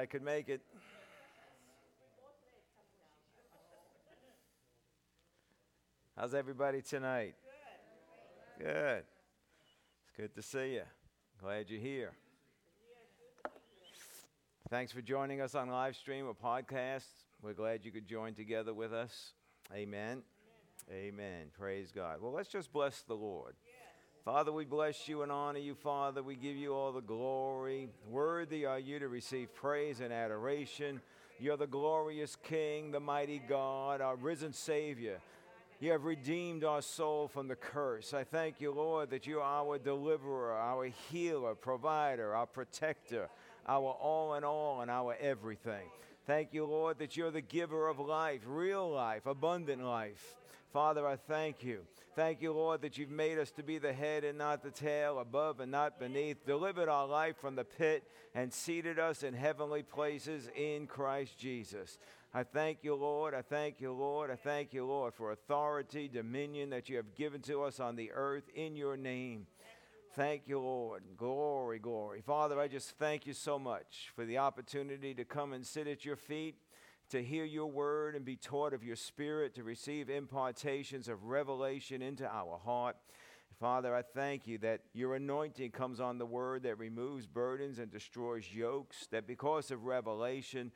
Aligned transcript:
I 0.00 0.06
could 0.06 0.22
make 0.22 0.48
it. 0.48 0.62
How's 6.16 6.32
everybody 6.32 6.80
tonight? 6.80 7.34
Good. 8.58 9.04
It's 9.04 10.16
good 10.16 10.34
to 10.36 10.40
see 10.40 10.72
you. 10.76 10.84
Glad 11.42 11.68
you're 11.68 11.82
here. 11.82 12.12
Thanks 14.70 14.90
for 14.90 15.02
joining 15.02 15.42
us 15.42 15.54
on 15.54 15.68
live 15.68 15.94
stream 15.96 16.26
or 16.26 16.34
podcast. 16.34 17.04
We're 17.42 17.52
glad 17.52 17.84
you 17.84 17.92
could 17.92 18.06
join 18.06 18.32
together 18.32 18.72
with 18.72 18.94
us. 18.94 19.32
Amen. 19.70 20.22
Amen. 20.88 21.08
Amen. 21.08 21.46
Praise 21.58 21.92
God. 21.94 22.22
Well, 22.22 22.32
let's 22.32 22.48
just 22.48 22.72
bless 22.72 23.02
the 23.02 23.12
Lord. 23.12 23.54
Father, 24.24 24.52
we 24.52 24.66
bless 24.66 25.08
you 25.08 25.22
and 25.22 25.32
honor 25.32 25.60
you, 25.60 25.74
Father. 25.74 26.22
We 26.22 26.36
give 26.36 26.54
you 26.54 26.74
all 26.74 26.92
the 26.92 27.00
glory. 27.00 27.88
Worthy 28.10 28.66
are 28.66 28.78
you 28.78 28.98
to 28.98 29.08
receive 29.08 29.54
praise 29.54 30.00
and 30.00 30.12
adoration. 30.12 31.00
You're 31.38 31.56
the 31.56 31.66
glorious 31.66 32.36
King, 32.44 32.90
the 32.90 33.00
mighty 33.00 33.38
God, 33.38 34.02
our 34.02 34.16
risen 34.16 34.52
Savior. 34.52 35.20
You 35.80 35.92
have 35.92 36.04
redeemed 36.04 36.64
our 36.64 36.82
soul 36.82 37.28
from 37.28 37.48
the 37.48 37.56
curse. 37.56 38.12
I 38.12 38.24
thank 38.24 38.60
you, 38.60 38.72
Lord, 38.72 39.08
that 39.08 39.26
you 39.26 39.40
are 39.40 39.64
our 39.64 39.78
deliverer, 39.78 40.52
our 40.52 40.90
healer, 41.10 41.54
provider, 41.54 42.34
our 42.34 42.44
protector, 42.44 43.30
our 43.66 43.88
all 43.88 44.34
in 44.34 44.44
all, 44.44 44.82
and 44.82 44.90
our 44.90 45.16
everything. 45.18 45.88
Thank 46.26 46.52
you, 46.52 46.66
Lord, 46.66 46.98
that 46.98 47.16
you're 47.16 47.30
the 47.30 47.40
giver 47.40 47.88
of 47.88 47.98
life, 47.98 48.42
real 48.44 48.90
life, 48.90 49.24
abundant 49.24 49.82
life. 49.82 50.36
Father, 50.72 51.06
I 51.06 51.16
thank 51.16 51.64
you. 51.64 51.80
Thank 52.14 52.42
you, 52.42 52.52
Lord, 52.52 52.82
that 52.82 52.98
you've 52.98 53.10
made 53.10 53.38
us 53.38 53.50
to 53.52 53.62
be 53.62 53.78
the 53.78 53.92
head 53.92 54.24
and 54.24 54.38
not 54.38 54.62
the 54.62 54.70
tail, 54.70 55.18
above 55.18 55.58
and 55.60 55.70
not 55.70 55.98
beneath, 55.98 56.46
delivered 56.46 56.88
our 56.88 57.06
life 57.06 57.36
from 57.40 57.56
the 57.56 57.64
pit, 57.64 58.04
and 58.34 58.52
seated 58.52 58.98
us 58.98 59.22
in 59.22 59.34
heavenly 59.34 59.82
places 59.82 60.48
in 60.56 60.86
Christ 60.86 61.38
Jesus. 61.38 61.98
I 62.32 62.44
thank 62.44 62.78
you, 62.82 62.94
Lord. 62.94 63.34
I 63.34 63.42
thank 63.42 63.80
you, 63.80 63.92
Lord. 63.92 64.30
I 64.30 64.36
thank 64.36 64.72
you, 64.72 64.84
Lord, 64.86 65.14
for 65.14 65.32
authority, 65.32 66.08
dominion 66.08 66.70
that 66.70 66.88
you 66.88 66.96
have 66.96 67.16
given 67.16 67.40
to 67.42 67.64
us 67.64 67.80
on 67.80 67.96
the 67.96 68.12
earth 68.12 68.48
in 68.54 68.76
your 68.76 68.96
name. 68.96 69.46
Thank 70.14 70.42
you, 70.46 70.60
Lord. 70.60 71.02
Glory, 71.16 71.78
glory. 71.78 72.20
Father, 72.20 72.60
I 72.60 72.68
just 72.68 72.98
thank 72.98 73.26
you 73.26 73.32
so 73.32 73.58
much 73.58 74.12
for 74.14 74.24
the 74.24 74.38
opportunity 74.38 75.14
to 75.14 75.24
come 75.24 75.52
and 75.52 75.66
sit 75.66 75.88
at 75.88 76.04
your 76.04 76.16
feet 76.16 76.56
to 77.10 77.22
hear 77.22 77.44
your 77.44 77.66
word 77.66 78.14
and 78.14 78.24
be 78.24 78.36
taught 78.36 78.72
of 78.72 78.82
your 78.82 78.96
spirit, 78.96 79.54
to 79.54 79.62
receive 79.62 80.08
impartations 80.08 81.08
of 81.08 81.24
revelation 81.24 82.02
into 82.02 82.26
our 82.26 82.58
heart. 82.58 82.96
Father, 83.58 83.94
I 83.94 84.02
thank 84.02 84.46
you 84.46 84.58
that 84.58 84.80
your 84.94 85.16
anointing 85.16 85.72
comes 85.72 86.00
on 86.00 86.18
the 86.18 86.26
word 86.26 86.62
that 86.62 86.78
removes 86.78 87.26
burdens 87.26 87.78
and 87.78 87.90
destroys 87.90 88.44
yokes, 88.52 89.06
that 89.10 89.26
because 89.26 89.70
of 89.70 89.84
revelation, 89.84 90.72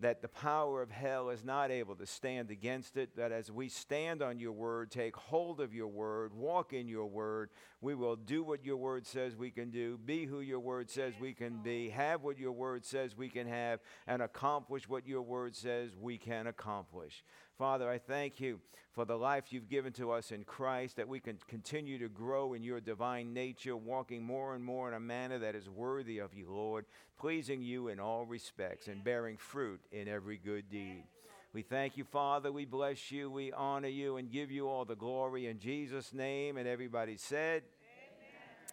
that 0.00 0.22
the 0.22 0.28
power 0.28 0.82
of 0.82 0.90
hell 0.90 1.30
is 1.30 1.44
not 1.44 1.70
able 1.70 1.94
to 1.94 2.06
stand 2.06 2.50
against 2.50 2.96
it, 2.96 3.16
that 3.16 3.30
as 3.30 3.50
we 3.50 3.68
stand 3.68 4.22
on 4.22 4.40
your 4.40 4.52
word, 4.52 4.90
take 4.90 5.14
hold 5.16 5.60
of 5.60 5.72
your 5.72 5.86
word, 5.86 6.34
walk 6.34 6.72
in 6.72 6.88
your 6.88 7.06
word, 7.06 7.50
we 7.80 7.94
will 7.94 8.16
do 8.16 8.42
what 8.42 8.64
your 8.64 8.76
word 8.76 9.06
says 9.06 9.36
we 9.36 9.50
can 9.50 9.70
do, 9.70 9.98
be 10.04 10.24
who 10.24 10.40
your 10.40 10.58
word 10.58 10.90
says 10.90 11.14
we 11.20 11.32
can 11.32 11.62
be, 11.62 11.90
have 11.90 12.22
what 12.22 12.38
your 12.38 12.52
word 12.52 12.84
says 12.84 13.16
we 13.16 13.28
can 13.28 13.46
have, 13.46 13.80
and 14.06 14.20
accomplish 14.20 14.88
what 14.88 15.06
your 15.06 15.22
word 15.22 15.54
says 15.54 15.90
we 16.00 16.18
can 16.18 16.46
accomplish. 16.48 17.22
Father, 17.58 17.88
I 17.88 17.98
thank 17.98 18.40
you 18.40 18.60
for 18.92 19.04
the 19.04 19.16
life 19.16 19.52
you've 19.52 19.68
given 19.68 19.92
to 19.94 20.10
us 20.10 20.32
in 20.32 20.44
Christ, 20.44 20.96
that 20.96 21.08
we 21.08 21.20
can 21.20 21.38
continue 21.48 21.98
to 21.98 22.08
grow 22.08 22.54
in 22.54 22.64
your 22.64 22.80
divine 22.80 23.32
nature, 23.32 23.76
walking 23.76 24.24
more 24.24 24.54
and 24.54 24.64
more 24.64 24.88
in 24.88 24.94
a 24.94 25.00
manner 25.00 25.38
that 25.38 25.54
is 25.54 25.68
worthy 25.68 26.18
of 26.18 26.34
you, 26.34 26.46
Lord, 26.50 26.84
pleasing 27.18 27.62
you 27.62 27.88
in 27.88 28.00
all 28.00 28.24
respects, 28.24 28.88
and 28.88 29.04
bearing 29.04 29.36
fruit 29.36 29.80
in 29.92 30.08
every 30.08 30.36
good 30.36 30.68
deed. 30.68 31.04
We 31.52 31.62
thank 31.62 31.96
you, 31.96 32.02
Father. 32.02 32.50
We 32.50 32.64
bless 32.64 33.12
you. 33.12 33.30
We 33.30 33.52
honor 33.52 33.88
you 33.88 34.16
and 34.16 34.28
give 34.28 34.50
you 34.50 34.68
all 34.68 34.84
the 34.84 34.96
glory 34.96 35.46
in 35.46 35.60
Jesus' 35.60 36.12
name. 36.12 36.56
And 36.56 36.66
everybody 36.66 37.16
said, 37.16 37.62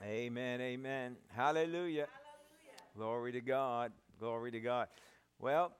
Amen. 0.01 0.59
Amen. 0.59 0.61
amen. 0.61 1.15
Hallelujah. 1.27 2.07
Hallelujah. 2.07 2.07
Glory 2.97 3.31
to 3.33 3.41
God. 3.41 3.91
Glory 4.19 4.49
to 4.51 4.59
God. 4.59 4.87
Well, 5.37 5.73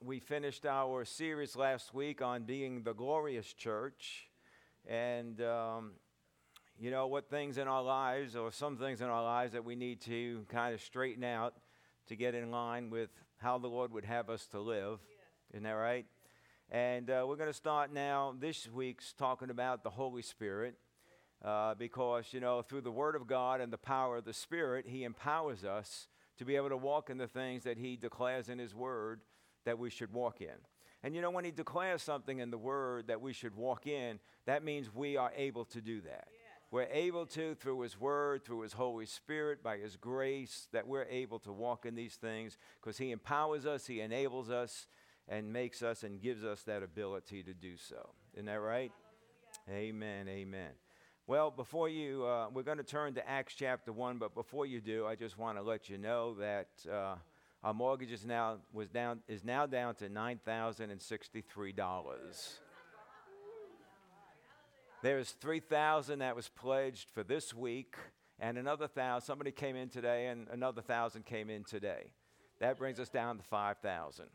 we 0.00 0.20
finished 0.20 0.64
our 0.64 1.04
series 1.04 1.56
last 1.56 1.92
week 1.92 2.22
on 2.22 2.44
being 2.44 2.82
the 2.82 2.92
glorious 2.92 3.52
church. 3.52 4.28
And, 4.86 5.40
um, 5.40 5.92
you 6.78 6.90
know, 6.90 7.08
what 7.08 7.28
things 7.28 7.58
in 7.58 7.66
our 7.66 7.82
lives, 7.82 8.36
or 8.36 8.52
some 8.52 8.76
things 8.76 9.00
in 9.00 9.08
our 9.08 9.22
lives 9.22 9.52
that 9.54 9.64
we 9.64 9.74
need 9.74 10.00
to 10.02 10.46
kind 10.48 10.72
of 10.72 10.80
straighten 10.80 11.24
out 11.24 11.54
to 12.06 12.16
get 12.16 12.34
in 12.34 12.50
line 12.50 12.90
with 12.90 13.10
how 13.38 13.58
the 13.58 13.66
Lord 13.66 13.92
would 13.92 14.04
have 14.04 14.30
us 14.30 14.46
to 14.48 14.60
live. 14.60 15.00
Yeah. 15.08 15.56
Isn't 15.56 15.64
that 15.64 15.72
right? 15.72 16.06
And 16.70 17.10
uh, 17.10 17.24
we're 17.26 17.36
going 17.36 17.50
to 17.50 17.54
start 17.54 17.92
now 17.92 18.34
this 18.38 18.68
week's 18.70 19.12
talking 19.12 19.50
about 19.50 19.82
the 19.82 19.90
Holy 19.90 20.22
Spirit. 20.22 20.76
Uh, 21.44 21.74
because, 21.74 22.26
you 22.32 22.40
know, 22.40 22.62
through 22.62 22.80
the 22.80 22.90
Word 22.90 23.14
of 23.14 23.26
God 23.26 23.60
and 23.60 23.72
the 23.72 23.78
power 23.78 24.16
of 24.16 24.24
the 24.24 24.32
Spirit, 24.32 24.86
He 24.88 25.04
empowers 25.04 25.64
us 25.64 26.08
to 26.36 26.44
be 26.44 26.56
able 26.56 26.68
to 26.68 26.76
walk 26.76 27.10
in 27.10 27.18
the 27.18 27.28
things 27.28 27.64
that 27.64 27.78
He 27.78 27.96
declares 27.96 28.48
in 28.48 28.58
His 28.58 28.74
Word 28.74 29.20
that 29.68 29.78
we 29.78 29.90
should 29.90 30.10
walk 30.14 30.40
in. 30.40 30.56
And 31.02 31.14
you 31.14 31.20
know, 31.20 31.30
when 31.30 31.44
he 31.44 31.50
declares 31.50 32.02
something 32.02 32.38
in 32.38 32.50
the 32.50 32.56
word 32.56 33.08
that 33.08 33.20
we 33.20 33.34
should 33.34 33.54
walk 33.54 33.86
in, 33.86 34.18
that 34.46 34.64
means 34.64 34.92
we 34.94 35.18
are 35.18 35.30
able 35.36 35.66
to 35.66 35.82
do 35.82 36.00
that. 36.00 36.28
We're 36.70 36.88
able 36.90 37.26
to, 37.26 37.54
through 37.54 37.80
his 37.80 38.00
word, 38.00 38.44
through 38.44 38.62
his 38.62 38.72
Holy 38.72 39.04
Spirit, 39.04 39.62
by 39.62 39.76
his 39.76 39.96
grace, 39.96 40.68
that 40.72 40.86
we're 40.86 41.04
able 41.04 41.38
to 41.40 41.52
walk 41.52 41.84
in 41.84 41.94
these 41.94 42.14
things 42.14 42.56
because 42.80 42.96
he 42.96 43.10
empowers 43.10 43.66
us, 43.66 43.86
he 43.86 44.00
enables 44.00 44.48
us, 44.48 44.86
and 45.28 45.52
makes 45.52 45.82
us 45.82 46.02
and 46.02 46.20
gives 46.20 46.44
us 46.44 46.62
that 46.62 46.82
ability 46.82 47.42
to 47.42 47.52
do 47.52 47.76
so. 47.76 48.14
Isn't 48.32 48.46
that 48.46 48.60
right? 48.60 48.90
Hallelujah. 49.66 49.88
Amen, 49.90 50.28
amen. 50.28 50.70
Well, 51.26 51.50
before 51.50 51.90
you, 51.90 52.24
uh, 52.24 52.48
we're 52.52 52.62
going 52.62 52.78
to 52.78 52.84
turn 52.84 53.12
to 53.14 53.28
Acts 53.28 53.54
chapter 53.54 53.92
1, 53.92 54.16
but 54.16 54.34
before 54.34 54.64
you 54.64 54.80
do, 54.80 55.06
I 55.06 55.14
just 55.14 55.36
want 55.36 55.58
to 55.58 55.62
let 55.62 55.90
you 55.90 55.98
know 55.98 56.34
that. 56.36 56.68
Uh, 56.90 57.16
our 57.62 57.74
mortgage 57.74 58.12
is 58.12 58.24
now, 58.24 58.58
was 58.72 58.88
down, 58.88 59.20
is 59.26 59.44
now 59.44 59.66
down 59.66 59.96
to 59.96 60.08
$9,063. 60.08 62.58
There's 65.02 65.30
3000 65.30 66.20
that 66.20 66.36
was 66.36 66.48
pledged 66.48 67.10
for 67.10 67.22
this 67.22 67.54
week, 67.54 67.96
and 68.40 68.58
another 68.58 68.88
thousand. 68.88 69.26
Somebody 69.26 69.52
came 69.52 69.76
in 69.76 69.88
today, 69.88 70.26
and 70.26 70.48
another 70.48 70.82
thousand 70.82 71.24
came 71.24 71.50
in 71.50 71.64
today. 71.64 72.10
That 72.60 72.78
brings 72.78 72.98
us 72.98 73.08
down 73.08 73.38
to 73.38 73.44
5,000. 73.44 74.26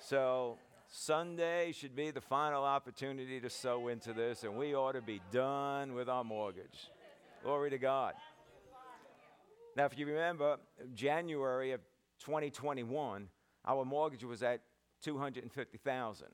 So 0.00 0.58
Sunday 0.88 1.72
should 1.72 1.94
be 1.94 2.10
the 2.10 2.20
final 2.20 2.64
opportunity 2.64 3.40
to 3.40 3.48
sow 3.48 3.88
into 3.88 4.12
this, 4.12 4.44
and 4.44 4.56
we 4.56 4.74
ought 4.74 4.92
to 4.92 5.02
be 5.02 5.20
done 5.32 5.94
with 5.94 6.08
our 6.08 6.24
mortgage. 6.24 6.90
Glory 7.42 7.70
to 7.70 7.78
God. 7.78 8.14
Now, 9.76 9.86
if 9.86 9.96
you 9.96 10.06
remember, 10.06 10.58
January 10.94 11.72
of 11.72 11.80
2021, 12.22 13.28
our 13.66 13.84
mortgage 13.84 14.24
was 14.24 14.42
at 14.42 14.60
250,000. 15.02 16.26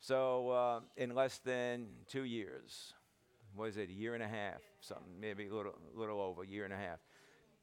So 0.00 0.50
uh, 0.50 0.80
in 0.96 1.14
less 1.14 1.38
than 1.38 1.86
two 2.08 2.24
years, 2.24 2.94
was 3.56 3.76
it 3.76 3.88
a 3.88 3.92
year 3.92 4.14
and 4.14 4.22
a 4.22 4.28
half, 4.28 4.60
something 4.80 5.20
maybe 5.20 5.48
a 5.48 5.54
little, 5.54 5.74
little 5.94 6.20
over 6.20 6.42
a 6.42 6.46
year 6.46 6.64
and 6.64 6.72
a 6.72 6.76
half, 6.76 6.98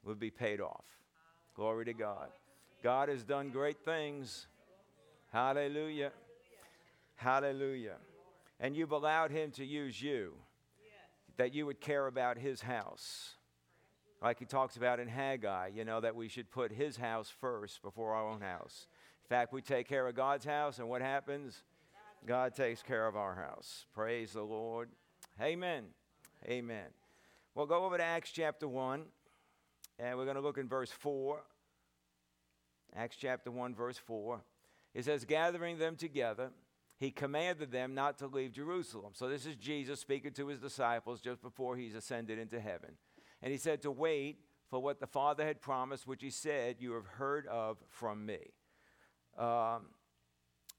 would 0.04 0.20
be 0.20 0.30
paid 0.30 0.62
off. 0.62 0.86
Glory 1.56 1.86
to 1.86 1.94
God. 1.94 2.30
God 2.84 3.10
has 3.10 3.24
done 3.24 3.50
great 3.50 3.84
things. 3.84 4.48
Hallelujah. 5.32 6.12
Hallelujah. 7.16 7.98
And 8.60 8.76
you've 8.76 8.92
allowed 8.92 9.32
Him 9.32 9.52
to 9.52 9.66
use 9.66 10.02
you, 10.02 10.34
that 11.38 11.54
you 11.54 11.66
would 11.66 11.82
care 11.82 12.08
about 12.08 12.38
His 12.38 12.62
house 12.62 13.37
like 14.22 14.40
he 14.40 14.46
talks 14.46 14.78
about 14.78 15.00
in 15.00 15.08
Haggai, 15.08 15.70
you 15.74 15.86
know, 15.86 16.02
that 16.02 16.16
we 16.16 16.28
should 16.28 16.50
put 16.50 16.72
his 16.72 16.98
house 16.98 17.30
first 17.30 17.82
before 17.82 18.14
our 18.14 18.28
own 18.30 18.42
house. 18.42 18.88
In 19.24 19.30
fact, 19.30 19.54
we 19.54 19.62
take 19.62 19.88
care 19.88 20.08
of 20.08 20.16
God's 20.16 20.46
house, 20.46 20.80
and 20.80 20.90
what 20.90 21.02
happens? 21.02 21.64
God 22.26 22.56
takes 22.56 22.82
care 22.82 23.08
of 23.08 23.16
our 23.16 23.36
house. 23.36 23.86
Praise 23.94 24.34
the 24.34 24.42
Lord. 24.42 24.90
Amen. 25.42 25.86
Amen. 26.48 26.88
We'll 27.54 27.68
go 27.68 27.86
over 27.86 27.98
to 27.98 28.04
Acts 28.04 28.32
chapter 28.32 28.68
1, 28.68 29.04
and 30.00 30.18
we're 30.18 30.26
going 30.26 30.36
to 30.36 30.42
look 30.42 30.58
in 30.58 30.68
verse 30.68 30.92
4. 30.92 31.42
Acts 32.96 33.18
chapter 33.20 33.52
1, 33.52 33.76
verse 33.76 33.98
4. 33.98 34.42
It 34.94 35.06
says, 35.06 35.26
Gathering 35.26 35.78
them 35.78 35.96
together, 35.96 36.50
he 36.98 37.12
commanded 37.12 37.72
them 37.72 37.94
not 37.94 38.18
to 38.20 38.28
leave 38.28 38.52
Jerusalem. 38.52 39.12
So 39.14 39.30
this 39.30 39.46
is 39.46 39.56
Jesus 39.56 40.00
speaking 40.00 40.32
to 40.34 40.48
his 40.48 40.60
disciples 40.60 41.22
just 41.22 41.42
before 41.42 41.78
he's 41.78 41.94
ascended 41.94 42.40
into 42.40 42.60
heaven. 42.60 42.94
And 43.42 43.52
he 43.52 43.58
said 43.58 43.82
to 43.84 43.92
wait 43.92 44.40
for 44.70 44.82
what 44.82 45.00
the 45.00 45.08
Father 45.08 45.46
had 45.46 45.62
promised, 45.62 46.08
which 46.08 46.22
he 46.22 46.30
said, 46.30 46.78
You 46.80 46.94
have 46.94 47.06
heard 47.06 47.48
of 47.48 47.78
from 47.90 48.26
me. 48.26 48.40
Um, 49.38 49.88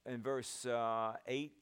in 0.05 0.23
verse 0.23 0.67
uh, 0.67 1.13
8, 1.27 1.53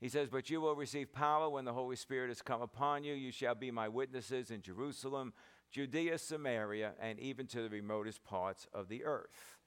he 0.00 0.08
says, 0.08 0.28
But 0.28 0.50
you 0.50 0.60
will 0.60 0.74
receive 0.74 1.12
power 1.12 1.48
when 1.48 1.64
the 1.64 1.72
Holy 1.72 1.96
Spirit 1.96 2.28
has 2.28 2.42
come 2.42 2.62
upon 2.62 3.04
you. 3.04 3.14
You 3.14 3.30
shall 3.30 3.54
be 3.54 3.70
my 3.70 3.88
witnesses 3.88 4.50
in 4.50 4.62
Jerusalem, 4.62 5.32
Judea, 5.70 6.18
Samaria, 6.18 6.92
and 7.00 7.18
even 7.20 7.46
to 7.48 7.62
the 7.62 7.68
remotest 7.68 8.24
parts 8.24 8.66
of 8.74 8.88
the 8.88 9.04
earth. 9.04 9.58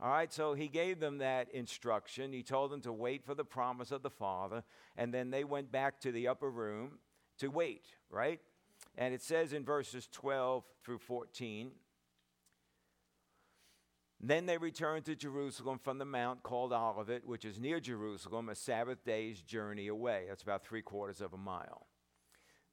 All 0.00 0.10
right, 0.10 0.32
so 0.32 0.54
he 0.54 0.68
gave 0.68 1.00
them 1.00 1.18
that 1.18 1.50
instruction. 1.52 2.32
He 2.32 2.44
told 2.44 2.70
them 2.70 2.80
to 2.82 2.92
wait 2.92 3.24
for 3.24 3.34
the 3.34 3.44
promise 3.44 3.90
of 3.90 4.02
the 4.02 4.10
Father, 4.10 4.62
and 4.96 5.12
then 5.12 5.30
they 5.30 5.42
went 5.42 5.72
back 5.72 6.00
to 6.00 6.12
the 6.12 6.28
upper 6.28 6.48
room 6.48 6.98
to 7.38 7.48
wait, 7.48 7.86
right? 8.10 8.40
And 8.96 9.14
it 9.14 9.22
says 9.22 9.52
in 9.52 9.64
verses 9.64 10.08
12 10.12 10.64
through 10.84 10.98
14 10.98 11.70
Then 14.20 14.46
they 14.46 14.58
returned 14.58 15.04
to 15.04 15.14
Jerusalem 15.14 15.78
from 15.78 15.98
the 15.98 16.04
mount 16.04 16.42
called 16.42 16.72
Olivet, 16.72 17.24
which 17.24 17.44
is 17.44 17.60
near 17.60 17.78
Jerusalem, 17.78 18.48
a 18.48 18.54
Sabbath 18.54 19.04
day's 19.04 19.40
journey 19.40 19.86
away. 19.86 20.24
That's 20.28 20.42
about 20.42 20.64
three 20.64 20.82
quarters 20.82 21.20
of 21.20 21.32
a 21.32 21.38
mile. 21.38 21.86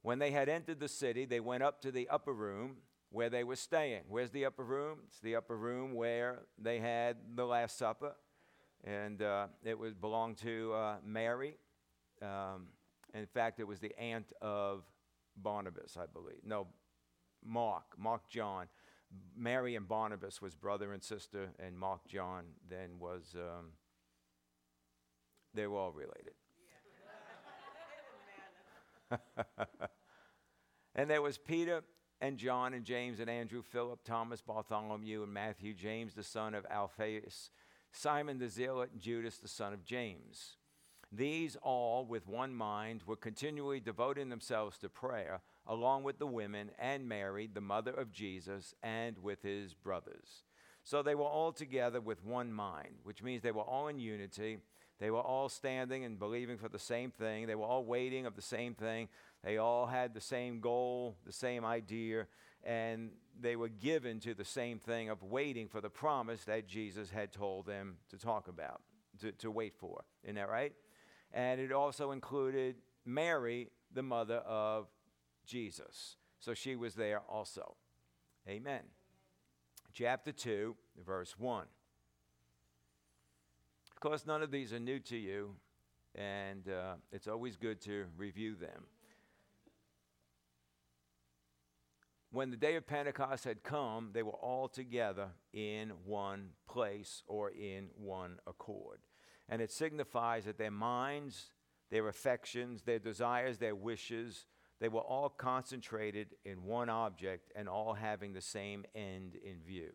When 0.02 0.18
they 0.18 0.32
had 0.32 0.48
entered 0.48 0.80
the 0.80 0.88
city, 0.88 1.24
they 1.24 1.40
went 1.40 1.62
up 1.62 1.80
to 1.82 1.92
the 1.92 2.08
upper 2.08 2.32
room 2.32 2.76
where 3.10 3.30
they 3.30 3.44
were 3.44 3.56
staying. 3.56 4.02
Where's 4.08 4.30
the 4.30 4.44
upper 4.44 4.64
room? 4.64 4.98
It's 5.06 5.20
the 5.20 5.36
upper 5.36 5.56
room 5.56 5.94
where 5.94 6.42
they 6.58 6.78
had 6.78 7.16
the 7.34 7.44
Last 7.44 7.78
Supper, 7.78 8.14
and 8.84 9.22
uh, 9.22 9.46
it 9.64 9.78
was 9.78 9.94
belonged 9.94 10.38
to 10.38 10.72
uh, 10.74 10.96
Mary. 11.04 11.56
Um, 12.22 12.68
in 13.14 13.26
fact, 13.26 13.60
it 13.60 13.66
was 13.66 13.80
the 13.80 13.96
aunt 13.98 14.32
of 14.40 14.84
Barnabas, 15.36 15.96
I 15.96 16.06
believe. 16.06 16.40
No, 16.44 16.66
Mark, 17.44 17.84
Mark 17.98 18.28
John. 18.28 18.66
Mary 19.36 19.76
and 19.76 19.86
Barnabas 19.86 20.42
was 20.42 20.54
brother 20.56 20.92
and 20.92 21.02
sister, 21.02 21.50
and 21.58 21.78
Mark 21.78 22.00
John 22.08 22.44
then 22.68 22.98
was. 22.98 23.34
Um, 23.34 23.72
they 25.54 25.66
were 25.66 25.78
all 25.78 25.92
related. 25.92 26.34
and 30.94 31.08
there 31.08 31.22
was 31.22 31.38
Peter 31.38 31.82
and 32.20 32.36
John 32.36 32.74
and 32.74 32.84
James 32.84 33.20
and 33.20 33.30
Andrew, 33.30 33.62
Philip, 33.62 34.00
Thomas, 34.04 34.40
Bartholomew, 34.40 35.22
and 35.22 35.32
Matthew, 35.32 35.74
James 35.74 36.14
the 36.14 36.22
son 36.22 36.54
of 36.54 36.66
Alphaeus, 36.70 37.50
Simon 37.92 38.38
the 38.38 38.48
Zealot, 38.48 38.90
and 38.92 39.00
Judas 39.00 39.38
the 39.38 39.48
son 39.48 39.72
of 39.72 39.84
James. 39.84 40.56
These 41.12 41.56
all, 41.62 42.04
with 42.04 42.26
one 42.26 42.54
mind, 42.54 43.02
were 43.06 43.16
continually 43.16 43.80
devoting 43.80 44.28
themselves 44.28 44.76
to 44.78 44.88
prayer, 44.88 45.40
along 45.66 46.02
with 46.02 46.18
the 46.18 46.26
women 46.26 46.70
and 46.78 47.08
Mary, 47.08 47.48
the 47.52 47.60
mother 47.60 47.92
of 47.92 48.12
Jesus, 48.12 48.74
and 48.82 49.18
with 49.18 49.42
his 49.42 49.72
brothers. 49.74 50.44
So 50.82 51.02
they 51.02 51.14
were 51.14 51.24
all 51.24 51.52
together 51.52 52.00
with 52.00 52.24
one 52.24 52.52
mind, 52.52 52.96
which 53.02 53.22
means 53.22 53.42
they 53.42 53.52
were 53.52 53.62
all 53.62 53.88
in 53.88 53.98
unity. 53.98 54.58
They 54.98 55.10
were 55.10 55.20
all 55.20 55.48
standing 55.48 56.04
and 56.04 56.18
believing 56.18 56.58
for 56.58 56.68
the 56.68 56.78
same 56.78 57.10
thing. 57.10 57.46
They 57.46 57.54
were 57.54 57.66
all 57.66 57.84
waiting 57.84 58.26
of 58.26 58.34
the 58.34 58.42
same 58.42 58.74
thing. 58.74 59.08
They 59.44 59.58
all 59.58 59.86
had 59.86 60.14
the 60.14 60.20
same 60.20 60.60
goal, 60.60 61.16
the 61.24 61.32
same 61.32 61.64
idea, 61.64 62.26
and 62.64 63.10
they 63.38 63.56
were 63.56 63.68
given 63.68 64.20
to 64.20 64.34
the 64.34 64.44
same 64.44 64.78
thing 64.78 65.08
of 65.08 65.22
waiting 65.22 65.68
for 65.68 65.80
the 65.80 65.90
promise 65.90 66.44
that 66.44 66.66
Jesus 66.66 67.10
had 67.10 67.32
told 67.32 67.66
them 67.66 67.96
to 68.10 68.18
talk 68.18 68.48
about, 68.48 68.80
to, 69.20 69.32
to 69.32 69.50
wait 69.50 69.74
for. 69.76 70.04
Isn't 70.24 70.36
that 70.36 70.48
right? 70.48 70.72
And 71.32 71.60
it 71.60 71.72
also 71.72 72.12
included 72.12 72.76
Mary, 73.04 73.70
the 73.92 74.02
mother 74.02 74.36
of 74.38 74.88
Jesus. 75.44 76.16
So 76.40 76.54
she 76.54 76.76
was 76.76 76.94
there 76.94 77.20
also. 77.28 77.76
Amen. 78.48 78.82
Chapter 79.92 80.32
2, 80.32 80.76
verse 81.04 81.38
1. 81.38 81.64
Of 83.92 84.00
course, 84.00 84.26
none 84.26 84.42
of 84.42 84.50
these 84.50 84.72
are 84.72 84.78
new 84.78 85.00
to 85.00 85.16
you, 85.16 85.56
and 86.14 86.68
uh, 86.68 86.96
it's 87.10 87.26
always 87.26 87.56
good 87.56 87.80
to 87.82 88.04
review 88.16 88.54
them. 88.54 88.84
When 92.30 92.50
the 92.50 92.58
day 92.58 92.76
of 92.76 92.86
Pentecost 92.86 93.44
had 93.44 93.62
come, 93.62 94.10
they 94.12 94.22
were 94.22 94.32
all 94.32 94.68
together 94.68 95.28
in 95.54 95.92
one 96.04 96.50
place 96.68 97.22
or 97.26 97.50
in 97.50 97.88
one 97.96 98.38
accord. 98.46 98.98
And 99.48 99.62
it 99.62 99.70
signifies 99.70 100.44
that 100.44 100.58
their 100.58 100.70
minds, 100.70 101.50
their 101.90 102.08
affections, 102.08 102.82
their 102.82 102.98
desires, 102.98 103.58
their 103.58 103.74
wishes, 103.74 104.46
they 104.80 104.88
were 104.88 105.00
all 105.00 105.28
concentrated 105.28 106.34
in 106.44 106.64
one 106.64 106.90
object 106.90 107.52
and 107.54 107.68
all 107.68 107.94
having 107.94 108.32
the 108.32 108.40
same 108.40 108.84
end 108.94 109.36
in 109.42 109.60
view. 109.66 109.92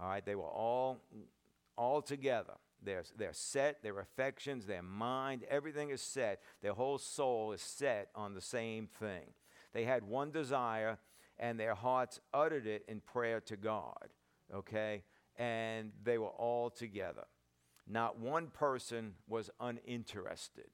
All 0.00 0.08
right, 0.08 0.24
they 0.24 0.34
were 0.34 0.44
all 0.44 1.02
all 1.76 2.00
together. 2.00 2.54
They're, 2.82 3.04
they're 3.16 3.32
set, 3.32 3.82
their 3.82 3.98
affections, 3.98 4.66
their 4.66 4.82
mind, 4.82 5.44
everything 5.48 5.90
is 5.90 6.00
set. 6.00 6.40
Their 6.62 6.72
whole 6.72 6.98
soul 6.98 7.52
is 7.52 7.60
set 7.60 8.08
on 8.14 8.34
the 8.34 8.40
same 8.40 8.86
thing. 8.86 9.32
They 9.72 9.84
had 9.84 10.04
one 10.04 10.30
desire, 10.30 10.98
and 11.38 11.58
their 11.58 11.74
hearts 11.74 12.20
uttered 12.32 12.66
it 12.66 12.84
in 12.88 13.00
prayer 13.00 13.40
to 13.42 13.56
God, 13.56 14.08
okay? 14.54 15.02
And 15.36 15.92
they 16.02 16.18
were 16.18 16.28
all 16.28 16.70
together. 16.70 17.24
Not 17.88 18.18
one 18.18 18.48
person 18.48 19.14
was 19.28 19.50
uninterested. 19.60 20.70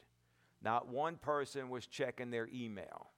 Not 0.62 0.88
one 0.88 1.17
person 1.17 1.69
was 1.69 1.87
checking 1.87 2.31
their 2.31 2.49
email. 2.53 3.09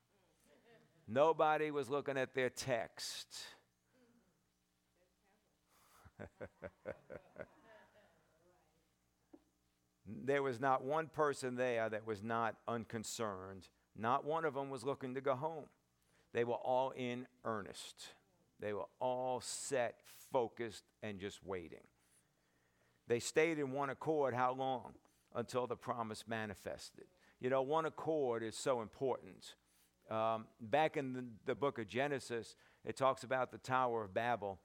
Nobody 1.06 1.70
was 1.70 1.90
looking 1.90 2.16
at 2.16 2.34
their 2.34 2.48
text. 2.50 3.28
there 10.24 10.42
was 10.42 10.58
not 10.60 10.82
one 10.82 11.08
person 11.08 11.56
there 11.56 11.88
that 11.90 12.06
was 12.06 12.22
not 12.22 12.56
unconcerned. 12.66 13.68
Not 13.96 14.24
one 14.24 14.44
of 14.46 14.54
them 14.54 14.70
was 14.70 14.82
looking 14.84 15.14
to 15.14 15.20
go 15.20 15.34
home. 15.34 15.66
They 16.32 16.44
were 16.44 16.54
all 16.54 16.90
in 16.90 17.26
earnest. 17.44 18.14
They 18.58 18.72
were 18.72 18.86
all 18.98 19.40
set, 19.40 20.00
focused, 20.32 20.84
and 21.02 21.20
just 21.20 21.44
waiting. 21.44 21.86
They 23.08 23.20
stayed 23.20 23.58
in 23.58 23.72
one 23.72 23.90
accord 23.90 24.34
how 24.34 24.52
long? 24.52 24.94
Until 25.34 25.66
the 25.66 25.76
promise 25.76 26.24
manifested. 26.28 27.06
You 27.40 27.50
know, 27.50 27.62
one 27.62 27.86
accord 27.86 28.42
is 28.42 28.56
so 28.56 28.80
important. 28.80 29.56
Um, 30.10 30.46
back 30.60 30.96
in 30.96 31.12
the, 31.12 31.24
the, 31.46 31.54
book 31.54 31.78
of 31.78 31.88
Genesis, 31.88 32.56
it 32.84 32.96
talks 32.96 33.24
about 33.24 33.50
the 33.50 33.58
Tower 33.58 34.04
of 34.04 34.14
Babel. 34.14 34.60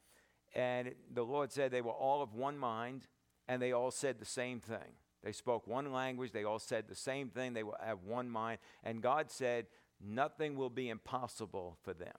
And 0.53 0.89
it, 0.89 0.97
the 1.13 1.23
Lord 1.23 1.51
said 1.51 1.71
they 1.71 1.81
were 1.81 1.91
all 1.91 2.21
of 2.21 2.35
one 2.35 2.57
mind 2.57 3.07
and 3.47 3.61
they 3.61 3.71
all 3.71 3.91
said 3.91 4.19
the 4.19 4.25
same 4.25 4.59
thing. 4.59 4.93
They 5.23 5.31
spoke 5.31 5.67
one 5.67 5.91
language, 5.91 6.31
they 6.31 6.43
all 6.43 6.59
said 6.59 6.87
the 6.87 6.95
same 6.95 7.29
thing, 7.29 7.53
they 7.53 7.63
have 7.83 8.03
one 8.05 8.29
mind. 8.29 8.59
And 8.83 9.01
God 9.01 9.31
said, 9.31 9.65
Nothing 10.01 10.55
will 10.55 10.69
be 10.69 10.87
impossible 10.87 11.77
for 11.83 11.93
them. 11.93 12.15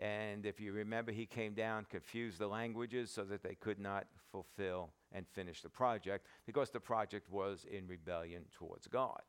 And 0.00 0.46
if 0.46 0.58
you 0.58 0.72
remember, 0.72 1.12
he 1.12 1.26
came 1.26 1.52
down, 1.52 1.84
confused 1.90 2.38
the 2.38 2.46
languages 2.46 3.10
so 3.10 3.22
that 3.24 3.42
they 3.42 3.54
could 3.54 3.78
not 3.78 4.06
fulfill 4.32 4.90
and 5.12 5.26
finish 5.28 5.60
the 5.60 5.68
project 5.68 6.26
because 6.46 6.70
the 6.70 6.80
project 6.80 7.30
was 7.30 7.66
in 7.70 7.86
rebellion 7.86 8.44
towards 8.56 8.86
God. 8.86 9.20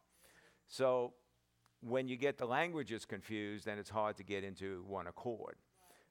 So 0.68 1.14
when 1.82 2.08
you 2.08 2.16
get 2.16 2.38
the 2.38 2.46
languages 2.46 3.04
confused, 3.04 3.66
then 3.66 3.80
it's 3.80 3.90
hard 3.90 4.16
to 4.18 4.24
get 4.24 4.46
into 4.46 4.86
one 4.88 5.08
accord. 5.08 5.56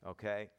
Okay? 0.07 0.51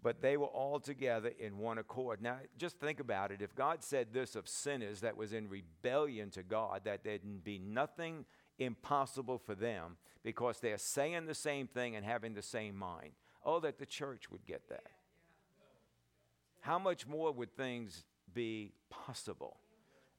But 0.00 0.22
they 0.22 0.36
were 0.36 0.46
all 0.46 0.78
together 0.78 1.32
in 1.40 1.58
one 1.58 1.78
accord. 1.78 2.22
Now, 2.22 2.36
just 2.56 2.78
think 2.78 3.00
about 3.00 3.32
it. 3.32 3.42
If 3.42 3.56
God 3.56 3.82
said 3.82 4.08
this 4.12 4.36
of 4.36 4.46
sinners 4.46 5.00
that 5.00 5.16
was 5.16 5.32
in 5.32 5.48
rebellion 5.48 6.30
to 6.30 6.44
God, 6.44 6.82
that 6.84 7.02
there'd 7.02 7.42
be 7.42 7.58
nothing 7.58 8.24
impossible 8.58 9.38
for 9.38 9.54
them 9.54 9.96
because 10.22 10.58
they're 10.60 10.78
saying 10.78 11.26
the 11.26 11.34
same 11.34 11.66
thing 11.66 11.94
and 11.94 12.04
having 12.04 12.34
the 12.34 12.42
same 12.42 12.76
mind. 12.76 13.12
Oh, 13.44 13.60
that 13.60 13.78
the 13.78 13.86
church 13.86 14.30
would 14.30 14.44
get 14.44 14.68
that. 14.68 14.88
How 16.60 16.78
much 16.78 17.06
more 17.06 17.30
would 17.30 17.56
things 17.56 18.04
be 18.34 18.72
possible 18.90 19.58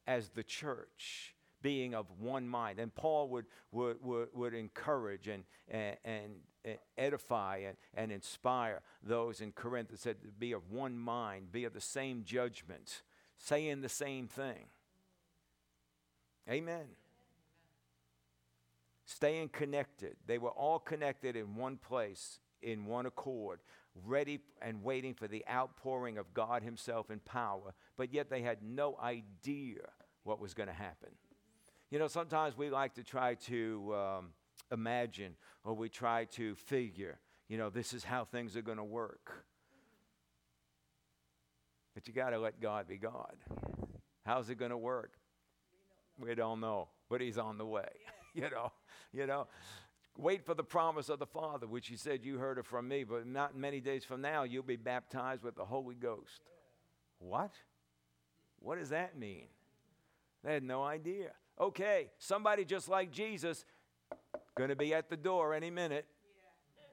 as 0.06 0.30
the 0.30 0.42
church 0.42 1.34
being 1.60 1.94
of 1.94 2.06
one 2.18 2.48
mind? 2.48 2.78
And 2.78 2.94
Paul 2.94 3.28
would, 3.28 3.44
would, 3.70 4.02
would, 4.02 4.28
would 4.32 4.54
encourage 4.54 5.28
and, 5.28 5.44
and, 5.68 5.96
and 6.06 6.78
edify 6.96 7.58
and, 7.66 7.76
and 7.92 8.10
inspire 8.10 8.80
those 9.02 9.42
in 9.42 9.52
Corinth 9.52 9.90
that 9.90 10.00
said 10.00 10.16
be 10.38 10.52
of 10.52 10.70
one 10.70 10.96
mind, 10.96 11.52
be 11.52 11.64
of 11.64 11.74
the 11.74 11.82
same 11.82 12.24
judgment, 12.24 13.02
saying 13.36 13.82
the 13.82 13.90
same 13.90 14.26
thing. 14.26 14.68
Amen 16.48 16.86
staying 19.08 19.48
connected. 19.48 20.16
They 20.26 20.36
were 20.36 20.50
all 20.50 20.78
connected 20.78 21.34
in 21.34 21.56
one 21.56 21.78
place, 21.78 22.40
in 22.60 22.84
one 22.84 23.06
accord, 23.06 23.60
ready 24.04 24.40
and 24.60 24.84
waiting 24.84 25.14
for 25.14 25.26
the 25.26 25.44
outpouring 25.50 26.18
of 26.18 26.34
God 26.34 26.62
Himself 26.62 27.10
in 27.10 27.18
power, 27.20 27.74
but 27.96 28.12
yet 28.12 28.28
they 28.28 28.42
had 28.42 28.58
no 28.62 28.98
idea 29.02 29.80
what 30.24 30.38
was 30.38 30.52
going 30.52 30.68
to 30.68 30.74
happen. 30.74 31.08
You 31.90 31.98
know, 31.98 32.06
sometimes 32.06 32.56
we 32.56 32.68
like 32.68 32.94
to 32.94 33.02
try 33.02 33.34
to 33.46 33.94
um, 33.94 34.28
imagine 34.70 35.36
or 35.64 35.72
we 35.72 35.88
try 35.88 36.26
to 36.32 36.54
figure, 36.54 37.18
you 37.48 37.56
know, 37.56 37.70
this 37.70 37.94
is 37.94 38.04
how 38.04 38.26
things 38.26 38.58
are 38.58 38.62
going 38.62 38.76
to 38.76 38.84
work. 38.84 39.46
But 41.94 42.06
you 42.06 42.12
got 42.12 42.30
to 42.30 42.38
let 42.38 42.60
God 42.60 42.86
be 42.86 42.98
God. 42.98 43.36
How's 44.26 44.50
it 44.50 44.58
going 44.58 44.70
to 44.70 44.76
work? 44.76 45.14
We 46.20 46.34
don't 46.34 46.60
know, 46.60 46.88
but 47.08 47.22
He's 47.22 47.38
on 47.38 47.56
the 47.56 47.66
way. 47.66 47.88
you 48.34 48.48
know, 48.50 48.72
you 49.12 49.26
know. 49.26 49.46
Wait 50.16 50.44
for 50.44 50.54
the 50.54 50.64
promise 50.64 51.08
of 51.08 51.20
the 51.20 51.26
Father, 51.26 51.66
which 51.66 51.86
he 51.86 51.96
said, 51.96 52.24
You 52.24 52.38
heard 52.38 52.58
it 52.58 52.66
from 52.66 52.88
me, 52.88 53.04
but 53.04 53.26
not 53.26 53.56
many 53.56 53.80
days 53.80 54.04
from 54.04 54.20
now, 54.20 54.42
you'll 54.42 54.64
be 54.64 54.76
baptized 54.76 55.44
with 55.44 55.54
the 55.54 55.64
Holy 55.64 55.94
Ghost. 55.94 56.40
What? 57.20 57.52
What 58.58 58.78
does 58.78 58.88
that 58.88 59.16
mean? 59.16 59.46
They 60.44 60.54
had 60.54 60.64
no 60.64 60.82
idea. 60.82 61.30
Okay, 61.60 62.10
somebody 62.18 62.64
just 62.64 62.88
like 62.88 63.10
Jesus, 63.10 63.64
going 64.56 64.70
to 64.70 64.76
be 64.76 64.94
at 64.94 65.08
the 65.08 65.16
door 65.16 65.54
any 65.54 65.70
minute. 65.70 66.06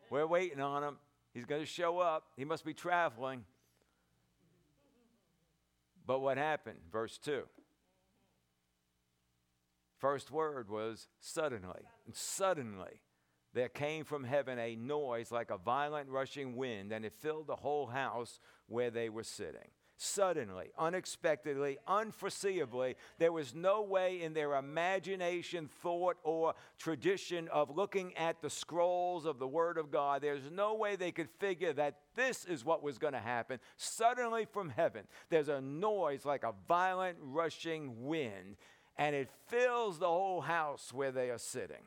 We're 0.10 0.27
waiting 0.27 0.60
on 0.60 0.84
him. 0.84 0.98
He's 1.34 1.46
going 1.46 1.62
to 1.62 1.68
show 1.68 2.00
up. 2.00 2.25
He 2.38 2.46
must 2.46 2.63
be 2.63 2.74
traveling. 2.74 3.44
But 6.06 6.20
what 6.20 6.38
happened? 6.38 6.77
Verse 6.92 7.18
2. 7.18 7.44
First 9.98 10.32
word 10.32 10.70
was 10.70 11.08
suddenly. 11.20 11.82
And 12.06 12.16
suddenly 12.16 13.02
there 13.54 13.70
came 13.70 14.04
from 14.04 14.24
heaven 14.24 14.60
a 14.60 14.75
noise 14.75 15.32
like 15.32 15.52
a 15.52 15.58
violent 15.58 16.10
rushing 16.10 16.56
wind, 16.56 16.92
and 16.92 17.06
it 17.06 17.14
filled 17.14 17.48
the 17.48 17.56
whole 17.56 17.88
house 17.88 18.40
where 18.68 18.92
they 18.92 19.10
were 19.10 19.24
sitting 19.24 19.72
suddenly, 19.98 20.72
unexpectedly, 20.78 21.78
unforeseeably. 21.88 22.96
There 23.18 23.32
was 23.32 23.56
no 23.56 23.82
way 23.82 24.22
in 24.22 24.34
their 24.34 24.56
imagination, 24.56 25.70
thought, 25.82 26.18
or 26.24 26.54
tradition 26.78 27.48
of 27.50 27.75
looking 27.75 28.16
at 28.18 28.42
the 28.42 28.50
scrolls 28.50 29.25
of 29.25 29.40
the 29.40 29.48
Word 29.48 29.78
of 29.78 29.92
God. 29.92 30.22
There's 30.22 30.52
no 30.52 30.75
way 30.75 30.96
they 30.96 31.12
could 31.12 31.30
figure 31.40 31.74
that 31.74 32.00
this 32.16 32.46
is 32.46 32.66
what 32.66 32.84
was 32.84 32.98
going 32.98 33.14
to 33.14 33.20
happen. 33.20 33.60
Suddenly 33.78 34.46
from 34.46 34.70
heaven, 34.70 35.08
there's 35.30 35.50
a 35.50 35.62
noise 35.62 36.25
like 36.25 36.44
a 36.44 36.54
violent 36.68 37.18
rushing 37.22 38.06
wind, 38.06 38.58
and 38.98 39.16
it 39.16 39.30
fills 39.48 40.00
the 40.00 40.08
whole 40.08 40.42
house 40.42 40.94
where 40.94 41.12
they 41.12 41.30
are 41.30 41.38
sitting. 41.38 41.84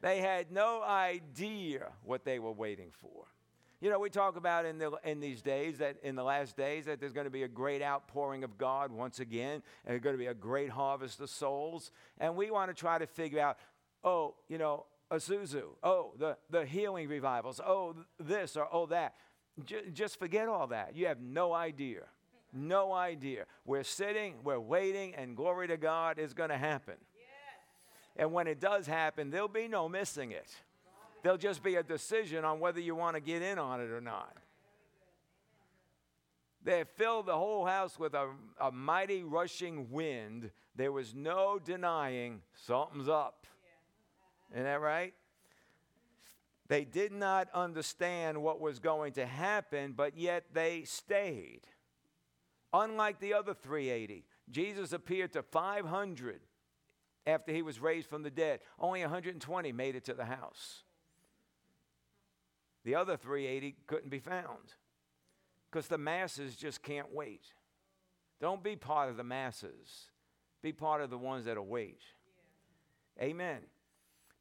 They 0.00 0.20
had 0.20 0.52
no 0.52 0.82
idea 0.82 1.88
what 2.04 2.24
they 2.24 2.38
were 2.38 2.52
waiting 2.52 2.90
for. 2.92 3.26
You 3.80 3.90
know, 3.90 4.00
we 4.00 4.10
talk 4.10 4.36
about 4.36 4.64
in, 4.64 4.78
the, 4.78 4.92
in 5.04 5.20
these 5.20 5.40
days 5.40 5.78
that 5.78 5.96
in 6.02 6.16
the 6.16 6.24
last 6.24 6.56
days 6.56 6.86
that 6.86 6.98
there's 6.98 7.12
going 7.12 7.26
to 7.26 7.30
be 7.30 7.44
a 7.44 7.48
great 7.48 7.80
outpouring 7.80 8.42
of 8.42 8.58
God 8.58 8.90
once 8.90 9.20
again, 9.20 9.54
and 9.54 9.62
there's 9.86 10.00
going 10.00 10.14
to 10.14 10.18
be 10.18 10.26
a 10.26 10.34
great 10.34 10.68
harvest 10.68 11.20
of 11.20 11.30
souls. 11.30 11.92
And 12.18 12.34
we 12.34 12.50
want 12.50 12.70
to 12.70 12.74
try 12.74 12.98
to 12.98 13.06
figure 13.06 13.40
out, 13.40 13.56
oh, 14.02 14.34
you 14.48 14.58
know, 14.58 14.86
Azusa, 15.12 15.62
oh, 15.82 16.12
the, 16.18 16.36
the 16.50 16.66
healing 16.66 17.08
revivals, 17.08 17.60
oh, 17.64 17.94
this 18.18 18.56
or 18.56 18.68
oh, 18.72 18.86
that. 18.86 19.14
J- 19.64 19.90
just 19.92 20.18
forget 20.18 20.48
all 20.48 20.66
that. 20.68 20.96
You 20.96 21.06
have 21.06 21.20
no 21.20 21.52
idea. 21.52 22.02
No 22.52 22.92
idea. 22.92 23.44
We're 23.64 23.84
sitting, 23.84 24.36
we're 24.42 24.60
waiting, 24.60 25.14
and 25.14 25.36
glory 25.36 25.68
to 25.68 25.76
God 25.76 26.18
is 26.18 26.32
going 26.32 26.50
to 26.50 26.56
happen. 26.56 26.94
Yes. 27.14 27.24
And 28.16 28.32
when 28.32 28.46
it 28.46 28.60
does 28.60 28.86
happen, 28.86 29.30
there'll 29.30 29.48
be 29.48 29.68
no 29.68 29.88
missing 29.88 30.32
it. 30.32 30.48
There'll 31.22 31.38
just 31.38 31.62
be 31.62 31.76
a 31.76 31.82
decision 31.82 32.44
on 32.44 32.60
whether 32.60 32.80
you 32.80 32.94
want 32.94 33.16
to 33.16 33.20
get 33.20 33.42
in 33.42 33.58
on 33.58 33.80
it 33.80 33.90
or 33.90 34.00
not. 34.00 34.36
They 36.64 36.84
filled 36.96 37.26
the 37.26 37.36
whole 37.36 37.66
house 37.66 37.98
with 37.98 38.14
a, 38.14 38.28
a 38.60 38.70
mighty 38.72 39.22
rushing 39.22 39.90
wind. 39.90 40.50
There 40.74 40.92
was 40.92 41.14
no 41.14 41.58
denying 41.58 42.42
something's 42.54 43.08
up. 43.08 43.46
Isn't 44.52 44.64
that 44.64 44.80
right? 44.80 45.14
They 46.68 46.84
did 46.84 47.12
not 47.12 47.48
understand 47.54 48.42
what 48.42 48.60
was 48.60 48.78
going 48.78 49.14
to 49.14 49.26
happen, 49.26 49.94
but 49.96 50.16
yet 50.16 50.44
they 50.52 50.84
stayed. 50.84 51.60
Unlike 52.72 53.20
the 53.20 53.34
other 53.34 53.54
380, 53.54 54.24
Jesus 54.50 54.92
appeared 54.92 55.32
to 55.32 55.42
500 55.42 56.40
after 57.26 57.52
he 57.52 57.62
was 57.62 57.80
raised 57.80 58.08
from 58.08 58.22
the 58.22 58.30
dead. 58.30 58.60
Only 58.78 59.00
120 59.00 59.72
made 59.72 59.96
it 59.96 60.04
to 60.04 60.14
the 60.14 60.24
house. 60.24 60.82
The 62.84 62.94
other 62.94 63.16
380 63.16 63.76
couldn't 63.86 64.10
be 64.10 64.18
found 64.18 64.74
because 65.70 65.88
the 65.88 65.98
masses 65.98 66.56
just 66.56 66.82
can't 66.82 67.12
wait. 67.12 67.52
Don't 68.40 68.62
be 68.62 68.76
part 68.76 69.10
of 69.10 69.16
the 69.16 69.24
masses, 69.24 70.10
be 70.62 70.72
part 70.72 71.02
of 71.02 71.10
the 71.10 71.18
ones 71.18 71.44
that'll 71.44 71.66
wait. 71.66 72.00
Amen. 73.20 73.58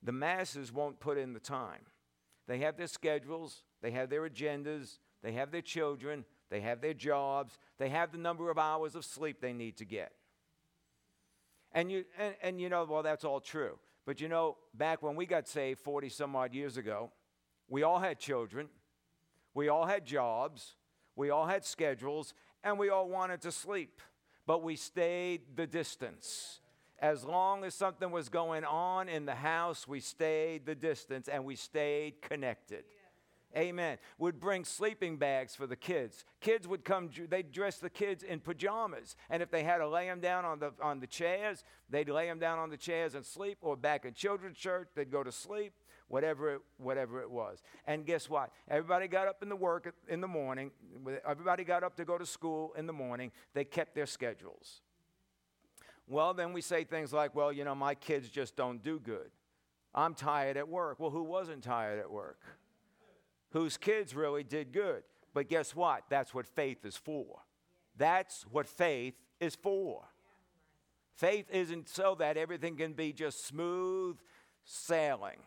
The 0.03 0.11
masses 0.11 0.71
won't 0.71 0.99
put 0.99 1.17
in 1.17 1.33
the 1.33 1.39
time. 1.39 1.81
They 2.47 2.59
have 2.59 2.77
their 2.77 2.87
schedules, 2.87 3.63
they 3.81 3.91
have 3.91 4.09
their 4.09 4.27
agendas, 4.29 4.99
they 5.23 5.33
have 5.33 5.51
their 5.51 5.61
children, 5.61 6.23
they 6.49 6.61
have 6.61 6.81
their 6.81 6.93
jobs, 6.93 7.57
they 7.77 7.89
have 7.89 8.11
the 8.11 8.17
number 8.17 8.49
of 8.49 8.57
hours 8.57 8.95
of 8.95 9.05
sleep 9.05 9.41
they 9.41 9.53
need 9.53 9.77
to 9.77 9.85
get. 9.85 10.11
And 11.73 11.91
you, 11.91 12.05
and, 12.17 12.35
and 12.41 12.61
you 12.61 12.69
know, 12.69 12.85
well, 12.89 13.03
that's 13.03 13.23
all 13.23 13.39
true. 13.39 13.77
But 14.05 14.21
you 14.21 14.29
know, 14.29 14.57
back 14.73 15.03
when 15.03 15.15
we 15.15 15.25
got 15.25 15.47
saved 15.47 15.79
40 15.81 16.09
some 16.09 16.35
odd 16.35 16.53
years 16.53 16.77
ago, 16.77 17.11
we 17.67 17.83
all 17.83 17.99
had 17.99 18.19
children, 18.19 18.69
we 19.53 19.67
all 19.67 19.85
had 19.85 20.05
jobs, 20.05 20.75
we 21.15 21.29
all 21.29 21.45
had 21.45 21.65
schedules, 21.65 22.33
and 22.63 22.79
we 22.79 22.89
all 22.89 23.09
wanted 23.09 23.41
to 23.41 23.51
sleep, 23.51 24.01
but 24.45 24.63
we 24.63 24.75
stayed 24.75 25.41
the 25.55 25.67
distance. 25.67 26.61
As 26.99 27.23
long 27.23 27.63
as 27.63 27.75
something 27.75 28.09
was 28.09 28.29
going 28.29 28.63
on 28.63 29.07
in 29.07 29.25
the 29.25 29.35
house, 29.35 29.87
we 29.87 29.99
stayed 29.99 30.65
the 30.65 30.73
distance 30.73 31.27
and 31.27 31.45
we 31.45 31.55
stayed 31.55 32.21
connected. 32.21 32.85
Amen. 33.57 33.97
Would 34.19 34.39
bring 34.39 34.63
sleeping 34.63 35.17
bags 35.17 35.55
for 35.55 35.65
the 35.65 35.75
kids. 35.75 36.23
Kids 36.41 36.67
would 36.67 36.85
come, 36.85 37.09
they'd 37.29 37.51
dress 37.51 37.77
the 37.77 37.89
kids 37.89 38.21
in 38.21 38.39
pajamas. 38.39 39.15
And 39.29 39.41
if 39.41 39.49
they 39.49 39.63
had 39.63 39.79
to 39.79 39.87
lay 39.87 40.05
them 40.05 40.19
down 40.19 40.45
on 40.45 40.59
the, 40.59 40.73
on 40.81 40.99
the 40.99 41.07
chairs, 41.07 41.63
they'd 41.89 42.09
lay 42.09 42.27
them 42.27 42.39
down 42.39 42.59
on 42.59 42.69
the 42.69 42.77
chairs 42.77 43.15
and 43.15 43.25
sleep. 43.25 43.57
Or 43.61 43.75
back 43.75 44.05
in 44.05 44.13
children's 44.13 44.57
church, 44.57 44.89
they'd 44.95 45.11
go 45.11 45.23
to 45.23 45.31
sleep 45.31 45.73
whatever 46.07 46.55
it, 46.55 46.61
whatever 46.77 47.21
it 47.21 47.29
was. 47.29 47.61
And 47.85 48.05
guess 48.05 48.29
what? 48.29 48.51
Everybody 48.69 49.07
got 49.07 49.27
up 49.27 49.43
in 49.43 49.49
the 49.49 49.55
work 49.55 49.93
in 50.07 50.21
the 50.21 50.27
morning. 50.27 50.71
Everybody 51.27 51.63
got 51.63 51.83
up 51.83 51.95
to 51.97 52.05
go 52.05 52.17
to 52.17 52.25
school 52.25 52.73
in 52.77 52.87
the 52.87 52.93
morning. 52.93 53.31
They 53.53 53.65
kept 53.65 53.95
their 53.95 54.05
schedules. 54.05 54.81
Well, 56.07 56.33
then 56.33 56.53
we 56.53 56.61
say 56.61 56.85
things 56.85 57.11
like, 57.11 57.35
well, 57.35 57.51
you 57.51 57.65
know, 57.65 57.75
my 57.75 57.95
kids 57.95 58.29
just 58.29 58.55
don't 58.55 58.81
do 58.81 58.99
good. 58.99 59.29
I'm 59.93 60.13
tired 60.13 60.55
at 60.55 60.69
work. 60.69 60.99
Well, 60.99 61.09
who 61.09 61.23
wasn't 61.23 61.63
tired 61.63 61.99
at 61.99 62.09
work? 62.09 62.39
Whose 63.51 63.77
kids 63.77 64.15
really 64.15 64.43
did 64.43 64.71
good. 64.71 65.03
But 65.33 65.49
guess 65.49 65.75
what? 65.75 66.03
That's 66.09 66.33
what 66.33 66.47
faith 66.47 66.85
is 66.85 66.97
for. 66.97 67.39
That's 67.97 68.43
what 68.51 68.67
faith 68.67 69.15
is 69.39 69.55
for. 69.55 70.03
Faith 71.15 71.49
isn't 71.51 71.89
so 71.89 72.15
that 72.19 72.37
everything 72.37 72.75
can 72.75 72.93
be 72.93 73.11
just 73.11 73.45
smooth 73.45 74.17
sailing. 74.63 75.39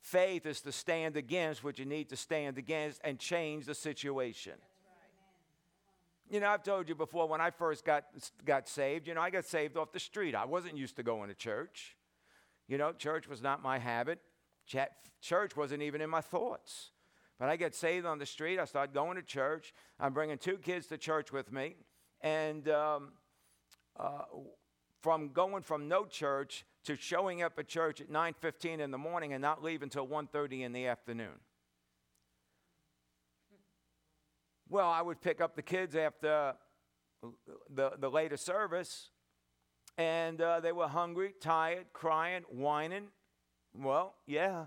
Faith 0.00 0.46
is 0.46 0.60
to 0.60 0.72
stand 0.72 1.16
against 1.16 1.62
what 1.62 1.78
you 1.78 1.84
need 1.84 2.08
to 2.08 2.16
stand 2.16 2.58
against 2.58 3.00
and 3.04 3.18
change 3.18 3.66
the 3.66 3.74
situation. 3.74 4.54
You 6.28 6.40
know, 6.40 6.48
I've 6.48 6.64
told 6.64 6.88
you 6.88 6.94
before 6.96 7.28
when 7.28 7.40
I 7.40 7.50
first 7.50 7.84
got, 7.84 8.04
got 8.44 8.68
saved, 8.68 9.06
you 9.06 9.14
know, 9.14 9.20
I 9.20 9.30
got 9.30 9.44
saved 9.44 9.76
off 9.76 9.92
the 9.92 10.00
street. 10.00 10.34
I 10.34 10.44
wasn't 10.44 10.76
used 10.76 10.96
to 10.96 11.04
going 11.04 11.28
to 11.28 11.34
church. 11.34 11.96
You 12.66 12.78
know, 12.78 12.92
church 12.92 13.28
was 13.28 13.42
not 13.42 13.62
my 13.62 13.78
habit. 13.78 14.20
Church 15.20 15.56
wasn't 15.56 15.82
even 15.82 16.00
in 16.00 16.10
my 16.10 16.20
thoughts. 16.20 16.90
But 17.38 17.48
I 17.48 17.56
get 17.56 17.74
saved 17.74 18.06
on 18.06 18.18
the 18.18 18.26
street. 18.26 18.58
I 18.58 18.64
start 18.64 18.94
going 18.94 19.16
to 19.16 19.22
church. 19.22 19.74
I'm 20.00 20.12
bringing 20.12 20.38
two 20.38 20.56
kids 20.56 20.86
to 20.88 20.98
church 20.98 21.32
with 21.32 21.52
me. 21.52 21.76
And 22.22 22.68
um, 22.68 23.12
uh, 23.98 24.22
from 25.02 25.28
going 25.28 25.62
from 25.62 25.86
no 25.88 26.06
church 26.06 26.64
to 26.84 26.96
showing 26.96 27.42
up 27.42 27.58
at 27.58 27.68
church 27.68 28.00
at 28.00 28.08
9:15 28.08 28.80
in 28.80 28.90
the 28.90 28.98
morning 28.98 29.32
and 29.32 29.42
not 29.42 29.62
leave 29.62 29.82
until 29.82 30.06
1:30 30.06 30.62
in 30.62 30.72
the 30.72 30.86
afternoon. 30.86 31.40
Well, 34.68 34.88
I 34.88 35.02
would 35.02 35.20
pick 35.20 35.40
up 35.40 35.54
the 35.54 35.62
kids 35.62 35.94
after 35.94 36.54
the, 37.70 37.92
the 37.98 38.10
later 38.10 38.36
service, 38.36 39.10
and 39.96 40.40
uh, 40.40 40.60
they 40.60 40.72
were 40.72 40.88
hungry, 40.88 41.34
tired, 41.40 41.86
crying, 41.92 42.42
whining. 42.48 43.08
Well, 43.72 44.16
yeah, 44.26 44.66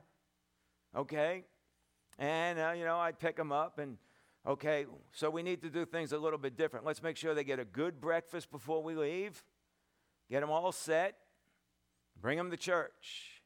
okay. 0.96 1.44
And, 2.20 2.60
uh, 2.60 2.74
you 2.78 2.86
know, 2.86 3.00
I'd 3.00 3.18
pick 3.18 3.36
them 3.36 3.52
up 3.52 3.80
and, 3.80 3.98
okay, 4.46 4.86
so 5.12 5.32
we 5.32 5.42
need 5.42 5.64
to 5.64 5.70
do 5.72 5.86
things 5.86 6.12
a 6.12 6.20
little 6.20 6.38
bit 6.38 6.56
different. 6.56 6.86
Let's 6.86 7.02
make 7.02 7.18
sure 7.18 7.34
they 7.34 7.44
get 7.44 7.60
a 7.60 7.66
good 7.66 8.00
breakfast 8.00 8.52
before 8.52 8.84
we 8.84 8.94
leave, 8.94 9.44
get 10.30 10.42
them 10.42 10.52
all 10.52 10.72
set, 10.72 11.16
Bring 12.22 12.38
them 12.38 12.52
to 12.52 12.58
church. 12.58 13.42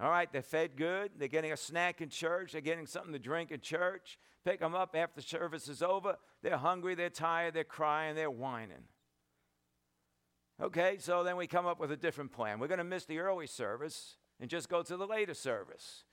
All 0.00 0.10
right, 0.10 0.32
they're 0.32 0.42
fed 0.42 0.76
good. 0.76 1.12
They're 1.18 1.28
getting 1.28 1.52
a 1.52 1.56
snack 1.56 2.00
in 2.00 2.08
church. 2.08 2.52
They're 2.52 2.60
getting 2.60 2.86
something 2.86 3.12
to 3.12 3.18
drink 3.18 3.50
in 3.50 3.60
church. 3.60 4.18
Pick 4.44 4.60
them 4.60 4.74
up 4.74 4.94
after 4.96 5.20
service 5.20 5.68
is 5.68 5.82
over. 5.82 6.16
They're 6.42 6.56
hungry, 6.56 6.94
they're 6.94 7.10
tired, 7.10 7.52
they're 7.52 7.64
crying, 7.64 8.14
they're 8.14 8.30
whining. 8.30 8.84
Okay, 10.62 10.96
so 10.98 11.22
then 11.24 11.36
we 11.36 11.46
come 11.46 11.66
up 11.66 11.80
with 11.80 11.90
a 11.90 11.96
different 11.96 12.32
plan. 12.32 12.58
We're 12.58 12.68
going 12.68 12.78
to 12.78 12.84
miss 12.84 13.04
the 13.04 13.18
early 13.18 13.46
service 13.46 14.16
and 14.40 14.48
just 14.48 14.68
go 14.68 14.82
to 14.82 14.96
the 14.96 15.06
later 15.06 15.34
service. 15.34 16.04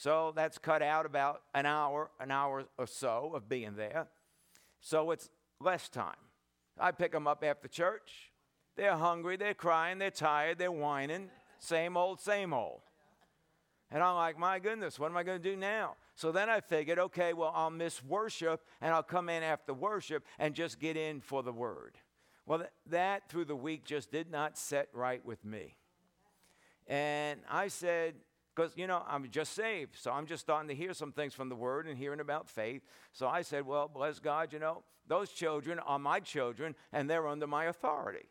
So 0.00 0.32
that's 0.34 0.56
cut 0.56 0.80
out 0.80 1.04
about 1.04 1.42
an 1.54 1.66
hour, 1.66 2.10
an 2.18 2.30
hour 2.30 2.64
or 2.78 2.86
so 2.86 3.32
of 3.34 3.50
being 3.50 3.76
there. 3.76 4.08
So 4.80 5.10
it's 5.10 5.28
less 5.60 5.90
time. 5.90 6.16
I 6.78 6.90
pick 6.90 7.12
them 7.12 7.26
up 7.26 7.44
after 7.44 7.68
church. 7.68 8.32
They're 8.78 8.96
hungry, 8.96 9.36
they're 9.36 9.52
crying, 9.52 9.98
they're 9.98 10.10
tired, 10.10 10.56
they're 10.56 10.72
whining. 10.72 11.28
Same 11.58 11.98
old, 11.98 12.18
same 12.18 12.54
old. 12.54 12.80
And 13.90 14.02
I'm 14.02 14.14
like, 14.14 14.38
my 14.38 14.58
goodness, 14.58 14.98
what 14.98 15.10
am 15.10 15.18
I 15.18 15.22
going 15.22 15.42
to 15.42 15.50
do 15.50 15.54
now? 15.54 15.96
So 16.14 16.32
then 16.32 16.48
I 16.48 16.60
figured, 16.60 16.98
okay, 16.98 17.34
well, 17.34 17.52
I'll 17.54 17.68
miss 17.68 18.02
worship 18.02 18.62
and 18.80 18.94
I'll 18.94 19.02
come 19.02 19.28
in 19.28 19.42
after 19.42 19.74
worship 19.74 20.24
and 20.38 20.54
just 20.54 20.80
get 20.80 20.96
in 20.96 21.20
for 21.20 21.42
the 21.42 21.52
word. 21.52 21.98
Well, 22.46 22.64
that 22.86 23.28
through 23.28 23.44
the 23.44 23.54
week 23.54 23.84
just 23.84 24.10
did 24.10 24.30
not 24.30 24.56
set 24.56 24.88
right 24.94 25.22
with 25.26 25.44
me. 25.44 25.76
And 26.86 27.40
I 27.50 27.68
said, 27.68 28.14
because, 28.54 28.72
you 28.76 28.86
know, 28.86 29.02
I'm 29.08 29.28
just 29.30 29.54
saved. 29.54 29.96
So 29.98 30.10
I'm 30.10 30.26
just 30.26 30.42
starting 30.42 30.68
to 30.68 30.74
hear 30.74 30.92
some 30.92 31.12
things 31.12 31.34
from 31.34 31.48
the 31.48 31.54
word 31.54 31.86
and 31.86 31.96
hearing 31.96 32.20
about 32.20 32.48
faith. 32.48 32.82
So 33.12 33.28
I 33.28 33.42
said, 33.42 33.66
well, 33.66 33.88
bless 33.88 34.18
God, 34.18 34.52
you 34.52 34.58
know, 34.58 34.82
those 35.06 35.30
children 35.30 35.78
are 35.80 35.98
my 35.98 36.20
children 36.20 36.74
and 36.92 37.08
they're 37.08 37.26
under 37.28 37.46
my 37.46 37.66
authority. 37.66 38.26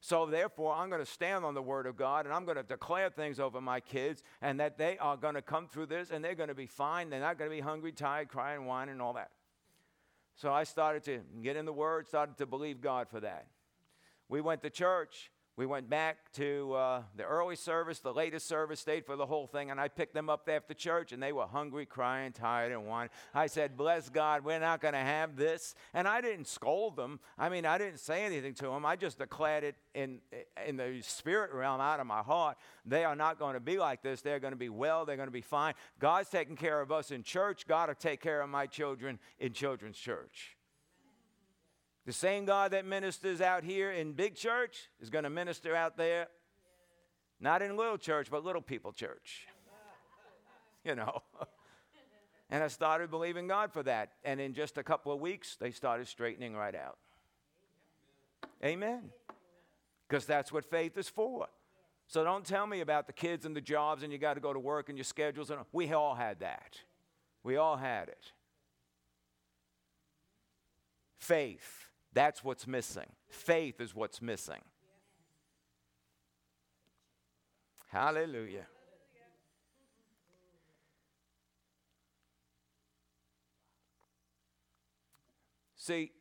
So 0.00 0.26
therefore, 0.26 0.74
I'm 0.74 0.88
going 0.88 1.04
to 1.04 1.10
stand 1.10 1.44
on 1.44 1.54
the 1.54 1.62
word 1.62 1.86
of 1.86 1.96
God 1.96 2.26
and 2.26 2.34
I'm 2.34 2.44
going 2.44 2.58
to 2.58 2.62
declare 2.62 3.10
things 3.10 3.40
over 3.40 3.60
my 3.60 3.80
kids 3.80 4.22
and 4.40 4.60
that 4.60 4.78
they 4.78 4.98
are 4.98 5.16
going 5.16 5.34
to 5.34 5.42
come 5.42 5.66
through 5.68 5.86
this 5.86 6.10
and 6.10 6.24
they're 6.24 6.34
going 6.34 6.48
to 6.48 6.54
be 6.54 6.66
fine. 6.66 7.10
They're 7.10 7.20
not 7.20 7.38
going 7.38 7.50
to 7.50 7.56
be 7.56 7.62
hungry, 7.62 7.92
tired, 7.92 8.28
crying, 8.28 8.66
whining, 8.66 8.92
and 8.92 9.02
all 9.02 9.14
that. 9.14 9.30
So 10.36 10.52
I 10.52 10.64
started 10.64 11.02
to 11.04 11.20
get 11.42 11.56
in 11.56 11.64
the 11.64 11.72
word, 11.72 12.06
started 12.06 12.36
to 12.38 12.46
believe 12.46 12.80
God 12.80 13.08
for 13.08 13.20
that. 13.20 13.46
We 14.28 14.40
went 14.40 14.62
to 14.62 14.70
church 14.70 15.30
we 15.56 15.64
went 15.64 15.88
back 15.88 16.30
to 16.32 16.74
uh, 16.74 17.02
the 17.16 17.24
early 17.24 17.56
service, 17.56 18.00
the 18.00 18.12
latest 18.12 18.46
service, 18.46 18.78
stayed 18.78 19.06
for 19.06 19.16
the 19.16 19.24
whole 19.24 19.46
thing, 19.46 19.70
and 19.70 19.80
I 19.80 19.88
picked 19.88 20.12
them 20.12 20.28
up 20.28 20.50
after 20.50 20.74
church, 20.74 21.12
and 21.12 21.22
they 21.22 21.32
were 21.32 21.46
hungry, 21.46 21.86
crying, 21.86 22.32
tired, 22.32 22.72
and 22.72 22.86
whining. 22.86 23.08
I 23.34 23.46
said, 23.46 23.74
Bless 23.74 24.10
God, 24.10 24.44
we're 24.44 24.60
not 24.60 24.82
going 24.82 24.92
to 24.92 25.00
have 25.00 25.34
this. 25.36 25.74
And 25.94 26.06
I 26.06 26.20
didn't 26.20 26.46
scold 26.46 26.96
them. 26.96 27.20
I 27.38 27.48
mean, 27.48 27.64
I 27.64 27.78
didn't 27.78 28.00
say 28.00 28.24
anything 28.24 28.52
to 28.54 28.66
them. 28.66 28.84
I 28.84 28.96
just 28.96 29.18
declared 29.18 29.64
it 29.64 29.76
in, 29.94 30.18
in 30.66 30.76
the 30.76 31.00
spirit 31.00 31.52
realm 31.54 31.80
out 31.80 32.00
of 32.00 32.06
my 32.06 32.20
heart. 32.20 32.58
They 32.84 33.04
are 33.04 33.16
not 33.16 33.38
going 33.38 33.54
to 33.54 33.60
be 33.60 33.78
like 33.78 34.02
this. 34.02 34.20
They're 34.20 34.40
going 34.40 34.52
to 34.52 34.58
be 34.58 34.68
well. 34.68 35.06
They're 35.06 35.16
going 35.16 35.28
to 35.28 35.32
be 35.32 35.40
fine. 35.40 35.72
God's 35.98 36.28
taking 36.28 36.56
care 36.56 36.82
of 36.82 36.92
us 36.92 37.10
in 37.10 37.22
church. 37.22 37.66
God 37.66 37.88
will 37.88 37.94
take 37.94 38.20
care 38.20 38.42
of 38.42 38.50
my 38.50 38.66
children 38.66 39.18
in 39.38 39.54
children's 39.54 39.96
church. 39.96 40.56
The 42.06 42.12
same 42.12 42.44
God 42.44 42.70
that 42.70 42.86
ministers 42.86 43.40
out 43.40 43.64
here 43.64 43.90
in 43.90 44.12
big 44.12 44.36
church 44.36 44.88
is 45.00 45.10
going 45.10 45.24
to 45.24 45.30
minister 45.30 45.74
out 45.74 45.96
there, 45.96 46.28
not 47.40 47.62
in 47.62 47.76
little 47.76 47.98
church, 47.98 48.28
but 48.30 48.44
little 48.44 48.62
people 48.62 48.92
church. 48.92 49.46
You 50.84 50.94
know. 50.94 51.20
and 52.50 52.62
I 52.62 52.68
started 52.68 53.10
believing 53.10 53.48
God 53.48 53.72
for 53.72 53.82
that. 53.82 54.12
And 54.24 54.40
in 54.40 54.54
just 54.54 54.78
a 54.78 54.84
couple 54.84 55.10
of 55.10 55.18
weeks, 55.18 55.56
they 55.56 55.72
started 55.72 56.06
straightening 56.06 56.54
right 56.54 56.76
out. 56.76 56.96
Amen. 58.64 59.10
Because 60.06 60.26
that's 60.26 60.52
what 60.52 60.64
faith 60.64 60.96
is 60.96 61.08
for. 61.08 61.48
So 62.06 62.22
don't 62.22 62.44
tell 62.44 62.68
me 62.68 62.82
about 62.82 63.08
the 63.08 63.12
kids 63.12 63.46
and 63.46 63.56
the 63.56 63.60
jobs 63.60 64.04
and 64.04 64.12
you 64.12 64.18
got 64.18 64.34
to 64.34 64.40
go 64.40 64.52
to 64.52 64.60
work 64.60 64.88
and 64.88 64.96
your 64.96 65.04
schedules. 65.04 65.50
And 65.50 65.58
we 65.72 65.92
all 65.92 66.14
had 66.14 66.38
that. 66.38 66.78
We 67.42 67.56
all 67.56 67.76
had 67.76 68.06
it. 68.06 68.30
Faith. 71.18 71.85
That's 72.16 72.42
what's 72.42 72.66
missing. 72.66 73.10
Faith 73.28 73.78
is 73.78 73.94
what's 73.94 74.22
missing. 74.22 74.62
Hallelujah. 77.88 78.64
See, 85.74 86.12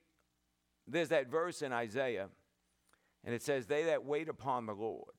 there's 0.86 1.08
that 1.10 1.32
verse 1.32 1.62
in 1.62 1.72
Isaiah, 1.72 2.28
and 3.24 3.34
it 3.34 3.42
says, 3.42 3.66
They 3.66 3.84
that 3.84 4.04
wait 4.04 4.28
upon 4.28 4.66
the 4.66 4.76
Lord, 4.76 5.16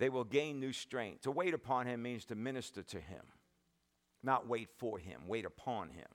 they 0.00 0.08
will 0.08 0.24
gain 0.24 0.58
new 0.58 0.72
strength. 0.72 1.20
To 1.22 1.30
wait 1.30 1.54
upon 1.54 1.86
him 1.86 2.02
means 2.02 2.24
to 2.24 2.34
minister 2.34 2.82
to 2.82 2.96
him, 2.98 3.22
not 4.20 4.48
wait 4.48 4.68
for 4.78 4.98
him, 4.98 5.28
wait 5.28 5.44
upon 5.44 5.90
him. 5.90 6.08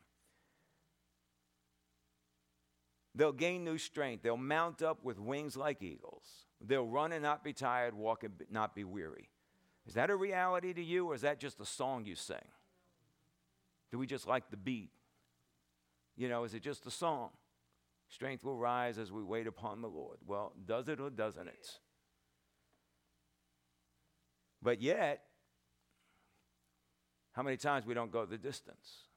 They'll 3.19 3.33
gain 3.33 3.65
new 3.65 3.77
strength. 3.77 4.23
They'll 4.23 4.37
mount 4.37 4.81
up 4.81 5.03
with 5.03 5.19
wings 5.19 5.57
like 5.57 5.83
eagles. 5.83 6.23
They'll 6.65 6.87
run 6.87 7.11
and 7.11 7.21
not 7.21 7.43
be 7.43 7.51
tired, 7.51 7.93
walk 7.93 8.23
and 8.23 8.31
not 8.49 8.73
be 8.73 8.85
weary. 8.85 9.27
Is 9.85 9.95
that 9.95 10.09
a 10.09 10.15
reality 10.15 10.71
to 10.71 10.81
you, 10.81 11.07
or 11.07 11.15
is 11.15 11.21
that 11.21 11.37
just 11.37 11.59
a 11.59 11.65
song 11.65 12.05
you 12.05 12.15
sing? 12.15 12.37
Do 13.91 13.97
we 13.97 14.07
just 14.07 14.25
like 14.25 14.49
the 14.49 14.55
beat? 14.55 14.91
You 16.15 16.29
know, 16.29 16.45
is 16.45 16.53
it 16.53 16.61
just 16.61 16.85
a 16.85 16.91
song? 16.91 17.31
Strength 18.07 18.45
will 18.45 18.55
rise 18.55 18.97
as 18.97 19.11
we 19.11 19.21
wait 19.21 19.47
upon 19.47 19.81
the 19.81 19.89
Lord. 19.89 20.19
Well, 20.25 20.53
does 20.65 20.87
it 20.87 21.01
or 21.01 21.09
doesn't 21.09 21.49
it? 21.49 21.79
But 24.61 24.81
yet, 24.81 25.23
how 27.33 27.43
many 27.43 27.57
times 27.57 27.85
we 27.85 27.93
don't 27.93 28.13
go 28.13 28.25
the 28.25 28.37
distance? 28.37 29.07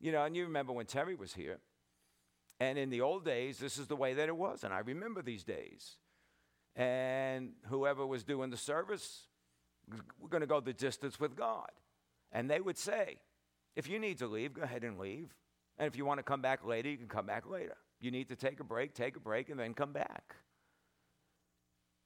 You 0.00 0.12
know, 0.12 0.24
and 0.24 0.34
you 0.34 0.44
remember 0.44 0.72
when 0.72 0.86
Terry 0.86 1.14
was 1.14 1.34
here, 1.34 1.58
and 2.60 2.78
in 2.78 2.90
the 2.90 3.00
old 3.00 3.24
days, 3.24 3.58
this 3.58 3.78
is 3.78 3.86
the 3.86 3.96
way 3.96 4.14
that 4.14 4.28
it 4.28 4.36
was. 4.36 4.62
And 4.64 4.72
I 4.72 4.80
remember 4.80 5.22
these 5.22 5.42
days. 5.42 5.96
And 6.76 7.52
whoever 7.68 8.06
was 8.06 8.22
doing 8.22 8.50
the 8.50 8.56
service, 8.56 9.22
we're 10.20 10.28
going 10.28 10.42
to 10.42 10.46
go 10.46 10.60
the 10.60 10.74
distance 10.74 11.18
with 11.18 11.34
God. 11.34 11.70
And 12.30 12.48
they 12.50 12.60
would 12.60 12.78
say, 12.78 13.18
if 13.74 13.88
you 13.88 13.98
need 13.98 14.18
to 14.18 14.26
leave, 14.26 14.52
go 14.52 14.62
ahead 14.62 14.84
and 14.84 14.98
leave. 14.98 15.34
And 15.78 15.86
if 15.86 15.96
you 15.96 16.04
want 16.04 16.18
to 16.18 16.22
come 16.22 16.42
back 16.42 16.64
later, 16.64 16.90
you 16.90 16.98
can 16.98 17.08
come 17.08 17.26
back 17.26 17.48
later. 17.48 17.76
You 17.98 18.10
need 18.10 18.28
to 18.28 18.36
take 18.36 18.60
a 18.60 18.64
break, 18.64 18.94
take 18.94 19.16
a 19.16 19.20
break, 19.20 19.48
and 19.48 19.58
then 19.58 19.72
come 19.72 19.92
back. 19.92 20.36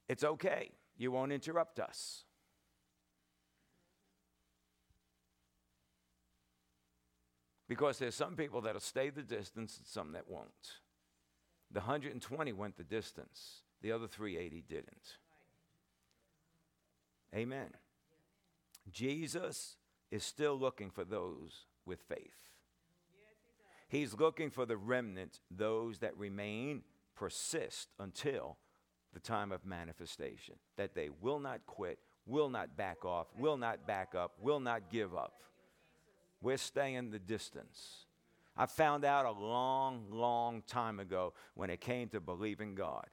It's 0.08 0.22
okay. 0.22 0.70
You 0.96 1.10
won't 1.10 1.32
interrupt 1.32 1.80
us. 1.80 2.24
Because 7.74 7.98
there's 7.98 8.14
some 8.14 8.36
people 8.36 8.60
that'll 8.60 8.80
stay 8.80 9.10
the 9.10 9.20
distance 9.20 9.78
and 9.78 9.84
some 9.84 10.12
that 10.12 10.30
won't. 10.30 10.78
The 11.72 11.80
120 11.80 12.52
went 12.52 12.76
the 12.76 12.84
distance, 12.84 13.62
the 13.82 13.90
other 13.90 14.06
380 14.06 14.62
didn't. 14.68 15.18
Amen. 17.34 17.70
Jesus 18.92 19.74
is 20.12 20.22
still 20.22 20.56
looking 20.56 20.88
for 20.88 21.02
those 21.02 21.66
with 21.84 21.98
faith. 22.02 22.52
He's 23.88 24.14
looking 24.14 24.50
for 24.50 24.66
the 24.66 24.76
remnant, 24.76 25.40
those 25.50 25.98
that 25.98 26.16
remain, 26.16 26.84
persist 27.16 27.88
until 27.98 28.56
the 29.12 29.18
time 29.18 29.50
of 29.50 29.66
manifestation, 29.66 30.54
that 30.76 30.94
they 30.94 31.10
will 31.20 31.40
not 31.40 31.66
quit, 31.66 31.98
will 32.24 32.50
not 32.50 32.76
back 32.76 33.04
off, 33.04 33.26
will 33.36 33.56
not 33.56 33.84
back 33.84 34.14
up, 34.14 34.34
will 34.40 34.60
not 34.60 34.92
give 34.92 35.16
up. 35.16 35.40
We're 36.44 36.58
staying 36.58 37.10
the 37.10 37.18
distance. 37.18 38.04
I 38.54 38.66
found 38.66 39.02
out 39.02 39.24
a 39.24 39.30
long, 39.30 40.04
long 40.10 40.62
time 40.66 41.00
ago 41.00 41.32
when 41.54 41.70
it 41.70 41.80
came 41.80 42.10
to 42.10 42.20
believing 42.20 42.74
God. 42.74 43.06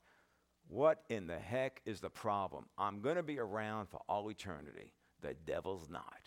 What 0.68 1.06
in 1.08 1.28
the 1.28 1.40
heck 1.40 1.82
is 1.86 2.02
the 2.02 2.10
problem? 2.10 2.66
I'm 2.78 3.00
going 3.00 3.16
to 3.16 3.24
be 3.24 3.40
around 3.40 3.88
for 3.88 4.02
all 4.10 4.30
eternity. 4.30 4.92
The 5.22 5.34
devil's 5.46 5.90
not. 5.90 6.20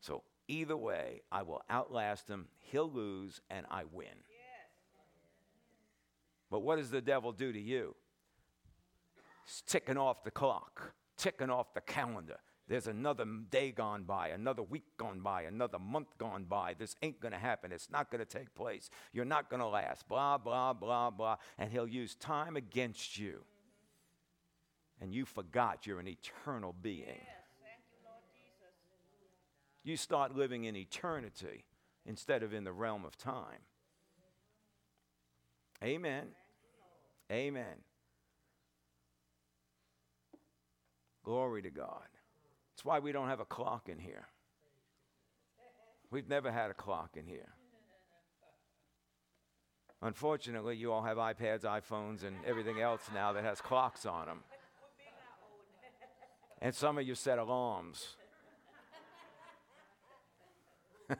So 0.00 0.22
either 0.48 0.78
way, 0.78 1.20
I 1.30 1.42
will 1.42 1.60
outlast 1.68 2.26
him, 2.26 2.48
he'll 2.58 2.90
lose, 2.90 3.42
and 3.50 3.66
I 3.70 3.82
win. 3.92 4.08
But 6.50 6.60
what 6.60 6.78
does 6.78 6.88
the 6.88 7.02
devil 7.02 7.32
do 7.32 7.52
to 7.52 7.60
you? 7.60 7.94
It's 9.44 9.60
ticking 9.60 9.98
off 9.98 10.24
the 10.24 10.30
clock, 10.30 10.94
ticking 11.18 11.50
off 11.50 11.74
the 11.74 11.82
calendar. 11.82 12.38
There's 12.66 12.86
another 12.86 13.26
day 13.50 13.72
gone 13.72 14.04
by, 14.04 14.28
another 14.28 14.62
week 14.62 14.84
gone 14.96 15.20
by, 15.20 15.42
another 15.42 15.78
month 15.78 16.16
gone 16.16 16.44
by. 16.44 16.74
This 16.78 16.96
ain't 17.02 17.20
going 17.20 17.32
to 17.32 17.38
happen. 17.38 17.72
It's 17.72 17.90
not 17.90 18.10
going 18.10 18.24
to 18.24 18.38
take 18.38 18.54
place. 18.54 18.88
You're 19.12 19.26
not 19.26 19.50
going 19.50 19.60
to 19.60 19.66
last. 19.66 20.08
Blah, 20.08 20.38
blah, 20.38 20.72
blah, 20.72 21.10
blah. 21.10 21.36
And 21.58 21.70
he'll 21.70 21.86
use 21.86 22.14
time 22.14 22.56
against 22.56 23.18
you. 23.18 23.40
And 25.00 25.12
you 25.12 25.26
forgot 25.26 25.86
you're 25.86 26.00
an 26.00 26.08
eternal 26.08 26.74
being. 26.80 27.20
You, 29.84 29.92
you 29.92 29.96
start 29.98 30.34
living 30.34 30.64
in 30.64 30.74
eternity 30.74 31.64
instead 32.06 32.42
of 32.42 32.54
in 32.54 32.64
the 32.64 32.72
realm 32.72 33.04
of 33.04 33.18
time. 33.18 33.60
Amen. 35.82 36.28
Amen. 37.30 37.76
Glory 41.22 41.60
to 41.62 41.70
God. 41.70 42.08
That's 42.84 42.90
why 42.90 42.98
we 42.98 43.12
don't 43.12 43.28
have 43.28 43.40
a 43.40 43.46
clock 43.46 43.88
in 43.88 43.98
here. 43.98 44.26
We've 46.10 46.28
never 46.28 46.52
had 46.52 46.70
a 46.70 46.74
clock 46.74 47.16
in 47.16 47.26
here. 47.26 47.54
Unfortunately, 50.02 50.76
you 50.76 50.92
all 50.92 51.02
have 51.02 51.16
iPads, 51.16 51.62
iPhones, 51.62 52.24
and 52.24 52.36
everything 52.46 52.82
else 52.82 53.00
now 53.14 53.32
that 53.32 53.42
has 53.42 53.62
clocks 53.62 54.04
on 54.04 54.26
them. 54.26 54.40
And 56.60 56.74
some 56.74 56.98
of 56.98 57.06
you 57.06 57.14
set 57.14 57.38
alarms. 57.38 58.16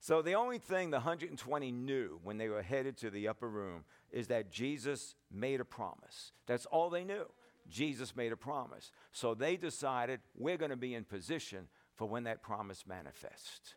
so 0.00 0.20
the 0.20 0.34
only 0.34 0.58
thing 0.58 0.90
the 0.90 0.96
120 0.96 1.70
knew 1.70 2.18
when 2.24 2.38
they 2.38 2.48
were 2.48 2.62
headed 2.62 2.96
to 2.96 3.10
the 3.10 3.28
upper 3.28 3.48
room 3.48 3.84
is 4.10 4.26
that 4.26 4.50
Jesus 4.50 5.14
made 5.30 5.60
a 5.60 5.64
promise. 5.64 6.32
That's 6.48 6.66
all 6.66 6.90
they 6.90 7.04
knew. 7.04 7.26
Jesus 7.68 8.14
made 8.16 8.32
a 8.32 8.36
promise. 8.36 8.90
So 9.12 9.34
they 9.34 9.56
decided 9.56 10.20
we're 10.36 10.56
going 10.56 10.70
to 10.70 10.76
be 10.76 10.94
in 10.94 11.04
position 11.04 11.68
for 11.94 12.08
when 12.08 12.24
that 12.24 12.42
promise 12.42 12.84
manifests. 12.86 13.74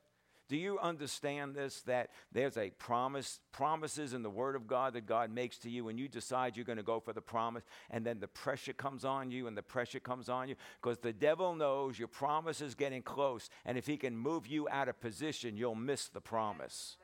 Do 0.50 0.56
you 0.56 0.80
understand 0.80 1.56
this? 1.56 1.82
That 1.82 2.10
there's 2.32 2.58
a 2.58 2.70
promise, 2.70 3.42
promises 3.52 4.14
in 4.14 4.24
the 4.24 4.30
Word 4.30 4.56
of 4.56 4.66
God 4.66 4.94
that 4.94 5.06
God 5.06 5.30
makes 5.30 5.58
to 5.60 5.70
you, 5.70 5.90
and 5.90 6.00
you 6.00 6.08
decide 6.08 6.56
you're 6.56 6.66
going 6.66 6.78
to 6.78 6.84
go 6.84 7.02
for 7.02 7.12
the 7.12 7.22
promise, 7.22 7.64
and 7.90 8.06
then 8.06 8.20
the 8.20 8.30
pressure 8.30 8.72
comes 8.72 9.04
on 9.04 9.30
you, 9.30 9.48
and 9.48 9.58
the 9.58 9.62
pressure 9.62 10.00
comes 10.00 10.30
on 10.30 10.48
you 10.48 10.56
because 10.82 11.00
the 11.00 11.12
devil 11.12 11.54
knows 11.54 12.00
your 12.00 12.08
promise 12.08 12.62
is 12.62 12.76
getting 12.76 13.02
close, 13.02 13.50
and 13.66 13.78
if 13.78 13.88
he 13.88 13.98
can 13.98 14.18
move 14.18 14.48
you 14.48 14.70
out 14.70 14.88
of 14.88 15.02
position, 15.02 15.58
you'll 15.58 15.76
miss 15.76 16.08
the 16.08 16.22
promise. 16.22 16.96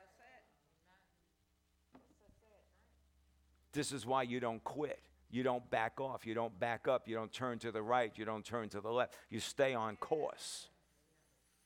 This 3.73 3.91
is 3.91 4.05
why 4.05 4.23
you 4.23 4.39
don't 4.39 4.63
quit. 4.63 5.01
You 5.33 5.41
don't 5.41 5.67
back 5.71 5.99
off. 5.99 6.27
You 6.27 6.35
don't 6.35 6.59
back 6.59 6.87
up. 6.87 7.07
You 7.07 7.15
don't 7.15 7.33
turn 7.33 7.57
to 7.59 7.71
the 7.71 7.81
right. 7.81 8.11
You 8.15 8.23
don't 8.23 8.45
turn 8.45 8.69
to 8.69 8.81
the 8.81 8.91
left. 8.91 9.15
You 9.31 9.39
stay 9.39 9.73
on 9.73 9.95
course. 9.95 10.67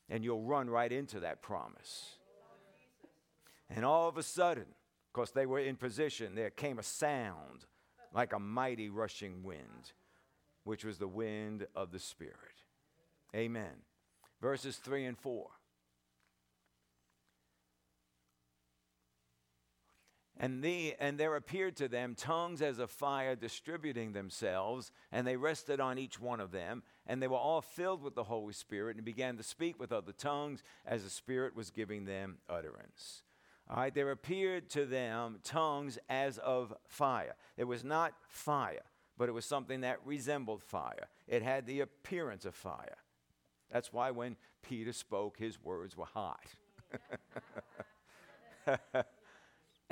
And 0.09 0.23
you'll 0.23 0.43
run 0.43 0.69
right 0.69 0.89
into 0.89 1.19
that 1.19 1.41
promise. 1.41 2.15
And 3.69 3.83
all 3.83 4.07
of 4.07 4.17
a 4.17 4.23
sudden, 4.23 4.63
of 4.63 5.11
course, 5.11 5.31
they 5.31 5.45
were 5.45 5.59
in 5.59 5.75
position, 5.75 6.33
there 6.33 6.49
came 6.49 6.79
a 6.79 6.83
sound 6.83 7.65
like 8.13 8.31
a 8.31 8.39
mighty 8.39 8.87
rushing 8.87 9.43
wind, 9.43 9.91
which 10.63 10.85
was 10.85 10.97
the 10.97 11.09
wind 11.09 11.67
of 11.75 11.91
the 11.91 11.99
Spirit. 11.99 12.63
Amen. 13.35 13.83
Verses 14.41 14.77
3 14.77 15.03
and 15.03 15.17
4. 15.17 15.45
And, 20.39 20.63
the, 20.63 20.95
and 20.99 21.17
there 21.17 21.35
appeared 21.35 21.75
to 21.77 21.87
them 21.87 22.13
tongues 22.15 22.61
as 22.61 22.77
of 22.77 22.91
fire 22.91 23.35
distributing 23.35 24.13
themselves, 24.13 24.91
and 25.11 25.25
they 25.25 25.35
rested 25.35 25.79
on 25.79 25.97
each 25.97 26.19
one 26.19 26.39
of 26.39 26.51
them. 26.51 26.83
And 27.07 27.21
they 27.21 27.27
were 27.27 27.37
all 27.37 27.61
filled 27.61 28.03
with 28.03 28.13
the 28.13 28.25
Holy 28.25 28.53
Spirit 28.53 28.97
and 28.97 29.05
began 29.05 29.37
to 29.37 29.43
speak 29.43 29.79
with 29.79 29.91
other 29.91 30.11
tongues 30.11 30.61
as 30.85 31.03
the 31.03 31.09
Spirit 31.09 31.55
was 31.55 31.71
giving 31.71 32.05
them 32.05 32.37
utterance. 32.47 33.23
All 33.69 33.77
right, 33.77 33.93
there 33.93 34.11
appeared 34.11 34.69
to 34.71 34.85
them 34.85 35.39
tongues 35.43 35.97
as 36.07 36.37
of 36.37 36.73
fire. 36.87 37.35
It 37.57 37.65
was 37.65 37.83
not 37.83 38.13
fire, 38.29 38.85
but 39.17 39.29
it 39.29 39.33
was 39.33 39.45
something 39.45 39.81
that 39.81 39.99
resembled 40.05 40.63
fire. 40.63 41.09
It 41.27 41.41
had 41.41 41.65
the 41.65 41.81
appearance 41.81 42.45
of 42.45 42.55
fire. 42.55 42.97
That's 43.71 43.91
why 43.91 44.11
when 44.11 44.37
Peter 44.61 44.93
spoke, 44.93 45.37
his 45.37 45.61
words 45.61 45.97
were 45.97 46.05
hot. 46.05 46.45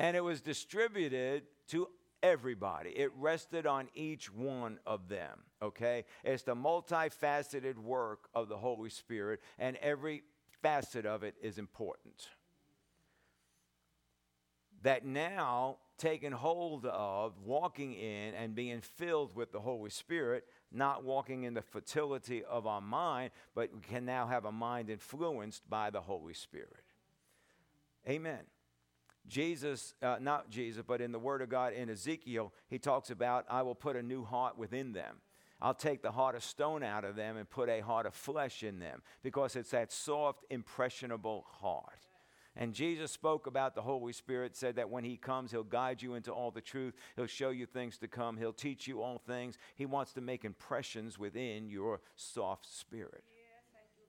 and 0.06 0.16
it 0.16 0.24
was 0.24 0.40
distributed 0.40 1.42
to 1.68 1.88
everybody. 2.22 2.92
It 2.92 3.12
rested 3.18 3.66
on 3.66 3.88
each 3.96 4.32
one 4.32 4.78
of 4.86 5.10
them, 5.10 5.40
okay? 5.64 6.06
It's 6.24 6.44
the 6.44 6.56
multifaceted 6.56 7.80
work 7.80 8.30
of 8.36 8.48
the 8.48 8.58
Holy 8.58 8.92
Spirit, 8.92 9.40
and 9.58 9.78
every 9.78 10.22
facet 10.62 11.08
of 11.08 11.24
it 11.24 11.34
is 11.42 11.58
important. 11.58 12.30
That 14.84 15.08
now, 15.08 15.78
taken 15.98 16.34
hold 16.34 16.86
of, 16.86 17.40
walking 17.44 17.96
in, 17.96 18.36
and 18.36 18.54
being 18.54 18.82
filled 18.82 19.36
with 19.36 19.52
the 19.52 19.60
Holy 19.60 19.90
Spirit, 19.90 20.44
not 20.72 21.04
walking 21.04 21.46
in 21.46 21.56
the 21.56 21.64
fertility 21.64 22.44
of 22.44 22.68
our 22.68 22.82
mind, 22.82 23.32
but 23.56 23.74
we 23.74 23.82
can 23.82 24.06
now 24.06 24.28
have 24.28 24.46
a 24.46 24.52
mind 24.52 24.92
influenced 24.92 25.68
by 25.68 25.90
the 25.90 26.02
Holy 26.02 26.36
Spirit. 26.36 26.84
Amen. 28.08 28.42
Jesus, 29.28 29.96
uh, 30.02 30.18
not 30.20 30.50
Jesus, 30.50 30.84
but 30.86 31.02
in 31.02 31.12
the 31.12 31.20
Word 31.20 31.42
of 31.42 31.50
God 31.50 31.74
in 31.74 31.90
Ezekiel, 31.90 32.54
he 32.70 32.78
talks 32.78 33.10
about, 33.10 33.46
I 33.50 33.62
will 33.64 33.76
put 33.76 33.96
a 33.96 34.04
new 34.04 34.24
heart 34.24 34.58
within 34.58 34.94
them. 34.94 35.18
I'll 35.62 35.74
take 35.74 36.02
the 36.02 36.12
heart 36.12 36.36
of 36.36 36.44
stone 36.44 36.84
out 36.84 37.06
of 37.06 37.16
them 37.16 37.38
and 37.38 37.50
put 37.50 37.70
a 37.70 37.80
heart 37.80 38.06
of 38.06 38.14
flesh 38.14 38.62
in 38.62 38.80
them 38.80 39.02
because 39.24 39.56
it's 39.56 39.72
that 39.72 39.92
soft, 39.92 40.46
impressionable 40.50 41.46
heart. 41.48 42.08
And 42.58 42.74
Jesus 42.74 43.12
spoke 43.12 43.48
about 43.48 43.76
the 43.76 43.82
Holy 43.82 44.14
Spirit, 44.14 44.56
said 44.56 44.78
that 44.78 44.90
when 44.90 45.04
He 45.04 45.18
comes, 45.18 45.52
He'll 45.52 45.64
guide 45.64 46.02
you 46.02 46.14
into 46.14 46.32
all 46.32 46.52
the 46.52 46.62
truth. 46.62 46.94
He'll 47.16 47.26
show 47.26 47.50
you 47.50 47.66
things 47.66 47.98
to 47.98 48.08
come. 48.08 48.38
He'll 48.38 48.54
teach 48.54 48.88
you 48.88 49.02
all 49.02 49.18
things. 49.18 49.58
He 49.76 49.86
wants 49.86 50.14
to 50.14 50.22
make 50.22 50.46
impressions 50.46 51.20
within 51.20 51.70
your 51.70 52.00
soft 52.16 52.66
spirit. 52.66 53.24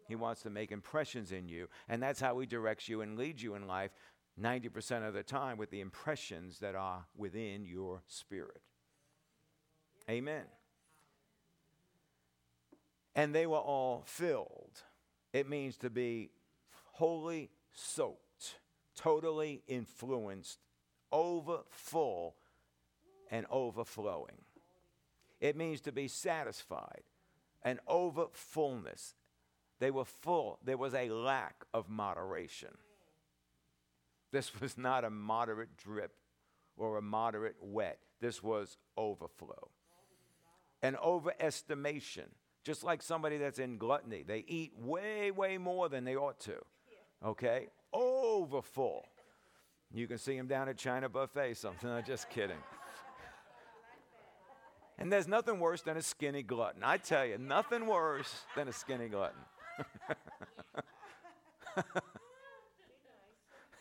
He 0.07 0.15
wants 0.15 0.43
to 0.43 0.51
make 0.51 0.71
impressions 0.71 1.33
in 1.33 1.49
you. 1.49 1.69
And 1.89 2.01
that's 2.01 2.21
how 2.21 2.39
He 2.39 2.47
directs 2.47 2.89
you 2.89 3.01
and 3.01 3.19
leads 3.19 3.43
you 3.43 3.57
in 3.57 3.67
life 3.67 3.91
90% 4.41 5.07
of 5.07 5.15
the 5.15 5.23
time 5.23 5.57
with 5.57 5.71
the 5.71 5.81
impressions 5.81 6.59
that 6.59 6.75
are 6.75 7.07
within 7.17 7.65
your 7.65 8.03
spirit. 8.07 8.61
Amen. 10.11 10.45
And 13.15 13.35
they 13.35 13.47
were 13.47 13.57
all 13.57 14.03
filled. 14.07 14.83
It 15.33 15.49
means 15.49 15.77
to 15.79 15.91
be 15.91 16.31
wholly 16.93 17.51
soaked, 17.73 18.57
totally 18.95 19.63
influenced, 19.67 20.59
over 21.11 21.61
full, 21.71 22.37
and 23.31 23.47
overflowing. 23.51 24.43
It 25.41 25.57
means 25.57 25.81
to 25.83 25.93
be 25.93 26.09
satisfied, 26.09 27.03
an 27.63 27.81
over 27.87 28.27
fullness. 28.33 29.15
They 29.79 29.91
were 29.91 30.05
full. 30.05 30.59
There 30.65 30.79
was 30.79 30.95
a 30.95 31.11
lack 31.11 31.65
of 31.75 31.89
moderation. 31.89 32.77
This 34.33 34.61
was 34.61 34.77
not 34.77 35.05
a 35.05 35.11
moderate 35.11 35.77
drip 35.77 36.13
or 36.77 36.99
a 36.99 37.03
moderate 37.03 37.57
wet. 37.61 37.99
This 38.21 38.43
was 38.43 38.77
overflow. 38.97 39.71
An 40.83 40.97
overestimation, 41.05 42.27
just 42.65 42.85
like 42.85 43.03
somebody 43.03 43.39
that's 43.39 43.59
in 43.59 43.79
gluttony. 43.79 44.23
They 44.23 44.45
eat 44.47 44.73
way, 44.79 45.31
way 45.31 45.59
more 45.59 45.89
than 45.89 46.05
they 46.05 46.17
ought 46.17 46.39
to. 46.41 46.57
Okay? 47.25 47.69
Overfull. 47.93 49.07
You 49.93 50.07
can 50.07 50.19
see 50.19 50.37
them 50.37 50.47
down 50.47 50.69
at 50.69 50.77
China 50.77 51.09
Buffet, 51.09 51.55
something. 51.55 51.89
I'm 51.89 52.05
just 52.07 52.29
kidding. 52.29 52.59
And 54.99 55.13
there's 55.13 55.29
nothing 55.29 55.61
worse 55.61 55.83
than 55.83 55.97
a 55.97 56.03
skinny 56.03 56.43
glutton. 56.43 56.83
I 56.83 56.97
tell 56.97 57.25
you, 57.25 57.37
nothing 57.39 57.87
worse 57.87 58.33
than 58.57 58.69
a 58.69 58.73
skinny 58.73 59.09
glutton. 59.09 59.41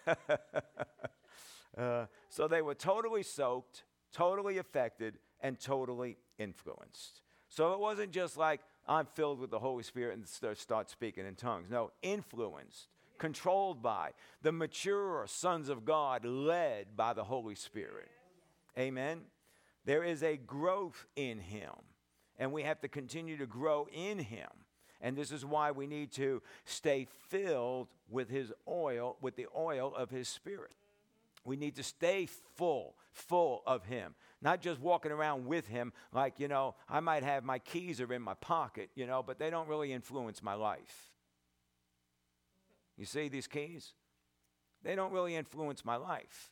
uh, 1.78 2.06
so 2.30 2.48
they 2.48 2.62
were 2.62 2.76
totally 2.76 3.24
soaked, 3.24 3.84
totally 4.12 4.58
affected, 4.58 5.18
and 5.42 5.60
totally 5.60 6.18
influenced. 6.38 7.22
So 7.48 7.74
it 7.74 7.80
wasn't 7.80 8.12
just 8.12 8.38
like, 8.38 8.62
I'm 8.88 9.06
filled 9.06 9.40
with 9.40 9.52
the 9.52 9.60
Holy 9.60 9.84
Spirit 9.84 10.18
and 10.18 10.58
start 10.58 10.90
speaking 10.90 11.26
in 11.26 11.36
tongues. 11.36 11.70
No, 11.70 11.92
influenced, 12.02 12.90
controlled 13.18 13.82
by 13.82 14.12
the 14.42 14.52
mature 14.52 15.26
sons 15.28 15.70
of 15.70 15.86
God, 15.86 16.26
led 16.26 16.96
by 16.96 17.14
the 17.14 17.24
Holy 17.24 17.56
Spirit. 17.56 18.10
Amen. 18.78 19.22
There 19.86 20.04
is 20.04 20.24
a 20.24 20.38
growth 20.38 21.06
in 21.16 21.40
Him, 21.40 21.72
and 22.38 22.52
we 22.52 22.64
have 22.64 22.82
to 22.82 22.88
continue 22.88 23.38
to 23.38 23.46
grow 23.46 23.88
in 23.92 24.20
Him. 24.20 24.50
And 25.02 25.16
this 25.16 25.32
is 25.32 25.46
why 25.46 25.72
we 25.72 25.88
need 25.88 26.12
to 26.14 26.42
stay 26.66 27.08
filled 27.30 27.88
with 28.10 28.30
his 28.30 28.52
oil, 28.68 29.18
with 29.22 29.36
the 29.36 29.48
oil 29.56 29.94
of 29.96 30.10
his 30.10 30.28
spirit. 30.28 30.72
We 31.44 31.56
need 31.56 31.76
to 31.76 31.84
stay 31.84 32.28
full, 32.56 32.96
full 33.12 33.62
of 33.68 33.86
him. 33.86 34.16
Not 34.42 34.62
just 34.62 34.82
walking 34.82 35.12
around 35.12 35.46
with 35.46 35.68
him 35.68 35.94
like, 36.12 36.40
you 36.40 36.48
know, 36.48 36.76
I 36.90 37.00
might 37.00 37.24
have 37.24 37.44
my 37.44 37.60
keys 37.60 38.02
are 38.02 38.12
in 38.12 38.22
my 38.22 38.34
pocket, 38.36 38.90
you 38.96 39.06
know, 39.06 39.24
but 39.24 39.38
they 39.38 39.50
don't 39.50 39.68
really 39.68 39.94
influence 39.94 40.42
my 40.42 40.56
life. 40.56 41.12
You 42.98 43.06
see 43.06 43.28
these 43.28 43.48
keys? 43.48 43.94
They 44.84 44.96
don't 44.96 45.12
really 45.12 45.36
influence 45.36 45.84
my 45.84 45.96
life 45.96 46.52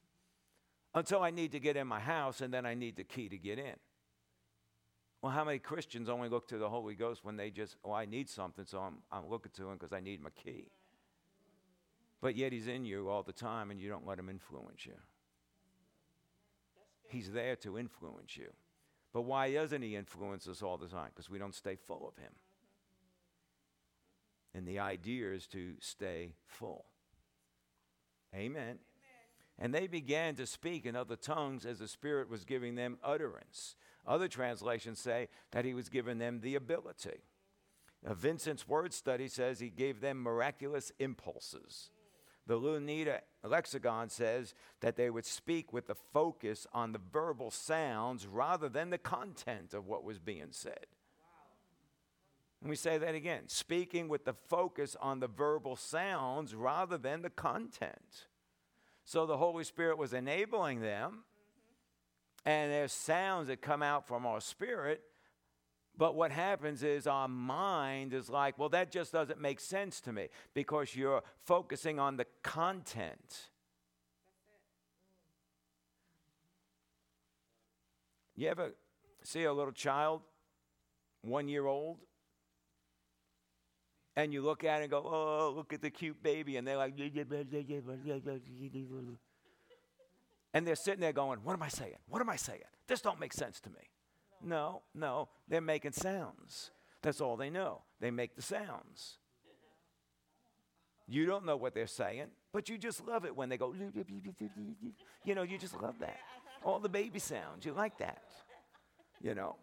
until 0.93 1.21
I 1.21 1.31
need 1.31 1.51
to 1.53 1.59
get 1.59 1.77
in 1.77 1.87
my 1.87 1.99
house 1.99 2.41
and 2.41 2.53
then 2.53 2.65
I 2.65 2.73
need 2.73 2.95
the 2.95 3.03
key 3.03 3.29
to 3.29 3.37
get 3.37 3.57
in. 3.57 3.75
Well, 5.23 5.31
how 5.31 5.45
many 5.45 5.57
Christians 5.57 6.09
only 6.09 6.27
look 6.27 6.49
to 6.49 6.57
the 6.57 6.67
Holy 6.67 6.95
Ghost 6.95 7.23
when 7.23 7.37
they 7.37 7.49
just, 7.49 7.77
oh, 7.85 7.93
I 7.93 8.03
need 8.03 8.29
something, 8.29 8.65
so 8.65 8.79
I'm, 8.79 8.95
I'm 9.09 9.29
looking 9.29 9.53
to 9.55 9.69
him 9.69 9.77
because 9.77 9.93
I 9.93 10.01
need 10.01 10.21
my 10.21 10.31
key. 10.31 10.67
But 12.19 12.35
yet 12.35 12.51
he's 12.51 12.67
in 12.67 12.83
you 12.83 13.07
all 13.07 13.23
the 13.23 13.31
time 13.31 13.71
and 13.71 13.79
you 13.79 13.87
don't 13.87 14.05
let 14.05 14.19
him 14.19 14.27
influence 14.27 14.85
you. 14.85 14.95
He's 17.07 17.31
there 17.31 17.55
to 17.57 17.79
influence 17.79 18.35
you. 18.35 18.49
But 19.13 19.21
why 19.21 19.53
doesn't 19.53 19.81
he 19.81 19.95
influence 19.95 20.45
us 20.49 20.61
all 20.61 20.77
the 20.77 20.87
time? 20.87 21.11
Because 21.15 21.29
we 21.29 21.39
don't 21.39 21.55
stay 21.55 21.77
full 21.77 22.05
of 22.05 22.21
him. 22.21 22.33
And 24.53 24.67
the 24.67 24.79
idea 24.79 25.31
is 25.31 25.47
to 25.47 25.75
stay 25.79 26.33
full. 26.47 26.83
Amen. 28.35 28.79
And 29.63 29.73
they 29.73 29.87
began 29.87 30.35
to 30.35 30.45
speak 30.45 30.85
in 30.85 30.93
other 30.93 31.15
tongues 31.15 31.65
as 31.65 31.79
the 31.79 31.87
Spirit 31.87 32.29
was 32.29 32.43
giving 32.43 32.75
them 32.75 32.97
utterance. 33.01 33.77
Other 34.05 34.27
translations 34.27 34.99
say 34.99 35.29
that 35.51 35.63
he 35.63 35.73
was 35.73 35.87
giving 35.87 36.17
them 36.17 36.41
the 36.41 36.55
ability. 36.55 37.23
Now, 38.05 38.13
Vincent's 38.13 38.67
word 38.67 38.93
study 38.93 39.29
says 39.29 39.61
he 39.61 39.69
gave 39.69 40.01
them 40.01 40.21
miraculous 40.21 40.91
impulses. 40.99 41.91
The 42.45 42.59
Louw-Nida 42.59 43.21
lexicon 43.45 44.09
says 44.09 44.53
that 44.81 44.97
they 44.97 45.09
would 45.09 45.25
speak 45.25 45.71
with 45.71 45.87
the 45.87 45.95
focus 45.95 46.67
on 46.73 46.91
the 46.91 46.99
verbal 46.99 47.49
sounds 47.49 48.27
rather 48.27 48.67
than 48.67 48.89
the 48.89 48.97
content 48.97 49.73
of 49.73 49.87
what 49.87 50.03
was 50.03 50.19
being 50.19 50.49
said. 50.51 50.87
Let 52.61 52.69
me 52.69 52.75
say 52.75 52.97
that 52.97 53.15
again 53.15 53.47
speaking 53.47 54.09
with 54.09 54.25
the 54.25 54.33
focus 54.33 54.97
on 54.99 55.21
the 55.21 55.29
verbal 55.29 55.77
sounds 55.77 56.53
rather 56.53 56.97
than 56.97 57.21
the 57.21 57.29
content. 57.29 58.25
So 59.05 59.25
the 59.25 59.37
Holy 59.37 59.63
Spirit 59.63 59.97
was 59.97 60.13
enabling 60.13 60.81
them, 60.81 61.23
and 62.45 62.71
there's 62.71 62.93
sounds 62.93 63.47
that 63.47 63.61
come 63.61 63.83
out 63.83 64.07
from 64.07 64.25
our 64.25 64.39
spirit. 64.39 65.01
But 65.95 66.15
what 66.15 66.31
happens 66.31 66.81
is 66.81 67.05
our 67.05 67.27
mind 67.27 68.13
is 68.13 68.29
like, 68.29 68.57
well, 68.57 68.69
that 68.69 68.91
just 68.91 69.11
doesn't 69.11 69.39
make 69.39 69.59
sense 69.59 70.01
to 70.01 70.13
me 70.13 70.29
because 70.53 70.95
you're 70.95 71.21
focusing 71.45 71.99
on 71.99 72.17
the 72.17 72.25
content. 72.41 73.49
You 78.35 78.49
ever 78.49 78.71
see 79.23 79.43
a 79.43 79.53
little 79.53 79.71
child, 79.71 80.21
one 81.21 81.47
year 81.47 81.67
old, 81.67 81.99
and 84.15 84.33
you 84.33 84.41
look 84.41 84.63
at 84.63 84.79
it 84.79 84.83
and 84.83 84.91
go, 84.91 84.99
oh, 84.99 85.53
look 85.55 85.73
at 85.73 85.81
the 85.81 85.89
cute 85.89 86.21
baby. 86.21 86.57
And 86.57 86.67
they're 86.67 86.77
like, 86.77 86.93
and 90.53 90.67
they're 90.67 90.75
sitting 90.75 90.99
there 90.99 91.13
going, 91.13 91.39
what 91.43 91.53
am 91.53 91.63
I 91.63 91.69
saying? 91.69 91.97
What 92.07 92.21
am 92.21 92.29
I 92.29 92.35
saying? 92.35 92.61
This 92.87 93.01
don't 93.01 93.19
make 93.19 93.33
sense 93.33 93.59
to 93.61 93.69
me. 93.69 93.89
No, 94.43 94.81
no, 94.93 95.29
they're 95.47 95.61
making 95.61 95.93
sounds. 95.93 96.71
That's 97.01 97.21
all 97.21 97.37
they 97.37 97.49
know. 97.49 97.81
They 97.99 98.11
make 98.11 98.35
the 98.35 98.41
sounds. 98.41 99.17
You 101.07 101.25
don't 101.25 101.45
know 101.45 101.57
what 101.57 101.73
they're 101.73 101.87
saying, 101.87 102.27
but 102.51 102.69
you 102.69 102.77
just 102.77 103.05
love 103.05 103.25
it 103.25 103.35
when 103.35 103.49
they 103.49 103.57
go, 103.57 103.73
you 105.25 105.35
know, 105.35 105.43
you 105.43 105.57
just 105.57 105.81
love 105.81 105.95
that. 105.99 106.17
All 106.63 106.79
the 106.79 106.89
baby 106.89 107.19
sounds, 107.19 107.65
you 107.65 107.73
like 107.73 107.97
that, 107.97 108.21
you 109.21 109.35
know. 109.35 109.57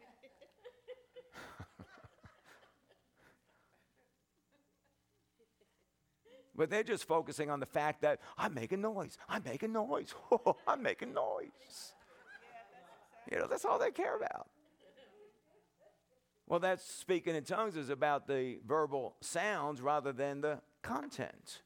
But 6.54 6.70
they're 6.70 6.82
just 6.82 7.04
focusing 7.04 7.50
on 7.50 7.60
the 7.60 7.66
fact 7.66 8.02
that 8.02 8.20
I'm 8.36 8.54
making 8.54 8.80
noise. 8.80 9.16
I'm 9.28 9.42
making 9.44 9.72
noise. 9.72 10.14
Oh, 10.32 10.56
I'm 10.66 10.82
making 10.82 11.12
noise. 11.14 11.94
You 13.30 13.38
know, 13.38 13.46
that's 13.46 13.64
all 13.64 13.78
they 13.78 13.90
care 13.90 14.16
about. 14.16 14.48
Well, 16.46 16.58
that's 16.58 16.84
speaking 16.84 17.36
in 17.36 17.44
tongues 17.44 17.76
is 17.76 17.90
about 17.90 18.26
the 18.26 18.58
verbal 18.66 19.14
sounds 19.20 19.80
rather 19.80 20.12
than 20.12 20.40
the 20.40 20.58
content. 20.82 21.62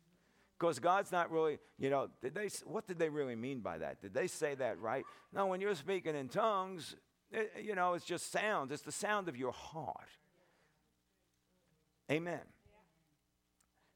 Because 0.58 0.78
God's 0.78 1.10
not 1.10 1.30
really, 1.30 1.58
you 1.78 1.88
know, 1.90 2.08
did 2.20 2.34
they, 2.34 2.48
what 2.64 2.86
did 2.86 2.98
they 2.98 3.08
really 3.08 3.34
mean 3.34 3.60
by 3.60 3.78
that? 3.78 4.00
Did 4.02 4.12
they 4.12 4.26
say 4.26 4.54
that 4.54 4.78
right? 4.78 5.04
No, 5.32 5.46
when 5.46 5.60
you're 5.60 5.74
speaking 5.74 6.14
in 6.14 6.28
tongues, 6.28 6.96
it, 7.32 7.52
you 7.62 7.74
know, 7.74 7.94
it's 7.94 8.04
just 8.04 8.30
sounds. 8.30 8.70
It's 8.70 8.82
the 8.82 8.92
sound 8.92 9.28
of 9.28 9.36
your 9.36 9.52
heart. 9.52 10.08
Amen. 12.10 12.40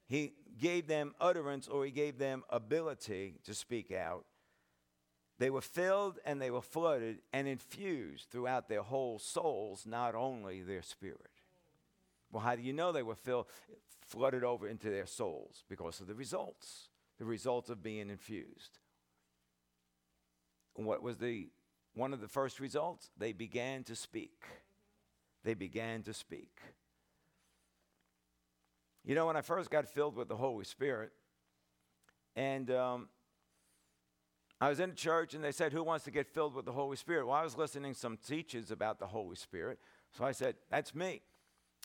He 0.09 0.33
gave 0.59 0.87
them 0.87 1.13
utterance 1.21 1.67
or 1.67 1.85
he 1.85 1.91
gave 1.91 2.17
them 2.17 2.43
ability 2.49 3.35
to 3.45 3.53
speak 3.53 3.91
out. 3.91 4.25
They 5.37 5.51
were 5.51 5.61
filled 5.61 6.17
and 6.25 6.41
they 6.41 6.49
were 6.49 6.63
flooded 6.63 7.19
and 7.31 7.47
infused 7.47 8.27
throughout 8.29 8.67
their 8.67 8.81
whole 8.81 9.19
souls, 9.19 9.85
not 9.85 10.15
only 10.15 10.61
their 10.63 10.81
spirit. 10.81 11.29
Well, 12.31 12.41
how 12.41 12.55
do 12.55 12.63
you 12.63 12.73
know 12.73 12.91
they 12.91 13.03
were 13.03 13.15
filled, 13.15 13.45
flooded 14.01 14.43
over 14.43 14.67
into 14.67 14.89
their 14.89 15.05
souls? 15.05 15.63
Because 15.69 16.01
of 16.01 16.07
the 16.07 16.15
results, 16.15 16.89
the 17.19 17.25
results 17.25 17.69
of 17.69 17.83
being 17.83 18.09
infused. 18.09 18.79
what 20.73 21.03
was 21.03 21.17
the 21.17 21.49
one 21.93 22.13
of 22.13 22.21
the 22.21 22.27
first 22.27 22.59
results? 22.59 23.11
They 23.17 23.31
began 23.31 23.83
to 23.83 23.95
speak. 23.95 24.43
They 25.43 25.53
began 25.53 26.01
to 26.03 26.13
speak. 26.13 26.59
You 29.09 29.15
know, 29.15 29.25
when 29.25 29.35
I 29.35 29.41
first 29.41 29.71
got 29.71 29.87
filled 29.87 30.15
with 30.15 30.27
the 30.27 30.35
Holy 30.35 30.63
Spirit, 30.63 31.11
and 32.35 32.69
um, 32.69 33.09
I 34.61 34.69
was 34.69 34.79
in 34.79 34.93
church 34.93 35.33
and 35.33 35.43
they 35.43 35.51
said, 35.51 35.73
Who 35.73 35.81
wants 35.81 36.05
to 36.05 36.11
get 36.11 36.27
filled 36.27 36.53
with 36.53 36.65
the 36.65 36.71
Holy 36.71 36.95
Spirit? 36.95 37.25
Well, 37.25 37.35
I 37.35 37.41
was 37.43 37.57
listening 37.57 37.95
to 37.95 37.99
some 37.99 38.17
teachers 38.17 38.69
about 38.69 38.99
the 38.99 39.07
Holy 39.07 39.35
Spirit. 39.35 39.79
So 40.15 40.25
I 40.25 40.31
said, 40.31 40.57
That's 40.69 40.93
me. 40.93 41.23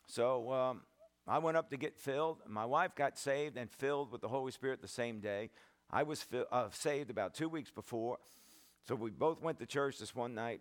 So 0.07 0.53
um, 0.53 0.83
I 1.27 1.39
went 1.39 1.57
up 1.57 1.71
to 1.71 1.79
get 1.79 1.97
filled. 1.97 2.41
My 2.47 2.67
wife 2.67 2.95
got 2.95 3.17
saved 3.17 3.57
and 3.57 3.71
filled 3.71 4.13
with 4.13 4.21
the 4.21 4.29
Holy 4.29 4.53
Spirit 4.53 4.83
the 4.83 4.87
same 4.87 5.21
day. 5.21 5.49
I 5.91 6.03
was 6.03 6.23
fi- 6.23 6.45
uh, 6.53 6.69
saved 6.73 7.09
about 7.09 7.33
two 7.33 7.49
weeks 7.49 7.71
before. 7.71 8.19
So 8.87 8.95
we 8.95 9.09
both 9.09 9.41
went 9.41 9.59
to 9.61 9.67
church 9.67 9.97
this 9.97 10.15
one 10.15 10.35
night. 10.35 10.61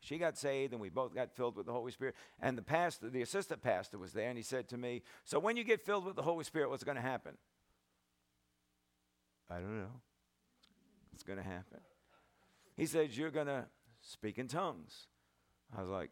She 0.00 0.18
got 0.18 0.36
saved, 0.36 0.72
and 0.72 0.80
we 0.80 0.88
both 0.88 1.14
got 1.14 1.32
filled 1.32 1.56
with 1.56 1.66
the 1.66 1.72
Holy 1.72 1.90
Spirit. 1.90 2.14
And 2.40 2.56
the 2.56 2.62
pastor, 2.62 3.10
the 3.10 3.22
assistant 3.22 3.62
pastor, 3.62 3.98
was 3.98 4.12
there, 4.12 4.28
and 4.28 4.36
he 4.36 4.42
said 4.42 4.68
to 4.68 4.76
me, 4.76 5.02
So 5.24 5.38
when 5.38 5.56
you 5.56 5.64
get 5.64 5.84
filled 5.84 6.04
with 6.04 6.16
the 6.16 6.22
Holy 6.22 6.44
Spirit, 6.44 6.70
what's 6.70 6.84
going 6.84 6.96
to 6.96 7.02
happen? 7.02 7.36
I 9.50 9.54
don't 9.54 9.78
know. 9.78 10.00
It's 11.14 11.22
going 11.22 11.38
to 11.38 11.44
happen. 11.44 11.80
He 12.76 12.86
says, 12.86 13.16
You're 13.16 13.30
going 13.30 13.46
to 13.46 13.64
speak 14.02 14.38
in 14.38 14.48
tongues. 14.48 15.06
I 15.76 15.80
was 15.80 15.90
like, 15.90 16.10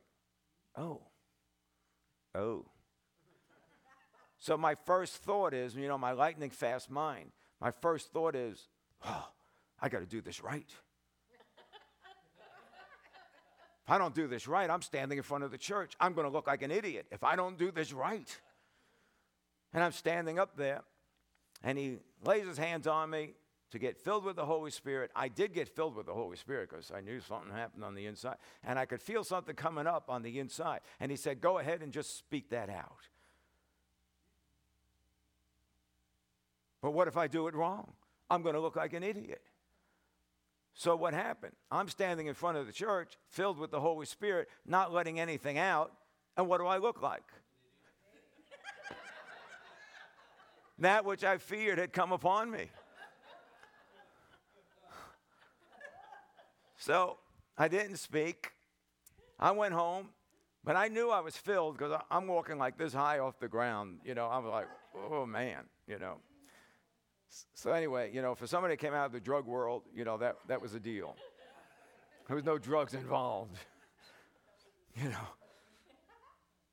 Oh, 0.76 1.02
oh. 2.34 2.66
So 4.38 4.56
my 4.56 4.74
first 4.74 5.16
thought 5.18 5.54
is, 5.54 5.74
you 5.74 5.88
know, 5.88 5.98
my 5.98 6.12
lightning 6.12 6.50
fast 6.50 6.90
mind, 6.90 7.30
my 7.60 7.70
first 7.70 8.12
thought 8.12 8.34
is, 8.34 8.68
Oh, 9.04 9.28
I 9.80 9.88
got 9.88 10.00
to 10.00 10.06
do 10.06 10.20
this 10.20 10.42
right. 10.42 10.70
If 13.84 13.90
I 13.90 13.98
don't 13.98 14.14
do 14.14 14.26
this 14.26 14.48
right, 14.48 14.70
I'm 14.70 14.80
standing 14.80 15.18
in 15.18 15.24
front 15.24 15.44
of 15.44 15.50
the 15.50 15.58
church. 15.58 15.94
I'm 16.00 16.14
going 16.14 16.26
to 16.26 16.32
look 16.32 16.46
like 16.46 16.62
an 16.62 16.70
idiot 16.70 17.06
if 17.10 17.22
I 17.22 17.36
don't 17.36 17.58
do 17.58 17.70
this 17.70 17.92
right. 17.92 18.40
And 19.74 19.82
I'm 19.82 19.92
standing 19.92 20.38
up 20.38 20.56
there, 20.56 20.82
and 21.62 21.76
he 21.76 21.98
lays 22.24 22.46
his 22.46 22.56
hands 22.56 22.86
on 22.86 23.10
me 23.10 23.34
to 23.72 23.78
get 23.78 23.98
filled 23.98 24.24
with 24.24 24.36
the 24.36 24.46
Holy 24.46 24.70
Spirit. 24.70 25.10
I 25.16 25.28
did 25.28 25.52
get 25.52 25.68
filled 25.68 25.96
with 25.96 26.06
the 26.06 26.14
Holy 26.14 26.36
Spirit 26.36 26.70
because 26.70 26.92
I 26.92 27.00
knew 27.00 27.20
something 27.20 27.50
happened 27.52 27.84
on 27.84 27.94
the 27.94 28.06
inside, 28.06 28.36
and 28.62 28.78
I 28.78 28.86
could 28.86 29.02
feel 29.02 29.24
something 29.24 29.54
coming 29.54 29.86
up 29.86 30.04
on 30.08 30.22
the 30.22 30.38
inside. 30.38 30.80
And 31.00 31.10
he 31.10 31.16
said, 31.16 31.40
Go 31.40 31.58
ahead 31.58 31.82
and 31.82 31.92
just 31.92 32.16
speak 32.16 32.50
that 32.50 32.70
out. 32.70 33.08
But 36.80 36.92
what 36.92 37.08
if 37.08 37.16
I 37.16 37.26
do 37.26 37.48
it 37.48 37.54
wrong? 37.54 37.92
I'm 38.30 38.42
going 38.42 38.54
to 38.54 38.60
look 38.60 38.76
like 38.76 38.92
an 38.92 39.02
idiot. 39.02 39.42
So 40.74 40.96
what 40.96 41.14
happened? 41.14 41.54
I'm 41.70 41.88
standing 41.88 42.26
in 42.26 42.34
front 42.34 42.58
of 42.58 42.66
the 42.66 42.72
church, 42.72 43.16
filled 43.28 43.58
with 43.58 43.70
the 43.70 43.80
Holy 43.80 44.06
Spirit, 44.06 44.48
not 44.66 44.92
letting 44.92 45.20
anything 45.20 45.56
out. 45.56 45.92
And 46.36 46.48
what 46.48 46.58
do 46.58 46.66
I 46.66 46.78
look 46.78 47.00
like? 47.00 47.22
that 50.78 51.04
which 51.04 51.22
I 51.22 51.38
feared 51.38 51.78
had 51.78 51.92
come 51.92 52.10
upon 52.10 52.50
me. 52.50 52.70
So 56.76 57.18
I 57.56 57.68
didn't 57.68 57.96
speak. 57.96 58.50
I 59.38 59.52
went 59.52 59.74
home, 59.74 60.08
but 60.64 60.76
I 60.76 60.88
knew 60.88 61.08
I 61.08 61.20
was 61.20 61.36
filled 61.36 61.78
because 61.78 61.98
I'm 62.10 62.26
walking 62.26 62.58
like 62.58 62.76
this 62.76 62.92
high 62.92 63.20
off 63.20 63.38
the 63.38 63.48
ground. 63.48 64.00
You 64.04 64.14
know, 64.14 64.26
I 64.26 64.38
was 64.38 64.50
like, 64.50 64.68
oh 65.10 65.24
man, 65.24 65.64
you 65.86 65.98
know. 65.98 66.16
So 67.54 67.72
anyway, 67.72 68.10
you 68.12 68.22
know, 68.22 68.34
for 68.34 68.46
somebody 68.46 68.74
that 68.74 68.78
came 68.78 68.94
out 68.94 69.06
of 69.06 69.12
the 69.12 69.20
drug 69.20 69.46
world, 69.46 69.82
you 69.94 70.04
know, 70.04 70.18
that, 70.18 70.36
that 70.48 70.60
was 70.60 70.74
a 70.74 70.80
deal. 70.80 71.16
There 72.26 72.36
was 72.36 72.44
no 72.44 72.58
drugs 72.58 72.94
involved, 72.94 73.56
you 74.96 75.08
know. 75.08 75.28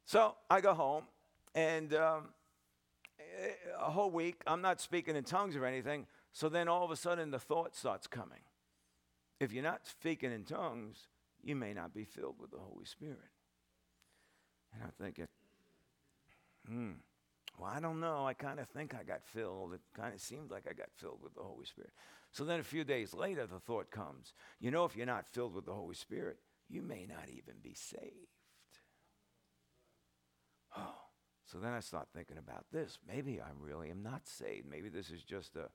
So 0.06 0.36
I 0.50 0.62
go 0.62 0.74
home, 0.74 1.04
and 1.56 1.93
um, 1.93 2.30
a 3.80 3.89
whole 3.91 4.12
week, 4.12 4.41
I'm 4.47 4.62
not 4.62 4.80
speaking 4.80 5.15
in 5.15 5.24
tongues 5.24 5.56
or 5.56 5.65
anything. 5.65 6.06
So 6.34 6.47
then 6.50 6.67
all 6.67 6.84
of 6.84 6.91
a 6.91 6.95
sudden, 6.95 7.32
the 7.32 7.39
thought 7.39 7.76
starts 7.76 8.08
coming. 8.08 8.39
If 9.39 9.52
you're 9.52 9.63
not 9.63 9.88
speaking 9.88 10.32
in 10.32 10.43
tongues, 10.43 11.08
you 11.43 11.56
may 11.56 11.74
not 11.74 11.93
be 11.93 12.06
filled 12.06 12.36
with 12.39 12.52
the 12.52 12.60
Holy 12.60 12.86
Spirit. 12.86 13.17
And 14.74 14.84
I'm 14.84 14.91
thinking, 15.00 15.28
hmm. 16.67 16.91
Well, 17.58 17.70
I 17.74 17.80
don't 17.80 18.00
know. 18.00 18.26
I 18.26 18.34
kind 18.34 18.60
of 18.60 18.68
think 18.70 18.96
I 18.96 19.04
got 19.04 19.24
filled. 19.24 19.74
It 19.74 19.82
kind 19.96 20.14
of 20.14 20.22
seemed 20.22 20.52
like 20.52 20.66
I 20.70 20.74
got 20.74 20.90
filled 20.96 21.20
with 21.22 21.36
the 21.36 21.44
Holy 21.44 21.66
Spirit. 21.66 21.92
So 22.32 22.44
then 22.44 22.60
a 22.60 22.64
few 22.64 22.84
days 22.84 23.14
later, 23.14 23.46
the 23.46 23.60
thought 23.60 23.92
comes 23.92 24.34
you 24.60 24.72
know, 24.72 24.86
if 24.86 24.96
you're 24.96 25.06
not 25.06 25.28
filled 25.28 25.54
with 25.54 25.66
the 25.66 25.74
Holy 25.74 25.96
Spirit, 25.96 26.38
you 26.70 26.82
may 26.82 27.06
not 27.06 27.28
even 27.30 27.56
be 27.62 27.74
saved. 27.74 28.32
Oh, 30.78 30.96
so 31.46 31.58
then 31.58 31.74
I 31.74 31.82
start 31.82 32.08
thinking 32.16 32.38
about 32.38 32.66
this. 32.72 32.98
Maybe 33.06 33.42
I 33.42 33.50
really 33.60 33.90
am 33.90 34.02
not 34.02 34.26
saved. 34.26 34.68
Maybe 34.70 34.88
this 34.88 35.10
is 35.10 35.24
just 35.24 35.58
a, 35.58 35.68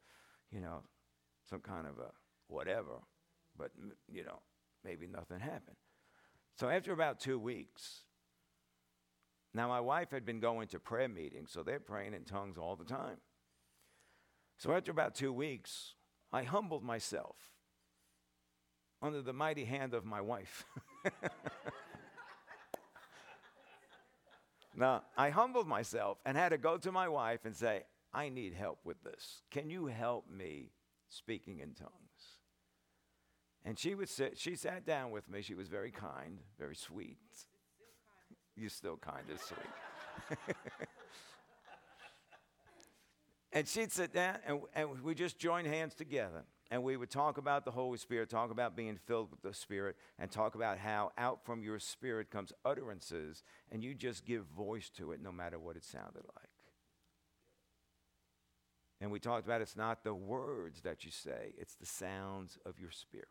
you 0.51 0.61
know, 0.61 0.83
some 1.49 1.61
kind 1.61 1.87
of 1.87 1.99
a 1.99 2.11
whatever, 2.49 3.03
but, 3.59 3.73
you 4.11 4.25
know, 4.25 4.41
maybe 4.85 5.07
nothing 5.07 5.41
happened. 5.41 5.77
So 6.59 6.69
after 6.71 6.93
about 6.93 7.21
two 7.21 7.39
weeks, 7.39 8.05
now, 9.57 9.69
my 9.69 9.81
wife 9.81 10.11
had 10.11 10.27
been 10.27 10.39
going 10.39 10.69
to 10.69 10.79
prayer 10.79 11.09
meetings, 11.09 11.51
so 11.51 11.63
they're 11.63 11.81
praying 11.81 12.13
in 12.13 12.25
tongues 12.25 12.59
all 12.59 12.77
the 12.77 12.85
time. 12.85 13.17
So 14.59 14.71
after 14.75 14.91
about 14.91 15.15
two 15.15 15.33
weeks, 15.33 15.95
I 16.31 16.43
humbled 16.43 16.85
myself 16.85 17.37
under 19.01 19.23
the 19.23 19.33
mighty 19.33 19.65
hand 19.65 19.95
of 19.95 20.05
my 20.05 20.21
wife. 20.21 20.67
now, 24.77 25.05
I 25.17 25.31
humbled 25.31 25.67
myself 25.67 26.19
and 26.27 26.37
had 26.37 26.51
to 26.51 26.59
go 26.59 26.77
to 26.77 26.93
my 26.93 27.09
wife 27.09 27.47
and 27.47 27.57
say, 27.57 27.85
I 28.13 28.29
need 28.29 28.53
help 28.53 28.81
with 28.85 29.03
this. 29.05 29.41
Can 29.51 29.71
you 29.71 29.87
help 29.87 30.29
me 30.31 30.73
speaking 31.09 31.61
in 31.61 31.73
tongues? 31.73 31.93
And 33.65 33.79
she 33.79 33.95
would 33.95 34.11
sit, 34.11 34.37
she 34.37 34.55
sat 34.55 34.85
down 34.85 35.13
with 35.13 35.31
me. 35.31 35.41
She 35.41 35.55
was 35.55 35.69
very 35.69 35.93
kind, 35.93 36.41
very 36.59 36.77
sweet. 36.77 37.17
You're 38.57 38.71
still 38.71 38.97
kind 38.97 39.31
of 39.31 39.41
sweet. 39.41 40.39
and 43.53 43.69
she'd 43.69 43.93
sit 43.93 44.15
down 44.15 44.39
and, 44.47 44.61
and 44.75 45.03
we 45.03 45.15
just 45.15 45.39
join 45.39 45.65
hands 45.65 45.95
together 45.95 46.45
and 46.71 46.83
we 46.83 46.97
would 46.97 47.11
talk 47.11 47.39
about 47.39 47.65
the 47.65 47.71
Holy 47.71 47.99
Spirit, 47.99 48.29
talk 48.29 48.51
about 48.51 48.77
being 48.77 48.99
filled 49.07 49.31
with 49.31 49.43
the 49.43 49.55
Spirit, 49.55 49.97
and 50.19 50.31
talk 50.31 50.55
about 50.55 50.79
how 50.79 51.13
out 51.17 51.45
from 51.45 51.63
your 51.63 51.79
spirit 51.79 52.31
comes 52.31 52.53
utterances, 52.65 53.45
and 53.71 53.85
you 53.85 53.95
just 53.95 54.25
give 54.25 54.45
voice 54.47 54.91
to 54.91 55.13
it 55.13 55.23
no 55.23 55.31
matter 55.31 55.59
what 55.59 55.77
it 55.77 55.85
sounded 55.85 56.23
like. 56.35 56.49
And 59.01 59.13
we 59.13 59.21
talked 59.21 59.47
about 59.47 59.61
it's 59.61 59.77
not 59.77 60.03
the 60.03 60.15
words 60.15 60.81
that 60.81 61.05
you 61.05 61.11
say, 61.11 61.53
it's 61.59 61.75
the 61.75 61.87
sounds 61.87 62.59
of 62.65 62.81
your 62.81 62.91
spirit. 62.91 63.29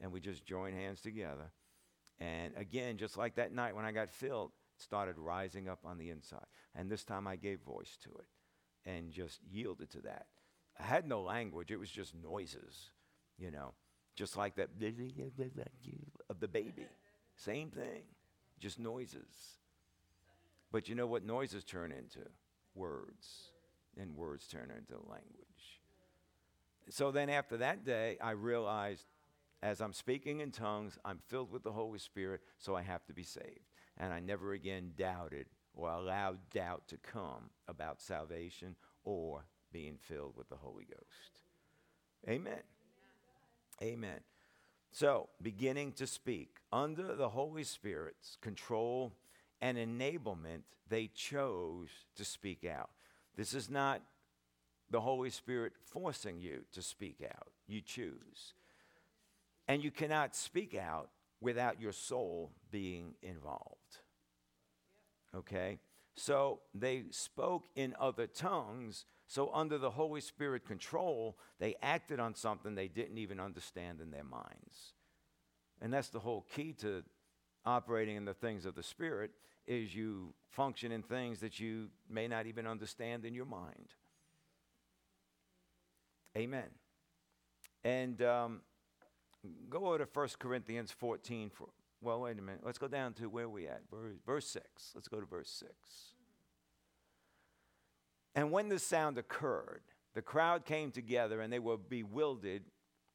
And 0.00 0.12
we 0.12 0.20
just 0.20 0.46
joined 0.46 0.76
hands 0.76 1.00
together. 1.00 1.50
And 2.20 2.52
again, 2.56 2.98
just 2.98 3.16
like 3.16 3.36
that 3.36 3.52
night 3.52 3.74
when 3.74 3.84
I 3.84 3.92
got 3.92 4.10
filled, 4.10 4.52
it 4.76 4.82
started 4.82 5.16
rising 5.18 5.68
up 5.68 5.80
on 5.84 5.98
the 5.98 6.10
inside. 6.10 6.44
And 6.74 6.90
this 6.90 7.04
time 7.04 7.26
I 7.26 7.36
gave 7.36 7.60
voice 7.60 7.96
to 8.04 8.10
it 8.10 8.90
and 8.90 9.10
just 9.10 9.40
yielded 9.50 9.90
to 9.90 10.02
that. 10.02 10.26
I 10.78 10.84
had 10.84 11.08
no 11.08 11.22
language, 11.22 11.70
it 11.70 11.78
was 11.78 11.90
just 11.90 12.14
noises, 12.14 12.90
you 13.38 13.50
know, 13.50 13.74
just 14.16 14.36
like 14.36 14.56
that 14.56 14.70
of 16.28 16.40
the 16.40 16.48
baby. 16.48 16.86
Same 17.36 17.70
thing, 17.70 18.02
just 18.58 18.78
noises. 18.78 19.58
But 20.72 20.88
you 20.88 20.94
know 20.94 21.06
what 21.06 21.24
noises 21.24 21.64
turn 21.64 21.92
into? 21.92 22.28
Words. 22.74 23.50
And 23.96 24.14
words 24.14 24.46
turn 24.46 24.70
into 24.76 24.94
language. 25.08 25.80
So 26.88 27.10
then 27.10 27.28
after 27.28 27.56
that 27.58 27.84
day, 27.84 28.18
I 28.22 28.30
realized 28.32 29.04
as 29.62 29.80
I'm 29.80 29.92
speaking 29.92 30.40
in 30.40 30.50
tongues, 30.50 30.98
I'm 31.04 31.18
filled 31.28 31.50
with 31.50 31.62
the 31.62 31.72
Holy 31.72 31.98
Spirit, 31.98 32.40
so 32.58 32.74
I 32.74 32.82
have 32.82 33.04
to 33.06 33.12
be 33.12 33.22
saved. 33.22 33.68
And 33.98 34.12
I 34.12 34.20
never 34.20 34.52
again 34.52 34.92
doubted 34.96 35.46
or 35.74 35.90
allowed 35.90 36.38
doubt 36.50 36.88
to 36.88 36.96
come 36.96 37.50
about 37.68 38.00
salvation 38.00 38.76
or 39.04 39.44
being 39.72 39.98
filled 40.00 40.36
with 40.36 40.48
the 40.48 40.56
Holy 40.56 40.84
Ghost. 40.84 41.40
Amen. 42.28 42.62
Amen. 43.82 44.20
So, 44.92 45.28
beginning 45.40 45.92
to 45.92 46.06
speak 46.06 46.56
under 46.72 47.14
the 47.14 47.28
Holy 47.28 47.64
Spirit's 47.64 48.36
control 48.40 49.12
and 49.60 49.78
enablement, 49.78 50.62
they 50.88 51.08
chose 51.14 51.88
to 52.16 52.24
speak 52.24 52.64
out. 52.64 52.90
This 53.36 53.54
is 53.54 53.70
not 53.70 54.02
the 54.90 55.00
Holy 55.00 55.30
Spirit 55.30 55.74
forcing 55.80 56.40
you 56.40 56.64
to 56.72 56.82
speak 56.82 57.22
out, 57.24 57.52
you 57.68 57.80
choose. 57.80 58.54
And 59.70 59.84
you 59.84 59.90
cannot 59.90 60.34
speak 60.34 60.74
out 60.74 61.10
without 61.40 61.80
your 61.80 61.92
soul 61.92 62.52
being 62.70 63.14
involved. 63.22 63.98
Okay? 65.34 65.78
So 66.14 66.60
they 66.74 67.04
spoke 67.10 67.66
in 67.74 67.94
other 67.98 68.26
tongues 68.26 69.04
so, 69.30 69.48
under 69.54 69.78
the 69.78 69.90
Holy 69.90 70.20
Spirit 70.20 70.66
control, 70.66 71.38
they 71.60 71.76
acted 71.82 72.18
on 72.18 72.34
something 72.34 72.74
they 72.74 72.88
didn't 72.88 73.18
even 73.18 73.38
understand 73.38 74.00
in 74.00 74.10
their 74.10 74.24
minds. 74.24 74.94
And 75.80 75.92
that's 75.92 76.08
the 76.08 76.18
whole 76.18 76.44
key 76.52 76.72
to 76.80 77.04
operating 77.64 78.16
in 78.16 78.24
the 78.24 78.34
things 78.34 78.66
of 78.66 78.74
the 78.74 78.82
Spirit 78.82 79.30
is 79.68 79.94
you 79.94 80.34
function 80.48 80.90
in 80.90 81.04
things 81.04 81.38
that 81.42 81.60
you 81.60 81.90
may 82.08 82.26
not 82.26 82.46
even 82.46 82.66
understand 82.66 83.24
in 83.24 83.32
your 83.32 83.44
mind. 83.44 83.94
Amen. 86.36 86.70
And 87.84 88.20
um, 88.22 88.62
go 89.68 89.86
over 89.86 89.98
to 89.98 90.08
1 90.12 90.28
Corinthians 90.38 90.90
14. 90.90 91.50
For, 91.50 91.68
well, 92.00 92.20
wait 92.22 92.38
a 92.38 92.42
minute. 92.42 92.62
Let's 92.64 92.78
go 92.78 92.88
down 92.88 93.12
to 93.14 93.28
where 93.28 93.48
we 93.48 93.66
at. 93.66 93.82
Verse, 93.90 94.16
verse 94.24 94.46
6. 94.48 94.92
Let's 94.94 95.08
go 95.08 95.20
to 95.20 95.26
verse 95.26 95.50
6. 95.50 95.72
And 98.34 98.52
when 98.52 98.68
this 98.68 98.84
sound 98.84 99.18
occurred, 99.18 99.82
the 100.14 100.22
crowd 100.22 100.64
came 100.64 100.90
together 100.90 101.40
and 101.40 101.52
they 101.52 101.58
were 101.58 101.76
bewildered 101.76 102.62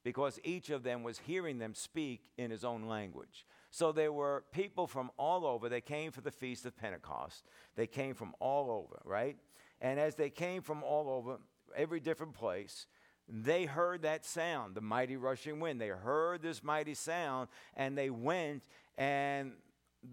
because 0.04 0.40
each 0.44 0.70
of 0.70 0.84
them 0.84 1.04
was 1.04 1.20
hearing 1.20 1.58
them 1.58 1.74
speak 1.74 2.22
in 2.38 2.52
his 2.52 2.64
own 2.64 2.88
language. 2.88 3.46
So 3.72 3.92
there 3.92 4.14
were 4.14 4.44
people 4.52 4.88
from 4.88 5.10
all 5.18 5.46
over. 5.46 5.68
They 5.68 5.82
came 5.82 6.12
for 6.12 6.22
the 6.22 6.32
Feast 6.32 6.66
of 6.66 6.78
Pentecost. 6.78 7.44
They 7.76 7.88
came 7.88 8.14
from 8.14 8.34
all 8.40 8.72
over, 8.72 9.02
right? 9.04 9.36
And 9.82 10.00
as 10.00 10.16
they 10.16 10.30
came 10.30 10.62
from 10.62 10.84
all 10.84 11.10
over, 11.10 11.40
every 11.76 12.00
different 12.00 12.34
place, 12.34 12.86
they 13.28 13.66
heard 13.66 14.04
that 14.04 14.26
sound, 14.26 14.76
the 14.76 14.82
mighty 14.82 15.18
rushing 15.18 15.60
wind. 15.60 15.82
They 15.82 15.88
heard 15.88 16.42
this 16.42 16.64
mighty 16.64 16.94
sound 16.94 17.50
and 17.76 17.98
they 17.98 18.10
went 18.10 18.64
and 18.98 19.54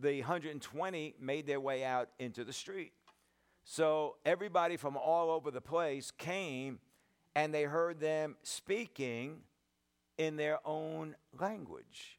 the 0.01 0.20
120 0.20 1.14
made 1.20 1.46
their 1.46 1.61
way 1.61 1.85
out 1.85 2.09
into 2.18 2.44
the 2.44 2.53
street. 2.53 2.92
So 3.64 4.16
everybody 4.25 4.77
from 4.77 4.96
all 4.96 5.31
over 5.31 5.51
the 5.51 5.61
place 5.61 6.11
came 6.11 6.79
and 7.35 7.53
they 7.53 7.64
heard 7.64 8.01
them 8.01 8.37
speaking 8.42 9.40
in 10.18 10.37
their 10.37 10.59
own 10.64 11.14
language. 11.38 12.18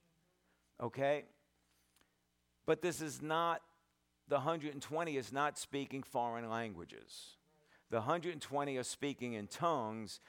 Okay? 0.81 1.25
But 2.65 2.81
this 2.81 3.01
is 3.01 3.21
not, 3.21 3.61
the 4.27 4.35
120 4.35 5.17
is 5.17 5.31
not 5.31 5.57
speaking 5.57 6.03
foreign 6.03 6.49
languages. 6.49 7.37
The 7.89 7.97
120 7.97 8.77
are 8.77 8.83
speaking 8.83 9.33
in 9.33 9.47
tongues. 9.47 10.19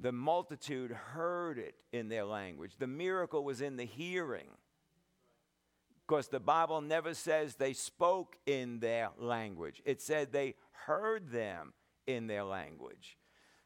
The 0.00 0.12
multitude 0.12 0.90
heard 0.90 1.58
it 1.58 1.74
in 1.92 2.08
their 2.08 2.24
language. 2.24 2.72
The 2.78 2.86
miracle 2.86 3.44
was 3.44 3.60
in 3.60 3.76
the 3.76 3.84
hearing 3.84 4.48
because 6.06 6.28
the 6.28 6.40
Bible 6.40 6.80
never 6.80 7.14
says 7.14 7.54
they 7.54 7.72
spoke 7.72 8.36
in 8.46 8.80
their 8.80 9.10
language. 9.18 9.80
It 9.84 10.02
said 10.02 10.32
they 10.32 10.54
heard 10.86 11.30
them 11.30 11.72
in 12.06 12.26
their 12.26 12.44
language. 12.44 13.16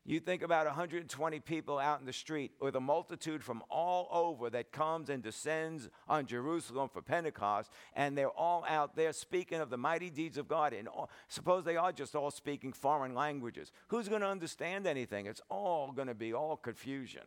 You 0.08 0.20
think 0.20 0.42
about 0.42 0.66
120 0.66 1.40
people 1.40 1.80
out 1.80 1.98
in 1.98 2.06
the 2.06 2.12
street 2.12 2.52
with 2.60 2.76
a 2.76 2.80
multitude 2.80 3.42
from 3.42 3.64
all 3.68 4.08
over 4.12 4.48
that 4.50 4.70
comes 4.70 5.10
and 5.10 5.20
descends 5.20 5.88
on 6.08 6.26
Jerusalem 6.26 6.88
for 6.92 7.02
Pentecost, 7.02 7.72
and 7.92 8.16
they're 8.16 8.28
all 8.28 8.64
out 8.68 8.94
there 8.94 9.12
speaking 9.12 9.60
of 9.60 9.68
the 9.68 9.76
mighty 9.76 10.08
deeds 10.08 10.38
of 10.38 10.46
God. 10.46 10.72
And 10.72 10.86
all, 10.86 11.10
suppose 11.26 11.64
they 11.64 11.76
are 11.76 11.90
just 11.90 12.14
all 12.14 12.30
speaking 12.30 12.72
foreign 12.72 13.16
languages. 13.16 13.72
Who's 13.88 14.08
going 14.08 14.20
to 14.20 14.28
understand 14.28 14.86
anything? 14.86 15.26
It's 15.26 15.42
all 15.50 15.90
going 15.90 16.08
to 16.08 16.14
be 16.14 16.32
all 16.32 16.56
confusion. 16.56 17.24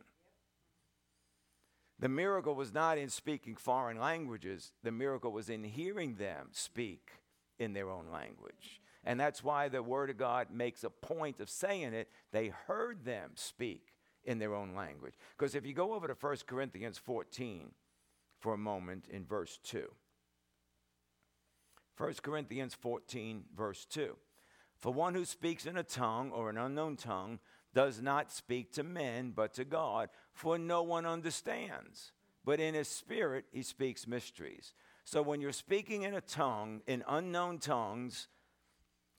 The 1.98 2.08
miracle 2.08 2.54
was 2.54 2.72
not 2.72 2.96
in 2.96 3.10
speaking 3.10 3.56
foreign 3.56 3.98
languages, 3.98 4.72
the 4.82 4.90
miracle 4.90 5.32
was 5.32 5.50
in 5.50 5.64
hearing 5.64 6.14
them 6.14 6.48
speak 6.52 7.10
in 7.58 7.74
their 7.74 7.90
own 7.90 8.06
language. 8.10 8.79
And 9.04 9.18
that's 9.18 9.42
why 9.42 9.68
the 9.68 9.82
Word 9.82 10.10
of 10.10 10.18
God 10.18 10.48
makes 10.52 10.84
a 10.84 10.90
point 10.90 11.40
of 11.40 11.48
saying 11.48 11.94
it. 11.94 12.10
They 12.32 12.48
heard 12.48 13.04
them 13.04 13.30
speak 13.34 13.94
in 14.24 14.38
their 14.38 14.54
own 14.54 14.74
language. 14.74 15.14
Because 15.36 15.54
if 15.54 15.64
you 15.64 15.72
go 15.72 15.94
over 15.94 16.06
to 16.06 16.14
1 16.14 16.36
Corinthians 16.46 16.98
14 16.98 17.70
for 18.38 18.52
a 18.52 18.58
moment 18.58 19.06
in 19.10 19.24
verse 19.24 19.58
2, 19.64 19.88
1 21.96 22.14
Corinthians 22.22 22.74
14, 22.74 23.44
verse 23.54 23.84
2. 23.86 24.16
For 24.78 24.92
one 24.92 25.14
who 25.14 25.26
speaks 25.26 25.66
in 25.66 25.76
a 25.76 25.82
tongue 25.82 26.30
or 26.30 26.48
an 26.48 26.56
unknown 26.56 26.96
tongue 26.96 27.38
does 27.74 28.00
not 28.00 28.32
speak 28.32 28.72
to 28.72 28.82
men, 28.82 29.32
but 29.36 29.54
to 29.54 29.64
God, 29.64 30.08
for 30.32 30.58
no 30.58 30.82
one 30.82 31.04
understands. 31.04 32.12
But 32.44 32.58
in 32.58 32.74
his 32.74 32.88
spirit, 32.88 33.44
he 33.52 33.62
speaks 33.62 34.06
mysteries. 34.06 34.72
So 35.04 35.20
when 35.20 35.40
you're 35.40 35.52
speaking 35.52 36.02
in 36.02 36.14
a 36.14 36.20
tongue, 36.22 36.80
in 36.86 37.04
unknown 37.06 37.58
tongues, 37.58 38.28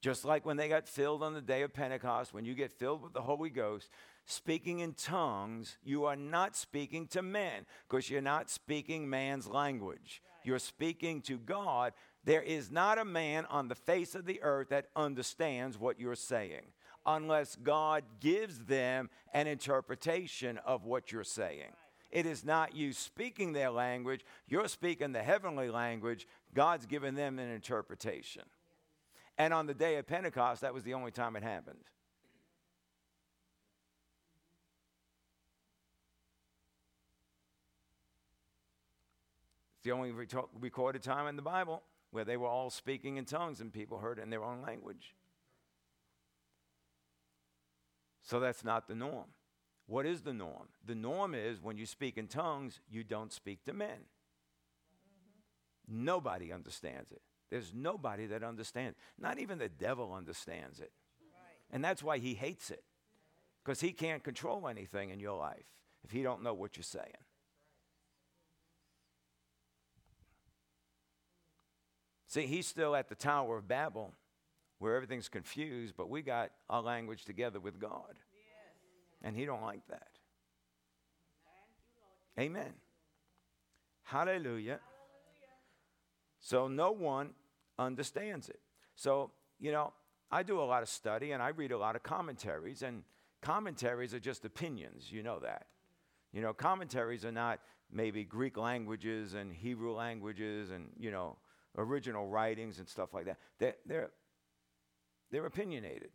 just 0.01 0.25
like 0.25 0.45
when 0.45 0.57
they 0.57 0.67
got 0.67 0.87
filled 0.87 1.21
on 1.21 1.33
the 1.33 1.41
day 1.41 1.61
of 1.61 1.73
Pentecost, 1.73 2.33
when 2.33 2.43
you 2.43 2.55
get 2.55 2.71
filled 2.71 3.03
with 3.03 3.13
the 3.13 3.21
Holy 3.21 3.51
Ghost, 3.51 3.89
speaking 4.25 4.79
in 4.79 4.93
tongues, 4.93 5.77
you 5.83 6.05
are 6.05 6.15
not 6.15 6.55
speaking 6.55 7.07
to 7.07 7.21
men 7.21 7.65
because 7.87 8.09
you're 8.09 8.19
not 8.19 8.49
speaking 8.49 9.09
man's 9.09 9.47
language. 9.47 10.21
You're 10.43 10.59
speaking 10.59 11.21
to 11.23 11.37
God. 11.37 11.93
There 12.23 12.41
is 12.41 12.71
not 12.71 12.97
a 12.97 13.05
man 13.05 13.45
on 13.45 13.67
the 13.67 13.75
face 13.75 14.15
of 14.15 14.25
the 14.25 14.41
earth 14.41 14.69
that 14.69 14.87
understands 14.95 15.77
what 15.77 15.99
you're 15.99 16.15
saying 16.15 16.63
unless 17.05 17.55
God 17.55 18.03
gives 18.19 18.59
them 18.65 19.09
an 19.33 19.47
interpretation 19.47 20.57
of 20.59 20.85
what 20.85 21.11
you're 21.11 21.23
saying. 21.23 21.73
It 22.11 22.25
is 22.25 22.43
not 22.43 22.75
you 22.75 22.91
speaking 22.91 23.53
their 23.53 23.71
language, 23.71 24.25
you're 24.47 24.67
speaking 24.67 25.11
the 25.11 25.23
heavenly 25.23 25.69
language. 25.69 26.27
God's 26.53 26.85
given 26.85 27.15
them 27.15 27.39
an 27.39 27.49
interpretation. 27.49 28.43
And 29.41 29.55
on 29.55 29.65
the 29.65 29.73
day 29.73 29.95
of 29.95 30.05
Pentecost, 30.05 30.61
that 30.61 30.71
was 30.71 30.83
the 30.83 30.93
only 30.93 31.09
time 31.09 31.35
it 31.35 31.41
happened. 31.41 31.79
It's 39.77 39.83
the 39.83 39.93
only 39.93 40.11
recorded 40.11 41.01
time 41.01 41.25
in 41.25 41.37
the 41.37 41.41
Bible 41.41 41.81
where 42.11 42.23
they 42.23 42.37
were 42.37 42.45
all 42.45 42.69
speaking 42.69 43.17
in 43.17 43.25
tongues 43.25 43.61
and 43.61 43.73
people 43.73 43.97
heard 43.97 44.19
it 44.19 44.21
in 44.21 44.29
their 44.29 44.43
own 44.43 44.61
language. 44.61 45.15
So 48.21 48.39
that's 48.39 48.63
not 48.63 48.87
the 48.87 48.93
norm. 48.93 49.29
What 49.87 50.05
is 50.05 50.21
the 50.21 50.33
norm? 50.33 50.67
The 50.85 50.93
norm 50.93 51.33
is 51.33 51.59
when 51.59 51.77
you 51.79 51.87
speak 51.87 52.19
in 52.19 52.27
tongues, 52.27 52.79
you 52.91 53.03
don't 53.03 53.33
speak 53.33 53.65
to 53.65 53.73
men. 53.73 54.01
Nobody 55.87 56.53
understands 56.53 57.11
it. 57.11 57.23
There's 57.51 57.73
nobody 57.75 58.27
that 58.27 58.43
understands. 58.43 58.97
Not 59.19 59.37
even 59.37 59.59
the 59.59 59.69
devil 59.69 60.13
understands 60.13 60.79
it. 60.79 60.91
Right. 61.33 61.75
And 61.75 61.83
that's 61.83 62.01
why 62.01 62.17
he 62.17 62.33
hates 62.33 62.71
it. 62.71 62.83
Because 63.63 63.81
he 63.81 63.91
can't 63.91 64.23
control 64.23 64.67
anything 64.67 65.09
in 65.09 65.19
your 65.19 65.37
life 65.37 65.65
if 66.03 66.11
he 66.11 66.23
don't 66.23 66.41
know 66.41 66.53
what 66.53 66.77
you're 66.77 66.83
saying. 66.83 67.05
See, 72.27 72.47
he's 72.47 72.65
still 72.65 72.95
at 72.95 73.09
the 73.09 73.15
Tower 73.15 73.57
of 73.57 73.67
Babel 73.67 74.13
where 74.79 74.95
everything's 74.95 75.27
confused, 75.27 75.93
but 75.97 76.09
we 76.09 76.21
got 76.21 76.51
our 76.69 76.81
language 76.81 77.25
together 77.25 77.59
with 77.59 77.79
God. 77.79 78.13
Yes. 78.13 79.21
And 79.21 79.35
he 79.35 79.45
don't 79.45 79.61
like 79.61 79.85
that. 79.89 80.07
Amen. 82.39 82.73
Hallelujah. 84.03 84.79
Hallelujah. 84.79 84.79
So 86.39 86.69
no 86.69 86.91
one 86.91 87.31
understands 87.81 88.49
it. 88.49 88.59
So, 88.95 89.31
you 89.59 89.71
know, 89.71 89.93
I 90.31 90.43
do 90.43 90.61
a 90.61 90.63
lot 90.63 90.81
of 90.83 90.89
study 90.89 91.31
and 91.31 91.43
I 91.43 91.49
read 91.49 91.71
a 91.71 91.77
lot 91.77 91.95
of 91.95 92.03
commentaries, 92.03 92.81
and 92.81 93.03
commentaries 93.41 94.13
are 94.13 94.19
just 94.19 94.45
opinions. 94.45 95.11
You 95.11 95.23
know 95.23 95.39
that. 95.39 95.67
You 96.31 96.41
know, 96.41 96.53
commentaries 96.53 97.25
are 97.25 97.31
not 97.31 97.59
maybe 97.91 98.23
Greek 98.23 98.57
languages 98.57 99.33
and 99.33 99.53
Hebrew 99.53 99.93
languages 99.93 100.71
and, 100.71 100.89
you 100.97 101.11
know, 101.11 101.37
original 101.77 102.27
writings 102.27 102.79
and 102.79 102.87
stuff 102.87 103.13
like 103.13 103.25
that. 103.25 103.37
They're, 103.59 103.75
they're, 103.85 104.11
they're 105.29 105.45
opinionated. 105.45 106.09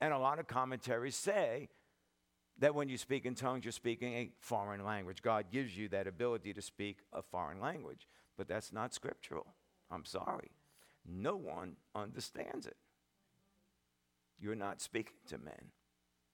And 0.00 0.12
a 0.12 0.18
lot 0.18 0.38
of 0.38 0.46
commentaries 0.46 1.16
say 1.16 1.70
that 2.58 2.74
when 2.74 2.88
you 2.88 2.98
speak 2.98 3.24
in 3.24 3.34
tongues, 3.34 3.64
you're 3.64 3.72
speaking 3.72 4.14
a 4.14 4.30
foreign 4.40 4.84
language. 4.84 5.22
God 5.22 5.46
gives 5.50 5.76
you 5.76 5.88
that 5.88 6.06
ability 6.06 6.52
to 6.52 6.62
speak 6.62 6.98
a 7.12 7.22
foreign 7.22 7.60
language. 7.60 8.06
But 8.36 8.48
that's 8.48 8.72
not 8.72 8.92
scriptural. 8.92 9.46
I'm 9.90 10.04
sorry. 10.04 10.50
No 11.08 11.36
one 11.36 11.76
understands 11.94 12.66
it. 12.66 12.76
You're 14.40 14.54
not 14.54 14.80
speaking 14.80 15.16
to 15.28 15.38
men. 15.38 15.70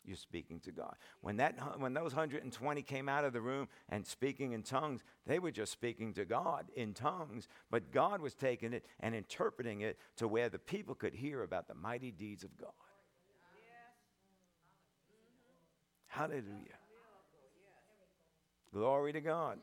You're 0.04 0.16
speaking 0.16 0.58
to 0.60 0.72
God. 0.72 0.96
When, 1.20 1.36
that, 1.36 1.54
when 1.78 1.94
those 1.94 2.12
120 2.12 2.82
came 2.82 3.08
out 3.08 3.24
of 3.24 3.32
the 3.32 3.40
room 3.40 3.68
and 3.88 4.04
speaking 4.04 4.52
in 4.52 4.64
tongues, 4.64 5.04
they 5.26 5.38
were 5.38 5.52
just 5.52 5.70
speaking 5.70 6.12
to 6.14 6.24
God 6.24 6.66
in 6.74 6.92
tongues, 6.92 7.46
but 7.70 7.92
God 7.92 8.20
was 8.20 8.34
taking 8.34 8.72
it 8.72 8.84
and 8.98 9.14
interpreting 9.14 9.82
it 9.82 9.98
to 10.16 10.26
where 10.26 10.48
the 10.48 10.58
people 10.58 10.96
could 10.96 11.14
hear 11.14 11.44
about 11.44 11.68
the 11.68 11.74
mighty 11.74 12.10
deeds 12.10 12.42
of 12.42 12.56
God. 12.58 12.72
Hallelujah. 16.08 16.78
Glory 18.72 19.12
to 19.12 19.20
God. 19.20 19.58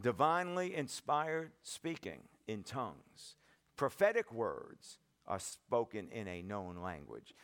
Divinely 0.00 0.74
inspired 0.74 1.50
speaking 1.62 2.20
in 2.46 2.62
tongues. 2.62 3.36
Prophetic 3.76 4.32
words 4.32 4.98
are 5.26 5.38
spoken 5.38 6.08
in 6.10 6.28
a 6.28 6.42
known 6.42 6.76
language. 6.76 7.34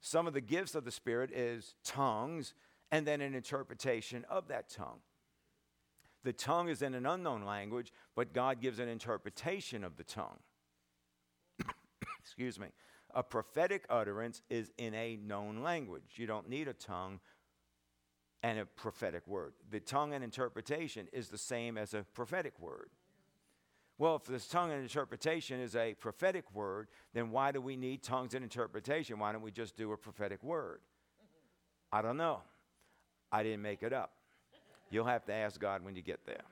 Some 0.00 0.26
of 0.26 0.34
the 0.34 0.40
gifts 0.40 0.74
of 0.74 0.84
the 0.84 0.90
Spirit 0.90 1.30
is 1.32 1.74
tongues 1.84 2.54
and 2.90 3.06
then 3.06 3.20
an 3.20 3.34
interpretation 3.34 4.24
of 4.30 4.48
that 4.48 4.70
tongue. 4.70 5.00
The 6.24 6.32
tongue 6.32 6.68
is 6.68 6.82
in 6.82 6.94
an 6.94 7.06
unknown 7.06 7.44
language, 7.44 7.92
but 8.14 8.32
God 8.32 8.60
gives 8.60 8.78
an 8.78 8.88
interpretation 8.88 9.84
of 9.84 9.96
the 9.96 10.04
tongue. 10.04 10.38
Excuse 12.20 12.58
me. 12.58 12.68
A 13.14 13.22
prophetic 13.22 13.86
utterance 13.88 14.42
is 14.50 14.72
in 14.76 14.94
a 14.94 15.16
known 15.16 15.62
language. 15.62 16.14
You 16.16 16.26
don't 16.26 16.48
need 16.48 16.68
a 16.68 16.72
tongue 16.72 17.20
and 18.42 18.58
a 18.58 18.66
prophetic 18.66 19.26
word. 19.26 19.54
The 19.70 19.80
tongue 19.80 20.14
and 20.14 20.22
interpretation 20.22 21.08
is 21.12 21.28
the 21.28 21.38
same 21.38 21.78
as 21.78 21.94
a 21.94 22.04
prophetic 22.14 22.58
word. 22.60 22.90
Well, 23.98 24.16
if 24.16 24.24
this 24.24 24.46
tongue 24.46 24.72
and 24.72 24.82
interpretation 24.82 25.58
is 25.58 25.74
a 25.74 25.94
prophetic 25.94 26.44
word, 26.52 26.88
then 27.14 27.30
why 27.30 27.50
do 27.50 27.60
we 27.62 27.76
need 27.76 28.02
tongues 28.02 28.34
and 28.34 28.44
interpretation? 28.44 29.18
Why 29.18 29.32
don't 29.32 29.40
we 29.40 29.50
just 29.50 29.76
do 29.76 29.92
a 29.92 29.96
prophetic 29.96 30.42
word? 30.42 30.80
I 31.90 32.02
don't 32.02 32.18
know. 32.18 32.42
I 33.32 33.42
didn't 33.42 33.62
make 33.62 33.82
it 33.82 33.94
up. 33.94 34.12
You'll 34.90 35.06
have 35.06 35.24
to 35.26 35.32
ask 35.32 35.58
God 35.58 35.82
when 35.82 35.96
you 35.96 36.02
get 36.02 36.26
there. 36.26 36.42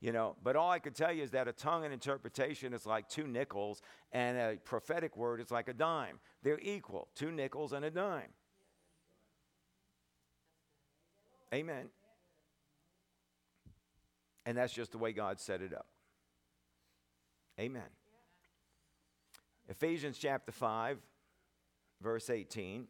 You 0.00 0.12
know, 0.12 0.36
but 0.42 0.56
all 0.56 0.70
I 0.70 0.78
can 0.78 0.92
tell 0.92 1.12
you 1.12 1.24
is 1.24 1.32
that 1.32 1.48
a 1.48 1.52
tongue 1.52 1.84
and 1.84 1.92
interpretation 1.92 2.72
is 2.72 2.86
like 2.86 3.08
two 3.08 3.26
nickels, 3.26 3.82
and 4.12 4.38
a 4.38 4.56
prophetic 4.64 5.16
word 5.16 5.40
is 5.40 5.50
like 5.50 5.68
a 5.68 5.72
dime. 5.72 6.20
They're 6.42 6.60
equal, 6.60 7.08
two 7.16 7.32
nickels 7.32 7.72
and 7.72 7.84
a 7.84 7.90
dime. 7.90 8.30
Amen. 11.52 11.88
And 14.46 14.56
that's 14.56 14.72
just 14.72 14.92
the 14.92 14.98
way 14.98 15.12
God 15.12 15.40
set 15.40 15.60
it 15.60 15.74
up. 15.74 15.86
Amen. 17.58 17.82
Yeah. 19.66 19.72
Ephesians 19.72 20.16
chapter 20.16 20.52
5, 20.52 20.98
verse 22.00 22.30
18. 22.30 22.86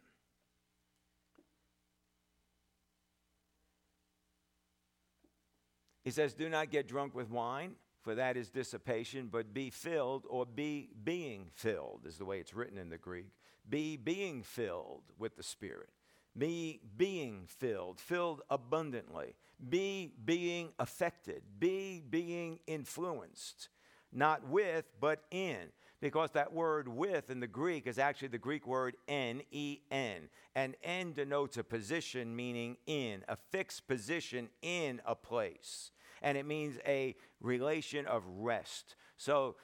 He 6.04 6.10
says, 6.10 6.34
Do 6.34 6.48
not 6.48 6.70
get 6.70 6.86
drunk 6.86 7.14
with 7.14 7.30
wine, 7.30 7.72
for 8.02 8.14
that 8.14 8.36
is 8.36 8.50
dissipation, 8.50 9.28
but 9.30 9.54
be 9.54 9.70
filled, 9.70 10.24
or 10.28 10.44
be 10.44 10.90
being 11.02 11.46
filled, 11.54 12.02
is 12.06 12.18
the 12.18 12.24
way 12.24 12.38
it's 12.38 12.54
written 12.54 12.78
in 12.78 12.90
the 12.90 12.98
Greek. 12.98 13.32
Be 13.68 13.96
being 13.96 14.42
filled 14.42 15.02
with 15.18 15.36
the 15.36 15.42
Spirit. 15.42 15.90
Be 16.36 16.80
being 16.96 17.44
filled, 17.46 18.00
filled 18.00 18.42
abundantly. 18.48 19.34
Be 19.68 20.12
being 20.24 20.72
affected. 20.78 21.42
Be 21.58 22.02
being 22.08 22.60
influenced 22.66 23.68
not 24.12 24.46
with, 24.48 24.84
but 25.00 25.24
in. 25.30 25.72
Because 26.00 26.30
that 26.32 26.52
word 26.52 26.86
with 26.86 27.28
in 27.28 27.40
the 27.40 27.48
Greek 27.48 27.88
is 27.88 27.98
actually 27.98 28.28
the 28.28 28.38
Greek 28.38 28.66
word 28.66 28.96
N 29.08 29.42
E 29.50 29.80
N. 29.90 30.28
And 30.54 30.76
N 30.84 31.12
denotes 31.12 31.56
a 31.56 31.64
position 31.64 32.36
meaning 32.36 32.76
in, 32.86 33.24
a 33.28 33.36
fixed 33.50 33.88
position 33.88 34.48
in 34.62 35.00
a 35.04 35.16
place. 35.16 35.90
And 36.22 36.38
it 36.38 36.46
means 36.46 36.78
a 36.86 37.16
relation 37.40 38.06
of 38.06 38.22
rest. 38.28 38.94
So 39.16 39.56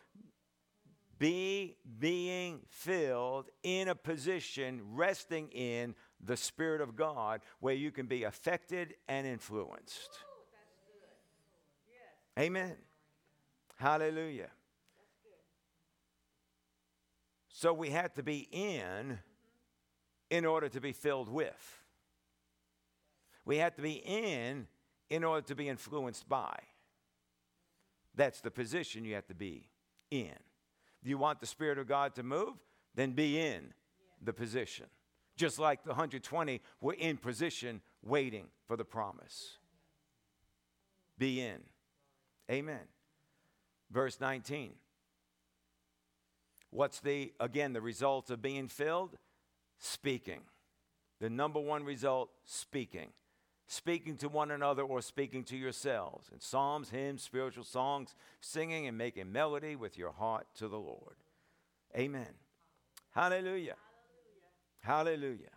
be 1.18 1.76
being 2.01 2.61
filled 2.68 3.47
in 3.62 3.86
a 3.86 3.95
position, 3.95 4.80
resting 4.92 5.49
in 5.51 5.95
the 6.20 6.36
Spirit 6.36 6.80
of 6.80 6.97
God, 6.97 7.42
where 7.61 7.74
you 7.74 7.92
can 7.92 8.07
be 8.07 8.24
affected 8.24 8.95
and 9.09 9.24
influenced. 9.26 10.11
Yes. 11.86 12.45
Amen. 12.45 12.74
Hallelujah. 13.77 14.51
So 17.49 17.72
we 17.72 17.91
had 17.91 18.14
to 18.16 18.22
be 18.22 18.49
in 18.51 19.18
in 20.31 20.45
order 20.45 20.68
to 20.68 20.81
be 20.81 20.93
filled 20.93 21.29
with. 21.29 21.83
We 23.45 23.59
had 23.59 23.77
to 23.77 23.83
be 23.83 24.03
in 24.05 24.66
in 25.11 25.25
order 25.25 25.47
to 25.47 25.55
be 25.55 25.68
influenced 25.68 26.29
by. 26.29 26.57
That's 28.14 28.41
the 28.41 28.51
position 28.51 29.05
you 29.05 29.14
have 29.14 29.27
to 29.27 29.35
be 29.35 29.68
in. 30.11 30.35
Do 31.03 31.11
you 31.11 31.18
want 31.18 31.41
the 31.41 31.47
Spirit 31.47 31.79
of 31.79 31.87
God 31.87 32.14
to 32.14 32.22
move? 32.22 32.55
Then 32.95 33.12
be 33.12 33.39
in 33.39 33.75
the 34.22 34.33
position. 34.33 34.87
Just 35.37 35.59
like 35.59 35.83
the 35.83 35.91
120 35.91 36.61
were 36.81 36.95
in 36.95 37.16
position 37.16 37.81
waiting 38.03 38.47
for 38.66 38.77
the 38.77 38.85
promise. 38.85 39.59
Be 41.18 41.41
in. 41.41 41.61
Amen. 42.51 42.81
Verse 43.95 44.20
19. 44.20 44.72
What's 46.70 46.99
the, 46.99 47.32
again, 47.38 47.72
the 47.72 47.80
result 47.80 48.28
of 48.28 48.42
being 48.42 48.66
filled? 48.66 49.16
Speaking. 49.78 50.40
The 51.20 51.30
number 51.30 51.61
one 51.61 51.84
result, 51.84 52.30
speaking. 52.45 53.11
Speaking 53.68 54.16
to 54.16 54.28
one 54.28 54.51
another 54.51 54.82
or 54.82 55.01
speaking 55.01 55.45
to 55.45 55.57
yourselves. 55.57 56.28
In 56.32 56.40
psalms, 56.40 56.90
hymns, 56.90 57.22
spiritual 57.22 57.62
songs, 57.62 58.16
singing 58.40 58.88
and 58.88 58.99
making 58.99 59.30
melody 59.30 59.76
with 59.76 59.97
your 59.97 60.11
heart 60.11 60.49
to 60.57 60.66
the 60.66 60.76
Lord. 60.76 61.14
Amen. 61.97 62.34
Hallelujah. 63.12 63.76
Hallelujah. 64.80 65.20
Hallelujah. 65.30 65.51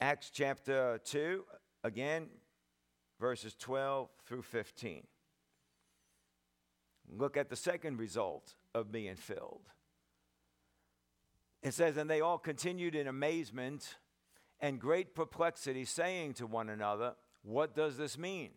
Acts 0.00 0.30
chapter 0.30 1.00
2, 1.04 1.44
again, 1.84 2.26
verses 3.20 3.54
12 3.54 4.08
through 4.26 4.42
15. 4.42 5.04
Look 7.10 7.36
at 7.36 7.48
the 7.48 7.56
second 7.56 7.98
result 7.98 8.54
of 8.74 8.92
being 8.92 9.16
filled. 9.16 9.68
It 11.62 11.74
says, 11.74 11.96
And 11.96 12.08
they 12.08 12.20
all 12.20 12.38
continued 12.38 12.94
in 12.94 13.06
amazement 13.06 13.96
and 14.60 14.80
great 14.80 15.14
perplexity, 15.14 15.84
saying 15.84 16.34
to 16.34 16.46
one 16.46 16.68
another, 16.68 17.14
What 17.42 17.74
does 17.74 17.96
this 17.96 18.18
mean? 18.18 18.50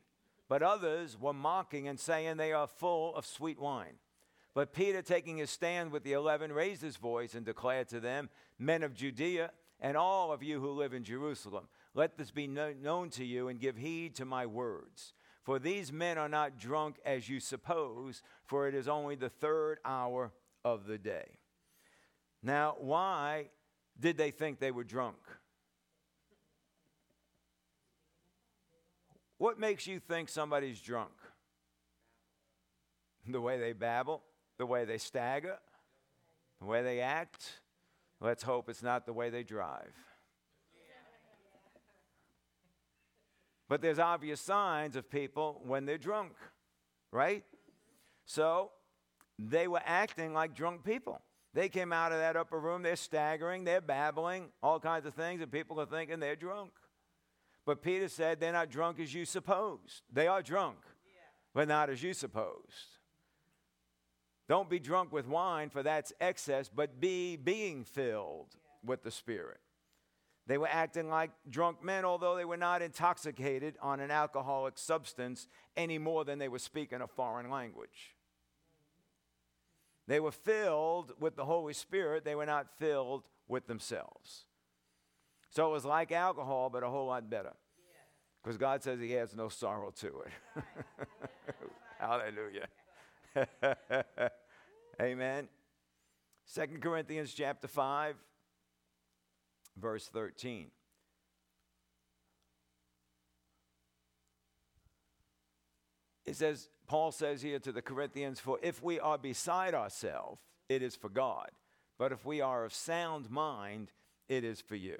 But 0.47 0.63
others 0.63 1.17
were 1.19 1.33
mocking 1.33 1.87
and 1.87 1.99
saying 1.99 2.37
they 2.37 2.51
are 2.51 2.67
full 2.67 3.15
of 3.15 3.25
sweet 3.25 3.59
wine. 3.59 3.95
But 4.53 4.73
Peter, 4.73 5.01
taking 5.01 5.37
his 5.37 5.49
stand 5.49 5.91
with 5.91 6.03
the 6.03 6.11
eleven, 6.13 6.51
raised 6.51 6.81
his 6.81 6.97
voice 6.97 7.35
and 7.35 7.45
declared 7.45 7.87
to 7.89 8.01
them, 8.01 8.29
Men 8.59 8.83
of 8.83 8.93
Judea, 8.93 9.51
and 9.79 9.95
all 9.95 10.31
of 10.31 10.43
you 10.43 10.59
who 10.59 10.71
live 10.71 10.93
in 10.93 11.03
Jerusalem, 11.03 11.67
let 11.93 12.17
this 12.17 12.31
be 12.31 12.47
known 12.47 13.09
to 13.11 13.25
you 13.25 13.47
and 13.47 13.59
give 13.59 13.77
heed 13.77 14.15
to 14.15 14.25
my 14.25 14.45
words. 14.45 15.13
For 15.43 15.57
these 15.57 15.91
men 15.91 16.17
are 16.17 16.29
not 16.29 16.57
drunk 16.57 16.97
as 17.03 17.27
you 17.27 17.39
suppose, 17.39 18.21
for 18.45 18.67
it 18.67 18.75
is 18.75 18.87
only 18.87 19.15
the 19.15 19.29
third 19.29 19.79
hour 19.83 20.31
of 20.63 20.85
the 20.85 20.97
day. 20.97 21.39
Now, 22.43 22.75
why 22.79 23.49
did 23.99 24.17
they 24.17 24.31
think 24.31 24.59
they 24.59 24.71
were 24.71 24.83
drunk? 24.83 25.17
What 29.37 29.59
makes 29.59 29.87
you 29.87 29.99
think 29.99 30.29
somebody's 30.29 30.79
drunk? 30.79 31.13
The 33.27 33.41
way 33.41 33.59
they 33.59 33.73
babble, 33.73 34.21
the 34.57 34.65
way 34.67 34.85
they 34.85 34.99
stagger, 34.99 35.57
the 36.59 36.67
way 36.67 36.83
they 36.83 36.99
act. 36.99 37.61
Let's 38.19 38.43
hope 38.43 38.69
it's 38.69 38.83
not 38.83 39.07
the 39.07 39.13
way 39.13 39.31
they 39.31 39.43
drive. 39.43 39.93
But 43.71 43.81
there's 43.81 43.99
obvious 43.99 44.41
signs 44.41 44.97
of 44.97 45.09
people 45.09 45.61
when 45.63 45.85
they're 45.85 45.97
drunk, 45.97 46.33
right? 47.09 47.45
So 48.25 48.71
they 49.39 49.65
were 49.69 49.79
acting 49.85 50.33
like 50.33 50.53
drunk 50.53 50.83
people. 50.83 51.21
They 51.53 51.69
came 51.69 51.93
out 51.93 52.11
of 52.11 52.17
that 52.17 52.35
upper 52.35 52.59
room, 52.59 52.83
they're 52.83 52.97
staggering, 52.97 53.63
they're 53.63 53.79
babbling, 53.79 54.49
all 54.61 54.77
kinds 54.81 55.05
of 55.05 55.13
things, 55.13 55.41
and 55.41 55.49
people 55.49 55.79
are 55.79 55.85
thinking 55.85 56.19
they're 56.19 56.35
drunk. 56.35 56.71
But 57.65 57.81
Peter 57.81 58.09
said 58.09 58.41
they're 58.41 58.51
not 58.51 58.71
drunk 58.71 58.99
as 58.99 59.13
you 59.13 59.23
supposed. 59.23 60.01
They 60.11 60.27
are 60.27 60.41
drunk, 60.41 60.79
yeah. 61.05 61.21
but 61.53 61.69
not 61.69 61.89
as 61.89 62.03
you 62.03 62.13
supposed. 62.13 62.97
Don't 64.49 64.69
be 64.69 64.79
drunk 64.79 65.13
with 65.13 65.29
wine, 65.29 65.69
for 65.69 65.81
that's 65.81 66.11
excess, 66.19 66.69
but 66.69 66.99
be 66.99 67.37
being 67.37 67.85
filled 67.85 68.47
yeah. 68.53 68.89
with 68.89 69.01
the 69.01 69.11
Spirit. 69.11 69.61
They 70.51 70.57
were 70.57 70.67
acting 70.69 71.07
like 71.07 71.31
drunk 71.49 71.81
men, 71.81 72.03
although 72.03 72.35
they 72.35 72.43
were 72.43 72.57
not 72.57 72.81
intoxicated 72.81 73.77
on 73.81 74.01
an 74.01 74.11
alcoholic 74.11 74.77
substance 74.77 75.47
any 75.77 75.97
more 75.97 76.25
than 76.25 76.39
they 76.39 76.49
were 76.49 76.59
speaking 76.59 76.99
a 76.99 77.07
foreign 77.07 77.49
language. 77.49 78.17
They 80.07 80.19
were 80.19 80.33
filled 80.33 81.13
with 81.21 81.37
the 81.37 81.45
Holy 81.45 81.71
Spirit, 81.71 82.25
they 82.25 82.35
were 82.35 82.45
not 82.45 82.67
filled 82.79 83.29
with 83.47 83.67
themselves. 83.67 84.43
So 85.51 85.69
it 85.69 85.71
was 85.71 85.85
like 85.85 86.11
alcohol, 86.11 86.69
but 86.69 86.83
a 86.83 86.89
whole 86.89 87.07
lot 87.07 87.29
better. 87.29 87.53
Because 88.43 88.57
God 88.57 88.83
says 88.83 88.99
He 88.99 89.13
has 89.13 89.33
no 89.33 89.47
sorrow 89.47 89.93
to 90.01 90.07
it. 90.25 90.63
Hallelujah. 91.97 92.67
Amen. 95.01 95.47
Second 96.43 96.81
Corinthians 96.81 97.33
chapter 97.33 97.69
5, 97.69 98.17
verse 99.77 100.07
13. 100.07 100.67
It 106.25 106.35
says, 106.35 106.69
Paul 106.87 107.11
says 107.11 107.41
here 107.41 107.59
to 107.59 107.71
the 107.71 107.81
Corinthians, 107.81 108.39
For 108.39 108.59
if 108.61 108.81
we 108.81 108.99
are 108.99 109.17
beside 109.17 109.73
ourselves, 109.73 110.41
it 110.69 110.81
is 110.81 110.95
for 110.95 111.09
God. 111.09 111.49
But 111.97 112.11
if 112.11 112.25
we 112.25 112.41
are 112.41 112.63
of 112.63 112.73
sound 112.73 113.29
mind, 113.29 113.91
it 114.29 114.43
is 114.43 114.61
for 114.61 114.75
you 114.75 114.99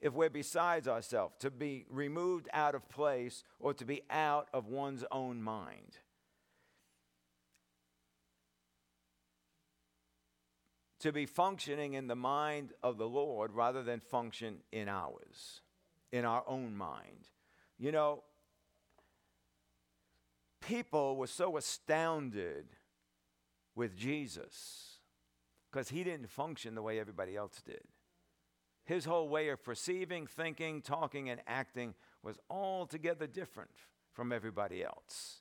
if 0.00 0.12
we're 0.12 0.30
besides 0.30 0.86
ourselves, 0.88 1.34
to 1.40 1.50
be 1.50 1.86
removed 1.90 2.48
out 2.52 2.74
of 2.74 2.88
place 2.88 3.44
or 3.58 3.72
to 3.74 3.84
be 3.84 4.02
out 4.10 4.48
of 4.52 4.66
one's 4.66 5.04
own 5.10 5.42
mind. 5.42 5.98
To 11.00 11.12
be 11.12 11.26
functioning 11.26 11.94
in 11.94 12.06
the 12.06 12.16
mind 12.16 12.72
of 12.82 12.96
the 12.96 13.08
Lord 13.08 13.52
rather 13.52 13.82
than 13.82 14.00
function 14.00 14.58
in 14.72 14.88
ours, 14.88 15.60
in 16.10 16.24
our 16.24 16.42
own 16.46 16.74
mind. 16.76 17.28
You 17.78 17.92
know, 17.92 18.22
people 20.60 21.16
were 21.16 21.26
so 21.26 21.56
astounded 21.56 22.66
with 23.74 23.96
Jesus 23.96 24.96
because 25.70 25.90
he 25.90 26.02
didn't 26.02 26.30
function 26.30 26.74
the 26.74 26.82
way 26.82 26.98
everybody 26.98 27.36
else 27.36 27.60
did. 27.64 27.82
His 28.86 29.04
whole 29.04 29.28
way 29.28 29.48
of 29.50 29.62
perceiving, 29.62 30.26
thinking, 30.26 30.80
talking, 30.80 31.28
and 31.28 31.40
acting 31.46 31.94
was 32.22 32.38
altogether 32.48 33.26
different 33.26 33.70
from 34.12 34.32
everybody 34.32 34.82
else. 34.82 35.40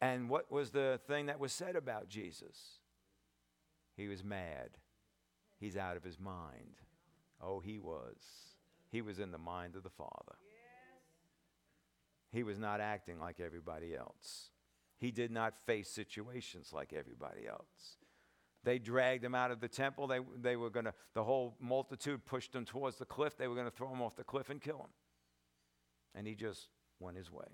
And 0.00 0.28
what 0.28 0.52
was 0.52 0.70
the 0.70 1.00
thing 1.06 1.26
that 1.26 1.40
was 1.40 1.52
said 1.52 1.74
about 1.74 2.08
Jesus? 2.08 2.80
He 3.96 4.08
was 4.08 4.24
mad. 4.24 4.70
He's 5.58 5.76
out 5.76 5.96
of 5.96 6.02
his 6.02 6.18
mind. 6.18 6.80
Oh, 7.40 7.60
he 7.60 7.78
was. 7.78 8.16
He 8.90 9.02
was 9.02 9.18
in 9.18 9.30
the 9.30 9.38
mind 9.38 9.76
of 9.76 9.82
the 9.82 9.90
Father. 9.90 10.36
He 12.32 12.42
was 12.42 12.58
not 12.58 12.80
acting 12.80 13.20
like 13.20 13.40
everybody 13.40 13.94
else. 13.94 14.50
He 14.98 15.10
did 15.10 15.30
not 15.30 15.54
face 15.66 15.88
situations 15.88 16.72
like 16.72 16.92
everybody 16.92 17.46
else. 17.46 17.96
They 18.64 18.78
dragged 18.78 19.24
him 19.24 19.34
out 19.34 19.50
of 19.50 19.60
the 19.60 19.68
temple. 19.68 20.06
They, 20.06 20.20
they 20.40 20.56
were 20.56 20.70
going 20.70 20.84
to, 20.86 20.94
the 21.14 21.24
whole 21.24 21.56
multitude 21.60 22.24
pushed 22.24 22.54
him 22.54 22.64
towards 22.64 22.96
the 22.96 23.04
cliff. 23.04 23.36
They 23.36 23.48
were 23.48 23.54
going 23.54 23.66
to 23.66 23.76
throw 23.76 23.92
him 23.92 24.00
off 24.00 24.16
the 24.16 24.24
cliff 24.24 24.50
and 24.50 24.60
kill 24.60 24.78
him. 24.78 24.90
And 26.14 26.26
he 26.26 26.34
just 26.34 26.68
went 27.00 27.16
his 27.16 27.30
way. 27.30 27.48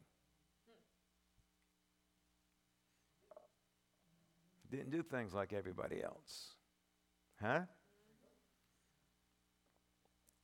Didn't 4.70 4.90
do 4.90 5.02
things 5.02 5.32
like 5.32 5.52
everybody 5.52 6.02
else. 6.02 6.54
Huh? 7.40 7.60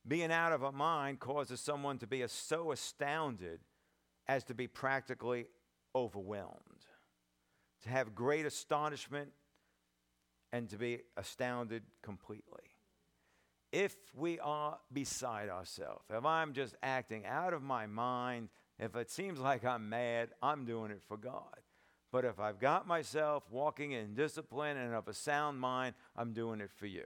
Being 0.07 0.31
out 0.31 0.51
of 0.51 0.63
a 0.63 0.71
mind 0.71 1.19
causes 1.19 1.59
someone 1.59 1.97
to 1.99 2.07
be 2.07 2.23
so 2.27 2.71
astounded 2.71 3.59
as 4.27 4.43
to 4.45 4.53
be 4.53 4.67
practically 4.67 5.47
overwhelmed, 5.95 6.85
to 7.83 7.89
have 7.89 8.15
great 8.15 8.45
astonishment 8.45 9.29
and 10.51 10.69
to 10.69 10.77
be 10.77 11.01
astounded 11.17 11.83
completely. 12.01 12.63
If 13.71 13.95
we 14.15 14.39
are 14.39 14.77
beside 14.93 15.49
ourselves, 15.49 16.05
if 16.09 16.23
I'm 16.23 16.53
just 16.53 16.75
acting 16.81 17.25
out 17.25 17.53
of 17.53 17.61
my 17.61 17.87
mind, 17.87 18.49
if 18.79 18.95
it 18.95 19.09
seems 19.09 19.39
like 19.39 19.65
I'm 19.65 19.89
mad, 19.89 20.29
I'm 20.41 20.65
doing 20.65 20.91
it 20.91 21.01
for 21.07 21.17
God. 21.17 21.57
But 22.15 22.23
if 22.23 22.39
I've 22.39 22.61
got 22.61 22.87
myself 22.87 23.43
walking 23.51 23.91
in 23.91 24.13
discipline 24.13 24.77
and 24.77 24.93
of 24.93 25.09
a 25.09 25.13
sound 25.13 25.59
mind, 25.59 25.95
I'm 26.15 26.31
doing 26.31 26.61
it 26.61 26.71
for 26.73 26.85
you. 26.85 27.03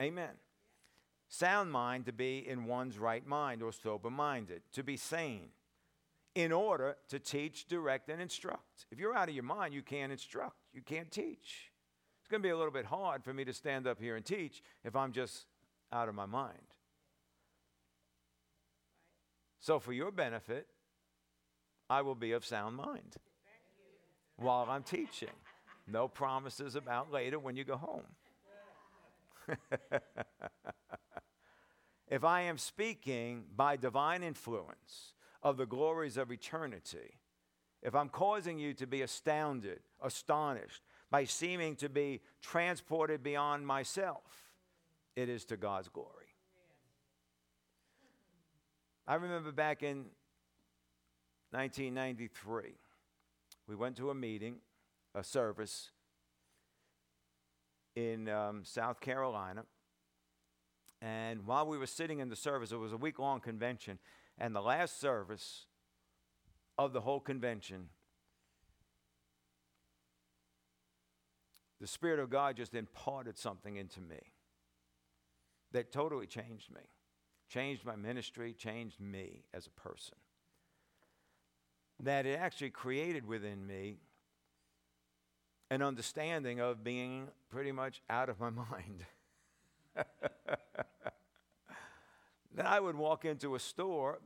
Amen. 0.00 0.30
Sound 1.28 1.70
mind 1.70 2.06
to 2.06 2.14
be 2.14 2.48
in 2.48 2.64
one's 2.64 2.98
right 2.98 3.26
mind 3.26 3.62
or 3.62 3.72
sober 3.72 4.08
minded, 4.08 4.62
to 4.72 4.82
be 4.82 4.96
sane, 4.96 5.50
in 6.34 6.50
order 6.50 6.96
to 7.10 7.18
teach, 7.18 7.66
direct, 7.66 8.08
and 8.08 8.22
instruct. 8.22 8.86
If 8.90 8.98
you're 8.98 9.14
out 9.14 9.28
of 9.28 9.34
your 9.34 9.44
mind, 9.44 9.74
you 9.74 9.82
can't 9.82 10.12
instruct, 10.12 10.56
you 10.72 10.80
can't 10.80 11.10
teach. 11.10 11.70
It's 12.20 12.30
going 12.30 12.40
to 12.40 12.46
be 12.46 12.52
a 12.52 12.56
little 12.56 12.72
bit 12.72 12.86
hard 12.86 13.22
for 13.22 13.34
me 13.34 13.44
to 13.44 13.52
stand 13.52 13.86
up 13.86 14.00
here 14.00 14.16
and 14.16 14.24
teach 14.24 14.62
if 14.82 14.96
I'm 14.96 15.12
just 15.12 15.44
out 15.92 16.08
of 16.08 16.14
my 16.14 16.24
mind. 16.24 16.72
So, 19.60 19.78
for 19.78 19.92
your 19.92 20.10
benefit, 20.10 20.68
I 21.90 22.00
will 22.00 22.14
be 22.14 22.32
of 22.32 22.42
sound 22.42 22.76
mind 22.76 23.18
while 24.36 24.66
I'm 24.68 24.82
teaching. 24.82 25.30
No 25.86 26.08
promises 26.08 26.74
about 26.74 27.12
later 27.12 27.38
when 27.38 27.56
you 27.56 27.64
go 27.64 27.76
home. 27.76 28.02
if 32.08 32.24
I 32.24 32.42
am 32.42 32.58
speaking 32.58 33.44
by 33.54 33.76
divine 33.76 34.22
influence 34.22 35.14
of 35.42 35.56
the 35.56 35.66
glories 35.66 36.16
of 36.16 36.32
eternity, 36.32 37.20
if 37.82 37.94
I'm 37.94 38.08
causing 38.08 38.58
you 38.58 38.74
to 38.74 38.86
be 38.86 39.02
astounded, 39.02 39.80
astonished, 40.02 40.82
by 41.10 41.24
seeming 41.24 41.76
to 41.76 41.88
be 41.88 42.20
transported 42.42 43.22
beyond 43.22 43.64
myself, 43.66 44.50
it 45.14 45.28
is 45.28 45.44
to 45.46 45.56
God's 45.56 45.88
glory. 45.88 46.10
I 49.06 49.14
remember 49.14 49.52
back 49.52 49.84
in 49.84 50.06
1993, 51.52 52.74
we 53.66 53.74
went 53.74 53.96
to 53.96 54.10
a 54.10 54.14
meeting, 54.14 54.56
a 55.14 55.24
service 55.24 55.90
in 57.94 58.28
um, 58.28 58.62
South 58.64 59.00
Carolina. 59.00 59.64
And 61.02 61.46
while 61.46 61.66
we 61.66 61.78
were 61.78 61.86
sitting 61.86 62.20
in 62.20 62.28
the 62.28 62.36
service, 62.36 62.72
it 62.72 62.76
was 62.76 62.92
a 62.92 62.96
week 62.96 63.18
long 63.18 63.40
convention. 63.40 63.98
And 64.38 64.54
the 64.54 64.60
last 64.60 65.00
service 65.00 65.66
of 66.78 66.92
the 66.92 67.00
whole 67.00 67.20
convention 67.20 67.88
the 71.80 71.86
Spirit 71.86 72.20
of 72.20 72.30
God 72.30 72.56
just 72.56 72.74
imparted 72.74 73.36
something 73.36 73.76
into 73.76 74.00
me 74.00 74.32
that 75.72 75.92
totally 75.92 76.26
changed 76.26 76.70
me, 76.74 76.80
changed 77.48 77.84
my 77.84 77.96
ministry, 77.96 78.54
changed 78.54 79.00
me 79.00 79.44
as 79.52 79.66
a 79.66 79.70
person. 79.70 80.16
That 82.00 82.26
it 82.26 82.38
actually 82.38 82.70
created 82.70 83.26
within 83.26 83.66
me 83.66 83.96
an 85.70 85.82
understanding 85.82 86.60
of 86.60 86.84
being 86.84 87.28
pretty 87.50 87.72
much 87.72 88.02
out 88.08 88.28
of 88.28 88.38
my 88.38 88.50
mind. 88.70 89.04
then 92.54 92.66
I 92.66 92.78
would 92.78 92.96
walk 92.96 93.24
into 93.24 93.54
a 93.54 93.58
store, 93.60 94.20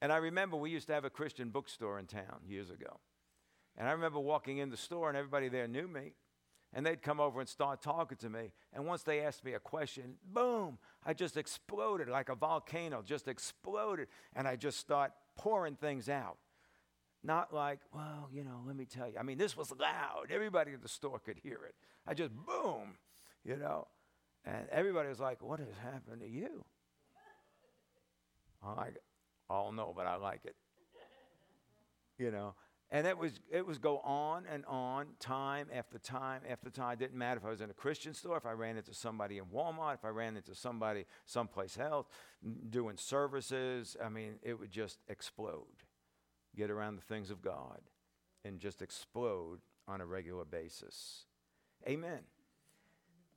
and 0.00 0.12
I 0.12 0.16
remember 0.16 0.56
we 0.56 0.70
used 0.70 0.86
to 0.86 0.94
have 0.94 1.04
a 1.04 1.10
Christian 1.10 1.50
bookstore 1.50 1.98
in 1.98 2.06
town 2.06 2.40
years 2.46 2.70
ago. 2.70 3.00
And 3.76 3.88
I 3.88 3.92
remember 3.92 4.18
walking 4.18 4.58
in 4.58 4.70
the 4.70 4.76
store, 4.76 5.08
and 5.08 5.16
everybody 5.16 5.48
there 5.48 5.68
knew 5.68 5.86
me. 5.86 6.12
And 6.74 6.84
they'd 6.84 7.00
come 7.00 7.18
over 7.18 7.40
and 7.40 7.48
start 7.48 7.80
talking 7.80 8.18
to 8.18 8.28
me. 8.28 8.52
And 8.74 8.84
once 8.84 9.02
they 9.02 9.20
asked 9.20 9.42
me 9.42 9.54
a 9.54 9.58
question, 9.58 10.16
boom, 10.34 10.76
I 11.06 11.14
just 11.14 11.38
exploded 11.38 12.10
like 12.10 12.28
a 12.28 12.34
volcano, 12.34 13.00
just 13.00 13.26
exploded. 13.26 14.08
And 14.36 14.46
I 14.46 14.56
just 14.56 14.78
start 14.78 15.12
pouring 15.34 15.76
things 15.76 16.10
out. 16.10 16.36
Not 17.22 17.52
like, 17.52 17.80
well, 17.92 18.28
you 18.32 18.44
know, 18.44 18.62
let 18.66 18.76
me 18.76 18.84
tell 18.84 19.08
you. 19.08 19.14
I 19.18 19.22
mean, 19.22 19.38
this 19.38 19.56
was 19.56 19.72
loud. 19.72 20.30
Everybody 20.30 20.72
in 20.72 20.80
the 20.80 20.88
store 20.88 21.18
could 21.18 21.38
hear 21.38 21.58
it. 21.66 21.74
I 22.06 22.14
just 22.14 22.32
boom, 22.34 22.96
you 23.44 23.56
know. 23.56 23.88
And 24.44 24.68
everybody 24.70 25.08
was 25.08 25.20
like, 25.20 25.42
what 25.42 25.58
has 25.58 25.68
happened 25.82 26.20
to 26.20 26.28
you? 26.28 26.64
I 28.62 28.72
like. 28.72 28.96
Oh, 29.50 29.54
I 29.54 29.64
don't 29.64 29.76
know, 29.76 29.92
but 29.96 30.06
I 30.06 30.16
like 30.16 30.40
it. 30.44 30.54
You 32.18 32.30
know, 32.30 32.54
and 32.90 33.06
it 33.06 33.16
was 33.16 33.40
it 33.50 33.66
was 33.66 33.78
go 33.78 33.98
on 33.98 34.44
and 34.50 34.64
on, 34.66 35.08
time 35.20 35.68
after 35.72 35.98
time 35.98 36.42
after 36.48 36.70
time. 36.70 36.94
It 36.94 36.98
didn't 36.98 37.18
matter 37.18 37.38
if 37.38 37.46
I 37.46 37.50
was 37.50 37.60
in 37.60 37.70
a 37.70 37.74
Christian 37.74 38.14
store, 38.14 38.36
if 38.36 38.46
I 38.46 38.52
ran 38.52 38.76
into 38.76 38.94
somebody 38.94 39.38
in 39.38 39.44
Walmart, 39.44 39.94
if 39.94 40.04
I 40.04 40.08
ran 40.08 40.36
into 40.36 40.54
somebody 40.54 41.04
someplace 41.26 41.78
else 41.78 42.06
doing 42.70 42.96
services. 42.96 43.96
I 44.02 44.08
mean, 44.08 44.34
it 44.42 44.58
would 44.58 44.70
just 44.70 44.98
explode. 45.08 45.66
Get 46.56 46.70
around 46.70 46.96
the 46.96 47.02
things 47.02 47.30
of 47.30 47.42
God 47.42 47.80
and 48.44 48.58
just 48.58 48.82
explode 48.82 49.60
on 49.86 50.00
a 50.00 50.06
regular 50.06 50.44
basis. 50.44 51.24
Amen. 51.88 52.20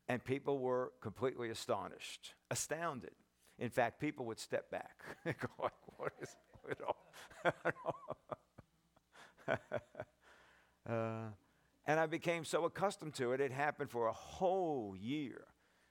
And 0.07 0.23
people 0.23 0.59
were 0.59 0.91
completely 1.01 1.49
astonished, 1.49 2.33
astounded. 2.49 3.11
In 3.59 3.69
fact, 3.69 3.99
people 3.99 4.25
would 4.25 4.39
step 4.39 4.69
back 4.71 4.97
and 5.25 5.35
go 5.37 5.47
like, 5.61 5.71
what 5.97 6.13
is 6.21 6.35
it 6.69 6.79
all? 6.85 6.97
uh, 10.89 11.29
and 11.85 11.99
I 11.99 12.05
became 12.05 12.45
so 12.45 12.65
accustomed 12.65 13.13
to 13.15 13.33
it, 13.33 13.41
it 13.41 13.51
happened 13.51 13.89
for 13.89 14.07
a 14.07 14.13
whole 14.13 14.95
year. 14.99 15.45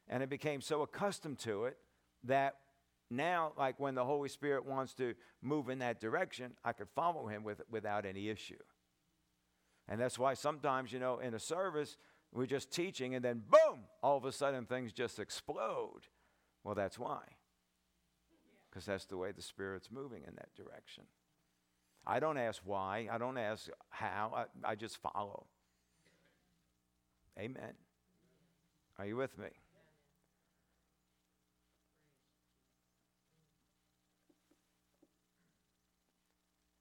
And 0.09 0.23
I 0.23 0.27
became 0.27 0.61
so 0.61 0.83
accustomed 0.83 1.39
to 1.41 1.66
it 1.66 1.77
that 2.25 2.57
now, 3.11 3.52
like 3.58 3.80
when 3.80 3.96
the 3.96 4.04
Holy 4.04 4.28
Spirit 4.28 4.64
wants 4.64 4.94
to 4.94 5.14
move 5.42 5.68
in 5.68 5.80
that 5.80 6.00
direction, 6.00 6.52
I 6.64 6.72
could 6.72 6.88
follow 6.94 7.26
him 7.26 7.42
with, 7.42 7.61
without 7.68 8.06
any 8.06 8.28
issue. 8.28 8.58
And 9.88 10.00
that's 10.00 10.18
why 10.18 10.34
sometimes, 10.34 10.92
you 10.92 11.00
know, 11.00 11.18
in 11.18 11.34
a 11.34 11.40
service, 11.40 11.96
we're 12.32 12.46
just 12.46 12.70
teaching 12.70 13.16
and 13.16 13.24
then 13.24 13.42
boom, 13.50 13.80
all 14.02 14.16
of 14.16 14.24
a 14.24 14.30
sudden 14.30 14.64
things 14.64 14.92
just 14.92 15.18
explode. 15.18 16.02
Well, 16.62 16.76
that's 16.76 16.98
why. 16.98 17.22
Because 18.70 18.86
that's 18.86 19.06
the 19.06 19.16
way 19.16 19.32
the 19.32 19.42
Spirit's 19.42 19.90
moving 19.90 20.22
in 20.28 20.36
that 20.36 20.54
direction. 20.54 21.04
I 22.06 22.20
don't 22.20 22.38
ask 22.38 22.62
why, 22.64 23.08
I 23.11 23.18
don't 23.18 23.36
ask 23.36 23.68
how, 23.90 24.32
I, 24.64 24.70
I 24.70 24.74
just 24.76 24.98
follow. 24.98 25.46
Amen. 27.38 27.72
Are 28.98 29.06
you 29.06 29.16
with 29.16 29.36
me? 29.36 29.48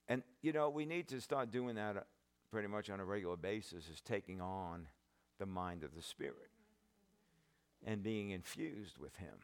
And, 0.10 0.24
you 0.42 0.52
know, 0.52 0.70
we 0.70 0.86
need 0.86 1.08
to 1.10 1.22
start 1.22 1.52
doing 1.52 1.76
that 1.76 1.96
uh, 1.96 2.02
pretty 2.52 2.68
much 2.68 2.90
on 2.90 3.00
a 3.00 3.06
regular 3.06 3.38
basis, 3.38 3.88
is 3.88 4.02
taking 4.02 4.42
on 4.42 4.88
the 5.38 5.46
mind 5.46 5.84
of 5.84 5.96
the 5.96 6.02
Spirit 6.02 6.50
and 7.86 8.02
being 8.02 8.32
infused 8.32 8.98
with 8.98 9.16
Him. 9.18 9.36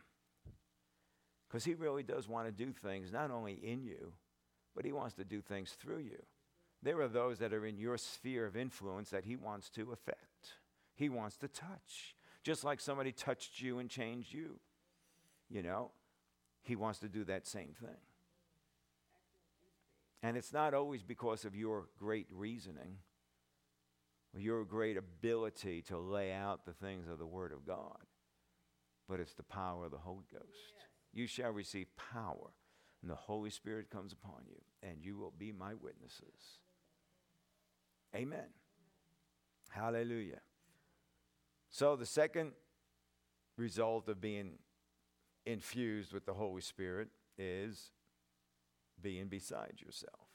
Because 1.47 1.63
He 1.63 1.75
really 1.75 2.01
does 2.01 2.27
want 2.27 2.47
to 2.47 2.51
do 2.51 2.73
things 2.73 3.13
not 3.13 3.29
only 3.29 3.53
in 3.53 3.83
you, 3.83 4.13
but 4.75 4.85
He 4.85 4.91
wants 4.91 5.13
to 5.15 5.23
do 5.23 5.39
things 5.39 5.77
through 5.79 5.99
you. 5.99 6.23
There 6.81 6.99
are 6.99 7.07
those 7.07 7.37
that 7.39 7.53
are 7.53 7.65
in 7.65 7.77
your 7.77 7.97
sphere 7.97 8.47
of 8.47 8.57
influence 8.57 9.11
that 9.11 9.25
He 9.25 9.35
wants 9.35 9.69
to 9.71 9.91
affect, 9.91 10.57
He 10.95 11.09
wants 11.09 11.37
to 11.37 11.47
touch. 11.47 12.15
Just 12.43 12.63
like 12.63 12.79
somebody 12.79 13.11
touched 13.11 13.59
you 13.59 13.79
and 13.79 13.89
changed 13.89 14.31
you. 14.33 14.59
You 15.49 15.61
know, 15.61 15.91
He 16.63 16.75
wants 16.75 16.99
to 16.99 17.07
do 17.07 17.23
that 17.25 17.45
same 17.45 17.73
thing. 17.79 17.97
And 20.25 20.35
it's 20.35 20.51
not 20.51 20.73
always 20.73 21.03
because 21.03 21.45
of 21.45 21.55
your 21.55 21.85
great 21.99 22.25
reasoning, 22.31 22.97
or 24.33 24.39
your 24.39 24.65
great 24.65 24.97
ability 24.97 25.83
to 25.83 25.99
lay 25.99 26.33
out 26.33 26.65
the 26.65 26.73
things 26.73 27.07
of 27.07 27.19
the 27.19 27.27
Word 27.27 27.51
of 27.51 27.63
God, 27.63 27.99
but 29.07 29.19
it's 29.19 29.35
the 29.35 29.43
power 29.43 29.85
of 29.85 29.91
the 29.91 29.99
Holy 29.99 30.25
Ghost. 30.33 30.47
Yes. 30.49 30.87
You 31.13 31.27
shall 31.27 31.51
receive 31.51 31.85
power, 31.95 32.49
and 33.03 33.11
the 33.11 33.15
Holy 33.15 33.51
Spirit 33.51 33.91
comes 33.91 34.13
upon 34.13 34.41
you, 34.47 34.59
and 34.81 34.97
you 34.99 35.15
will 35.15 35.31
be 35.37 35.51
my 35.51 35.75
witnesses. 35.75 36.57
Amen. 38.15 38.47
Hallelujah. 39.69 40.41
So, 41.69 41.95
the 41.95 42.07
second 42.07 42.53
result 43.57 44.09
of 44.09 44.19
being 44.19 44.53
infused 45.45 46.13
with 46.13 46.25
the 46.25 46.33
Holy 46.33 46.61
Spirit 46.61 47.09
is 47.37 47.91
being 49.01 49.27
beside 49.27 49.75
yourself. 49.79 50.27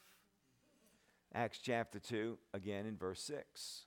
Acts 1.35 1.59
chapter 1.63 1.99
2, 1.99 2.39
again 2.53 2.87
in 2.87 2.97
verse 2.97 3.23
6. 3.23 3.85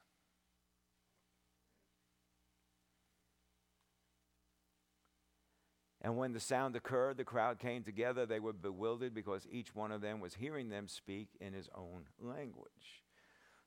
And 6.04 6.18
when 6.18 6.34
the 6.34 6.40
sound 6.40 6.76
occurred, 6.76 7.18
the 7.18 7.24
crowd 7.24 7.60
came 7.60 7.84
together. 7.84 8.26
They 8.26 8.42
were 8.42 8.52
bewildered 8.52 9.14
because 9.14 9.48
each 9.50 9.74
one 9.74 9.92
of 9.92 10.02
them 10.02 10.20
was 10.20 10.34
hearing 10.34 10.70
them 10.70 10.90
speak 10.90 11.30
in 11.40 11.54
his 11.54 11.70
own 11.74 12.04
language. 12.20 13.04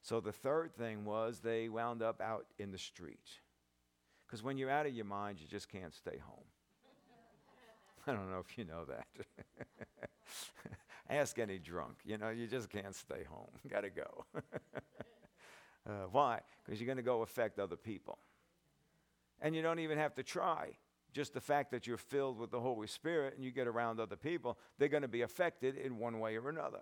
So 0.02 0.20
the 0.20 0.32
third 0.32 0.76
thing 0.76 1.04
was 1.06 1.40
they 1.40 1.68
wound 1.68 2.02
up 2.02 2.20
out 2.20 2.46
in 2.58 2.72
the 2.72 2.78
street. 2.78 3.40
Because 4.26 4.42
when 4.42 4.58
you're 4.58 4.70
out 4.70 4.86
of 4.86 4.94
your 4.94 5.06
mind, 5.06 5.40
you 5.40 5.46
just 5.48 5.70
can't 5.70 5.94
stay 5.94 6.18
home. 6.18 6.44
I 8.06 8.12
don't 8.12 8.30
know 8.30 8.44
if 8.46 8.58
you 8.58 8.64
know 8.64 8.84
that. 8.84 9.06
Ask 11.08 11.38
any 11.38 11.58
drunk. 11.58 11.98
You 12.04 12.18
know, 12.18 12.30
you 12.30 12.46
just 12.46 12.68
can't 12.68 12.94
stay 12.94 13.24
home. 13.28 13.50
Got 13.68 13.82
to 13.82 13.90
go. 13.90 14.24
uh, 15.88 16.06
why? 16.10 16.40
Because 16.64 16.80
you're 16.80 16.86
going 16.86 16.96
to 16.96 17.02
go 17.02 17.22
affect 17.22 17.58
other 17.58 17.76
people. 17.76 18.18
And 19.40 19.54
you 19.54 19.62
don't 19.62 19.78
even 19.78 19.98
have 19.98 20.14
to 20.16 20.22
try. 20.22 20.70
Just 21.12 21.32
the 21.32 21.40
fact 21.40 21.70
that 21.70 21.86
you're 21.86 21.96
filled 21.96 22.38
with 22.38 22.50
the 22.50 22.60
Holy 22.60 22.86
Spirit 22.86 23.34
and 23.36 23.44
you 23.44 23.50
get 23.50 23.66
around 23.66 24.00
other 24.00 24.16
people, 24.16 24.58
they're 24.78 24.88
going 24.88 25.02
to 25.02 25.08
be 25.08 25.22
affected 25.22 25.76
in 25.76 25.98
one 25.98 26.18
way 26.18 26.36
or 26.36 26.48
another. 26.48 26.80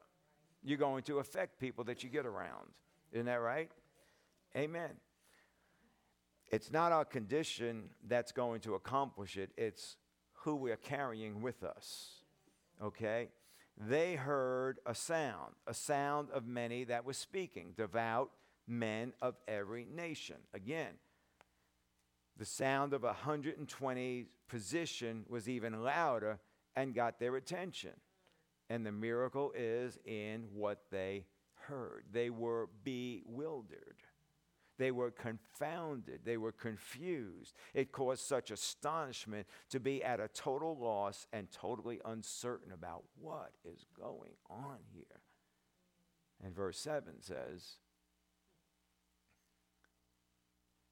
You're 0.62 0.79
going 0.79 1.03
to 1.05 1.18
affect 1.18 1.61
people 1.61 1.85
that 1.85 2.03
you 2.03 2.09
get 2.09 2.25
around. 2.25 2.70
Isn't 3.12 3.27
that 3.27 3.41
right? 3.41 3.70
Amen. 4.57 4.91
It's 6.51 6.70
not 6.70 6.93
our 6.93 7.05
condition 7.05 7.91
that's 8.07 8.33
going 8.33 8.61
to 8.62 8.75
accomplish 8.75 9.37
it, 9.37 9.51
it's 9.57 9.97
who 10.33 10.57
we're 10.57 10.77
carrying 10.77 11.43
with 11.43 11.62
us. 11.62 12.22
Okay? 12.83 13.29
They 13.77 14.14
heard 14.14 14.79
a 14.87 14.95
sound, 14.95 15.55
a 15.66 15.75
sound 15.75 16.31
of 16.31 16.47
many 16.47 16.85
that 16.85 17.05
was 17.05 17.16
speaking, 17.16 17.72
devout 17.77 18.31
men 18.66 19.12
of 19.20 19.35
every 19.49 19.85
nation. 19.85 20.37
Again, 20.53 20.95
the 22.37 22.45
sound 22.45 22.93
of 22.93 23.03
120 23.03 24.27
position 24.49 25.25
was 25.29 25.49
even 25.49 25.83
louder 25.83 26.41
and 26.77 26.95
got 26.95 27.18
their 27.18 27.37
attention. 27.37 27.93
And 28.70 28.85
the 28.85 28.93
miracle 28.93 29.53
is 29.55 29.99
in 30.05 30.47
what 30.53 30.83
they 30.91 31.27
heard. 31.55 32.05
They 32.12 32.31
were 32.31 32.68
bewildered. 32.83 33.97
They 34.79 34.91
were 34.91 35.11
confounded. 35.11 36.20
They 36.25 36.37
were 36.37 36.53
confused. 36.53 37.55
It 37.75 37.93
caused 37.93 38.22
such 38.22 38.51
astonishment 38.51 39.47
to 39.70 39.79
be 39.79 40.03
at 40.03 40.20
a 40.20 40.29
total 40.29 40.77
loss 40.77 41.27
and 41.33 41.51
totally 41.51 42.01
uncertain 42.05 42.72
about 42.72 43.05
what 43.20 43.53
is 43.64 43.85
going 43.99 44.33
on 44.51 44.79
here. 44.93 45.20
And 46.43 46.55
verse 46.55 46.79
7 46.79 47.20
says, 47.20 47.77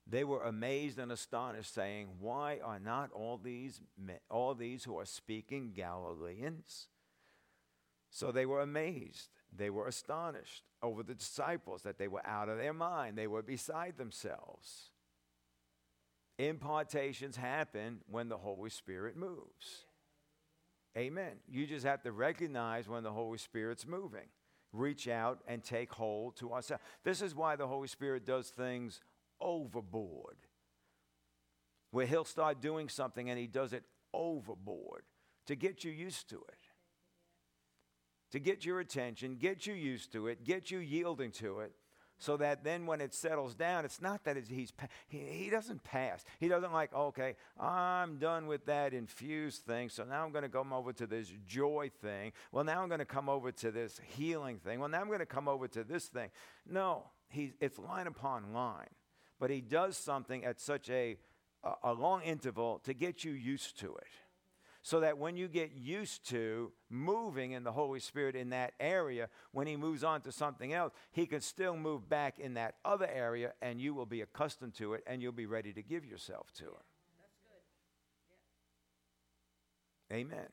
They 0.06 0.24
were 0.24 0.42
amazed 0.42 0.98
and 0.98 1.10
astonished, 1.10 1.74
saying, 1.74 2.08
Why 2.18 2.60
are 2.62 2.78
not 2.78 3.10
all 3.12 3.38
these, 3.42 3.80
all 4.30 4.54
these 4.54 4.84
who 4.84 4.98
are 4.98 5.04
speaking 5.04 5.72
Galileans? 5.74 6.88
So 8.10 8.30
they 8.30 8.44
were 8.44 8.60
amazed. 8.60 9.30
They 9.54 9.70
were 9.70 9.86
astonished 9.86 10.64
over 10.82 11.02
the 11.02 11.14
disciples 11.14 11.82
that 11.82 11.98
they 11.98 12.08
were 12.08 12.26
out 12.26 12.48
of 12.48 12.58
their 12.58 12.72
mind, 12.72 13.16
they 13.16 13.26
were 13.26 13.42
beside 13.42 13.96
themselves. 13.98 14.90
Impartations 16.38 17.36
happen 17.36 18.00
when 18.10 18.28
the 18.28 18.38
Holy 18.38 18.70
Spirit 18.70 19.16
moves. 19.16 19.84
Amen. 20.96 21.36
You 21.48 21.66
just 21.66 21.86
have 21.86 22.02
to 22.02 22.12
recognize 22.12 22.88
when 22.88 23.02
the 23.02 23.12
Holy 23.12 23.38
Spirit's 23.38 23.86
moving. 23.86 24.28
reach 24.72 25.06
out 25.06 25.40
and 25.46 25.62
take 25.62 25.92
hold 25.92 26.36
to 26.36 26.52
ourselves. 26.52 26.82
This 27.04 27.20
is 27.20 27.34
why 27.34 27.56
the 27.56 27.66
Holy 27.66 27.88
Spirit 27.88 28.24
does 28.24 28.48
things 28.48 29.00
overboard. 29.40 30.36
Where 31.90 32.06
He'll 32.06 32.24
start 32.24 32.60
doing 32.60 32.88
something 32.88 33.28
and 33.28 33.38
He 33.38 33.46
does 33.46 33.72
it 33.72 33.84
overboard 34.14 35.02
to 35.46 35.54
get 35.54 35.84
you 35.84 35.90
used 35.90 36.28
to 36.30 36.36
it, 36.36 36.61
to 38.32 38.40
get 38.40 38.64
your 38.64 38.80
attention, 38.80 39.36
get 39.36 39.66
you 39.66 39.74
used 39.74 40.12
to 40.12 40.26
it, 40.26 40.44
get 40.44 40.70
you 40.70 40.78
yielding 40.78 41.30
to 41.32 41.60
it, 41.60 41.72
so 42.18 42.36
that 42.36 42.62
then 42.62 42.86
when 42.86 43.00
it 43.00 43.12
settles 43.14 43.54
down, 43.54 43.84
it's 43.84 44.00
not 44.00 44.24
that 44.24 44.36
it's, 44.36 44.48
he's 44.48 44.72
he, 45.08 45.18
he 45.18 45.50
doesn't 45.50 45.82
pass. 45.82 46.24
He 46.38 46.48
doesn't 46.48 46.72
like, 46.72 46.94
okay, 46.94 47.34
I'm 47.58 48.18
done 48.18 48.46
with 48.46 48.66
that 48.66 48.94
infused 48.94 49.62
thing, 49.62 49.88
so 49.88 50.04
now 50.04 50.24
I'm 50.24 50.30
going 50.30 50.44
to 50.44 50.48
come 50.48 50.72
over 50.72 50.92
to 50.92 51.06
this 51.06 51.32
joy 51.46 51.90
thing. 52.00 52.32
Well, 52.52 52.64
now 52.64 52.80
I'm 52.80 52.88
going 52.88 53.00
to 53.00 53.04
come 53.04 53.28
over 53.28 53.50
to 53.52 53.70
this 53.70 54.00
healing 54.16 54.58
thing. 54.58 54.78
Well, 54.78 54.88
now 54.88 55.00
I'm 55.00 55.08
going 55.08 55.18
to 55.18 55.26
come 55.26 55.48
over 55.48 55.66
to 55.68 55.82
this 55.82 56.06
thing. 56.06 56.30
No, 56.64 57.10
he, 57.28 57.52
it's 57.60 57.78
line 57.78 58.06
upon 58.06 58.52
line, 58.52 58.90
but 59.40 59.50
he 59.50 59.60
does 59.60 59.96
something 59.96 60.44
at 60.44 60.60
such 60.60 60.88
a 60.90 61.18
a 61.84 61.92
long 61.92 62.22
interval 62.22 62.80
to 62.82 62.92
get 62.92 63.22
you 63.22 63.30
used 63.30 63.78
to 63.78 63.94
it 63.94 64.08
so 64.82 65.00
that 65.00 65.16
when 65.16 65.36
you 65.36 65.46
get 65.48 65.72
used 65.76 66.28
to 66.30 66.72
moving 66.90 67.52
in 67.52 67.62
the 67.62 67.72
Holy 67.72 68.00
Spirit 68.00 68.34
in 68.34 68.50
that 68.50 68.74
area, 68.80 69.28
when 69.52 69.66
He 69.66 69.76
moves 69.76 70.02
on 70.02 70.20
to 70.22 70.32
something 70.32 70.72
else, 70.72 70.92
He 71.12 71.26
can 71.26 71.40
still 71.40 71.76
move 71.76 72.08
back 72.08 72.38
in 72.38 72.54
that 72.54 72.74
other 72.84 73.08
area 73.12 73.52
and 73.62 73.80
you 73.80 73.94
will 73.94 74.06
be 74.06 74.20
accustomed 74.20 74.74
to 74.74 74.94
it 74.94 75.04
and 75.06 75.22
you'll 75.22 75.32
be 75.32 75.46
ready 75.46 75.72
to 75.72 75.82
give 75.82 76.04
yourself 76.04 76.52
to 76.58 76.64
it. 76.64 76.86
That's 77.20 77.36
good. 80.10 80.16
Yeah. 80.16 80.16
Amen. 80.16 80.48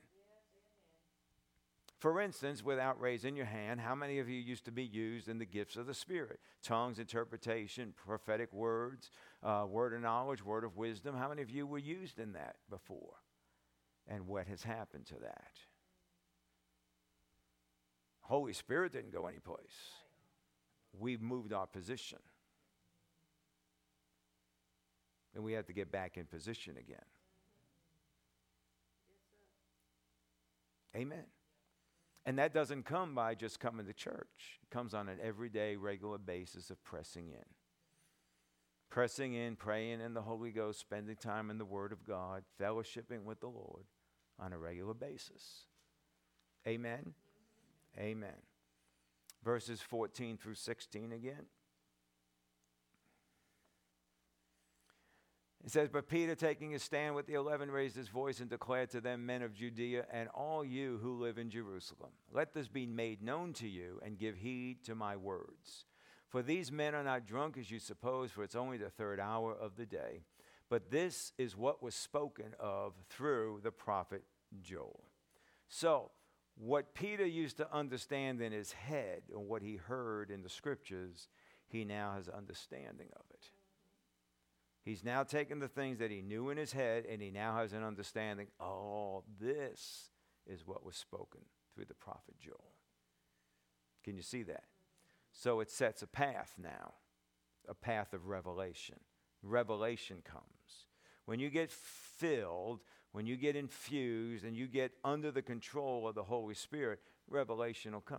For 1.98 2.18
instance, 2.22 2.64
without 2.64 2.98
raising 2.98 3.36
your 3.36 3.44
hand, 3.44 3.78
how 3.78 3.94
many 3.94 4.20
of 4.20 4.28
you 4.28 4.40
used 4.40 4.64
to 4.64 4.72
be 4.72 4.84
used 4.84 5.28
in 5.28 5.38
the 5.38 5.44
gifts 5.44 5.76
of 5.76 5.86
the 5.86 5.92
Spirit? 5.92 6.40
Tongues, 6.62 6.98
interpretation, 6.98 7.92
prophetic 7.94 8.50
words, 8.54 9.10
uh, 9.42 9.66
word 9.68 9.92
of 9.92 10.00
knowledge, 10.00 10.42
word 10.42 10.64
of 10.64 10.78
wisdom. 10.78 11.14
How 11.14 11.28
many 11.28 11.42
of 11.42 11.50
you 11.50 11.66
were 11.66 11.78
used 11.78 12.18
in 12.18 12.32
that 12.32 12.56
before? 12.70 13.19
And 14.10 14.26
what 14.26 14.48
has 14.48 14.62
happened 14.62 15.06
to 15.06 15.14
that. 15.22 15.52
Holy 18.20 18.52
Spirit 18.52 18.92
didn't 18.92 19.12
go 19.12 19.26
anyplace. 19.26 19.94
We've 20.98 21.22
moved 21.22 21.52
our 21.52 21.66
position. 21.66 22.18
And 25.34 25.44
we 25.44 25.52
have 25.52 25.66
to 25.66 25.72
get 25.72 25.92
back 25.92 26.16
in 26.16 26.26
position 26.26 26.76
again. 26.76 26.98
Amen. 30.96 31.24
And 32.26 32.38
that 32.38 32.52
doesn't 32.52 32.84
come 32.84 33.14
by 33.14 33.36
just 33.36 33.60
coming 33.60 33.86
to 33.86 33.92
church. 33.92 34.58
It 34.62 34.70
comes 34.74 34.92
on 34.92 35.08
an 35.08 35.18
everyday, 35.22 35.76
regular 35.76 36.18
basis 36.18 36.70
of 36.70 36.82
pressing 36.82 37.28
in. 37.28 37.44
Pressing 38.90 39.34
in, 39.34 39.54
praying 39.54 40.00
in 40.00 40.14
the 40.14 40.22
Holy 40.22 40.50
Ghost, 40.50 40.80
spending 40.80 41.14
time 41.14 41.48
in 41.48 41.58
the 41.58 41.64
Word 41.64 41.92
of 41.92 42.04
God, 42.04 42.42
fellowshipping 42.60 43.22
with 43.22 43.40
the 43.40 43.46
Lord 43.46 43.84
on 44.40 44.52
a 44.52 44.58
regular 44.58 44.94
basis. 44.94 45.66
Amen. 46.66 47.14
Amen. 47.98 48.36
Verses 49.44 49.80
14 49.80 50.36
through 50.36 50.54
16 50.54 51.12
again. 51.12 51.46
It 55.64 55.70
says, 55.70 55.90
But 55.92 56.08
Peter, 56.08 56.34
taking 56.34 56.70
his 56.70 56.82
stand 56.82 57.14
with 57.14 57.26
the 57.26 57.34
eleven, 57.34 57.70
raised 57.70 57.96
his 57.96 58.08
voice 58.08 58.40
and 58.40 58.48
declared 58.48 58.90
to 58.90 59.00
them, 59.00 59.26
Men 59.26 59.42
of 59.42 59.54
Judea, 59.54 60.06
and 60.10 60.28
all 60.30 60.64
you 60.64 60.98
who 61.02 61.20
live 61.20 61.36
in 61.36 61.50
Jerusalem, 61.50 62.10
let 62.32 62.54
this 62.54 62.68
be 62.68 62.86
made 62.86 63.22
known 63.22 63.52
to 63.54 63.68
you, 63.68 64.00
and 64.04 64.18
give 64.18 64.36
heed 64.36 64.82
to 64.84 64.94
my 64.94 65.16
words. 65.16 65.84
For 66.28 66.42
these 66.42 66.72
men 66.72 66.94
are 66.94 67.04
not 67.04 67.26
drunk 67.26 67.58
as 67.58 67.70
you 67.70 67.78
suppose, 67.78 68.30
for 68.30 68.42
it's 68.42 68.56
only 68.56 68.78
the 68.78 68.88
third 68.88 69.20
hour 69.20 69.52
of 69.52 69.76
the 69.76 69.84
day. 69.84 70.22
But 70.70 70.90
this 70.90 71.32
is 71.36 71.56
what 71.56 71.82
was 71.82 71.94
spoken 71.94 72.54
of 72.58 72.94
through 73.10 73.60
the 73.62 73.72
prophet 73.72 74.22
Joel. 74.60 75.04
So, 75.68 76.10
what 76.56 76.94
Peter 76.94 77.24
used 77.24 77.56
to 77.58 77.72
understand 77.72 78.42
in 78.42 78.52
his 78.52 78.72
head 78.72 79.22
and 79.32 79.48
what 79.48 79.62
he 79.62 79.76
heard 79.76 80.30
in 80.30 80.42
the 80.42 80.48
scriptures, 80.48 81.28
he 81.66 81.84
now 81.84 82.12
has 82.16 82.28
understanding 82.28 83.08
of 83.16 83.24
it. 83.30 83.50
He's 84.82 85.04
now 85.04 85.22
taken 85.22 85.58
the 85.58 85.68
things 85.68 85.98
that 85.98 86.10
he 86.10 86.22
knew 86.22 86.50
in 86.50 86.56
his 86.56 86.72
head 86.72 87.04
and 87.08 87.22
he 87.22 87.30
now 87.30 87.56
has 87.56 87.72
an 87.72 87.84
understanding. 87.84 88.48
Oh, 88.58 89.24
this 89.40 90.10
is 90.46 90.66
what 90.66 90.84
was 90.84 90.96
spoken 90.96 91.42
through 91.74 91.84
the 91.86 91.94
prophet 91.94 92.34
Joel. 92.38 92.74
Can 94.02 94.16
you 94.16 94.22
see 94.22 94.42
that? 94.44 94.64
So 95.32 95.60
it 95.60 95.70
sets 95.70 96.02
a 96.02 96.06
path 96.06 96.54
now, 96.60 96.94
a 97.68 97.74
path 97.74 98.12
of 98.12 98.26
revelation. 98.26 98.96
Revelation 99.42 100.22
comes. 100.24 100.86
When 101.26 101.38
you 101.38 101.50
get 101.50 101.70
filled, 101.70 102.80
when 103.12 103.26
you 103.26 103.36
get 103.36 103.56
infused 103.56 104.44
and 104.44 104.56
you 104.56 104.66
get 104.66 104.92
under 105.04 105.30
the 105.30 105.42
control 105.42 106.06
of 106.06 106.14
the 106.14 106.22
Holy 106.22 106.54
Spirit, 106.54 107.00
revelation 107.28 107.92
will 107.92 108.00
come. 108.00 108.18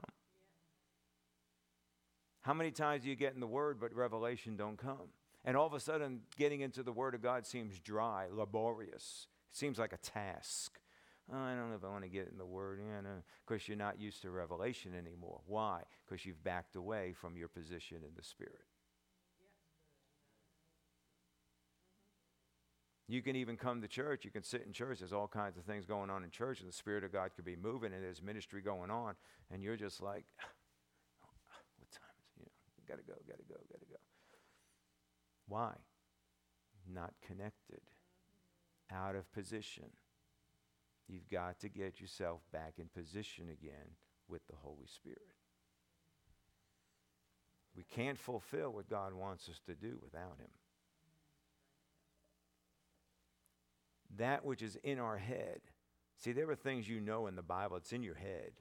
How 2.42 2.54
many 2.54 2.72
times 2.72 3.04
do 3.04 3.10
you 3.10 3.16
get 3.16 3.34
in 3.34 3.40
the 3.40 3.48
Word, 3.48 3.80
but 3.80 3.94
revelation 3.94 4.56
don't 4.56 4.78
come? 4.78 5.10
And 5.46 5.56
all 5.56 5.68
of 5.68 5.74
a 5.74 5.80
sudden, 5.80 6.22
getting 6.38 6.62
into 6.62 6.84
the 6.84 6.92
Word 6.92 7.16
of 7.16 7.22
God 7.22 7.46
seems 7.46 7.80
dry, 7.80 8.28
laborious. 8.32 9.28
It 9.52 9.58
seems 9.58 9.80
like 9.80 9.94
a 9.94 9.98
task. 9.98 10.80
Oh, 11.32 11.38
I 11.38 11.56
don't 11.56 11.70
know 11.70 11.76
if 11.76 11.84
I 11.84 11.90
want 11.90 12.04
to 12.04 12.10
get 12.10 12.30
in 12.32 12.38
the 12.38 12.46
Word, 12.46 12.80
yeah, 12.86 13.02
because 13.48 13.68
you're 13.68 13.78
not 13.78 14.00
used 14.00 14.22
to 14.24 14.32
revelation 14.32 14.94
anymore. 14.98 15.42
Why? 15.46 15.84
Because 16.06 16.26
you've 16.26 16.44
backed 16.44 16.76
away 16.76 17.14
from 17.14 17.38
your 17.38 17.48
position 17.48 17.98
in 17.98 18.12
the 18.16 18.24
Spirit. 18.24 18.66
You 23.08 23.22
can 23.22 23.36
even 23.36 23.58
come 23.58 23.82
to 23.82 23.88
church. 23.88 24.24
You 24.24 24.32
can 24.32 24.44
sit 24.44 24.64
in 24.66 24.74
church. 24.74 25.00
There's 25.00 25.14
all 25.14 25.28
kinds 25.28 25.58
of 25.58 25.64
things 25.64 25.86
going 25.86 26.10
on 26.10 26.24
in 26.24 26.30
church, 26.30 26.62
and 26.62 26.70
the 26.70 26.74
Spirit 26.74 27.04
of 27.04 27.12
God 27.12 27.32
could 27.36 27.46
be 27.46 27.56
moving, 27.56 27.94
and 27.94 28.04
there's 28.04 28.22
ministry 28.22 28.62
going 28.62 28.90
on, 28.90 29.16
and 29.52 29.62
you're 29.62 29.76
just 29.76 30.02
like, 30.02 30.26
what 31.78 31.92
time 31.92 32.16
is 32.26 32.44
it? 32.44 32.52
You 32.78 32.84
know, 32.84 32.84
gotta 32.88 33.04
go, 33.04 33.14
gotta 33.28 33.44
go, 33.50 33.56
gotta 33.70 33.86
go. 33.90 33.98
Why? 35.48 35.74
Not 36.88 37.14
connected, 37.28 37.82
out 38.92 39.16
of 39.16 39.32
position. 39.34 39.90
You've 41.08 41.30
got 41.30 41.60
to 41.60 41.70
get 41.70 42.00
yourself 42.00 42.40
back 42.54 42.76
in 42.78 42.88
position 42.88 43.50
again 43.50 43.98
with 44.30 44.42
the 44.48 44.56
Holy 44.56 44.88
Spirit. 44.88 45.36
We 47.76 47.84
can't 47.84 48.18
fulfill 48.18 48.72
what 48.72 48.90
God 48.90 49.14
wants 49.14 49.50
us 49.50 49.60
to 49.66 49.76
do 49.76 50.00
without 50.02 50.38
Him. 50.40 50.52
That 54.18 54.46
which 54.46 54.62
is 54.62 54.78
in 54.84 55.00
our 55.00 55.18
head. 55.18 55.62
See, 56.18 56.32
there 56.32 56.50
are 56.50 56.56
things 56.56 56.88
you 56.88 57.00
know 57.00 57.28
in 57.28 57.36
the 57.36 57.42
Bible, 57.42 57.78
it's 57.78 57.94
in 57.94 58.04
your 58.04 58.16
head. 58.16 58.52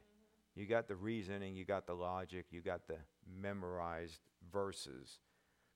You 0.54 0.66
got 0.66 0.88
the 0.88 0.96
reasoning, 0.96 1.54
you 1.54 1.64
got 1.64 1.86
the 1.86 1.94
logic, 1.94 2.46
you 2.50 2.60
got 2.60 2.86
the 2.86 2.96
memorized 3.40 4.20
verses. 4.52 5.20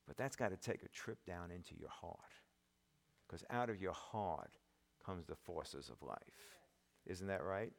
But 0.07 0.17
that's 0.17 0.37
got 0.37 0.51
to 0.51 0.57
take 0.57 0.83
a 0.83 0.89
trip 0.89 1.19
down 1.27 1.51
into 1.51 1.75
your 1.79 1.89
heart. 1.89 2.19
Because 3.27 3.45
out 3.51 3.71
of 3.71 3.81
your 3.81 3.93
heart 3.93 4.59
comes 5.05 5.27
the 5.27 5.37
forces 5.37 5.91
of 5.91 6.07
life. 6.07 6.19
Isn't 7.07 7.29
that 7.29 7.45
right? 7.45 7.73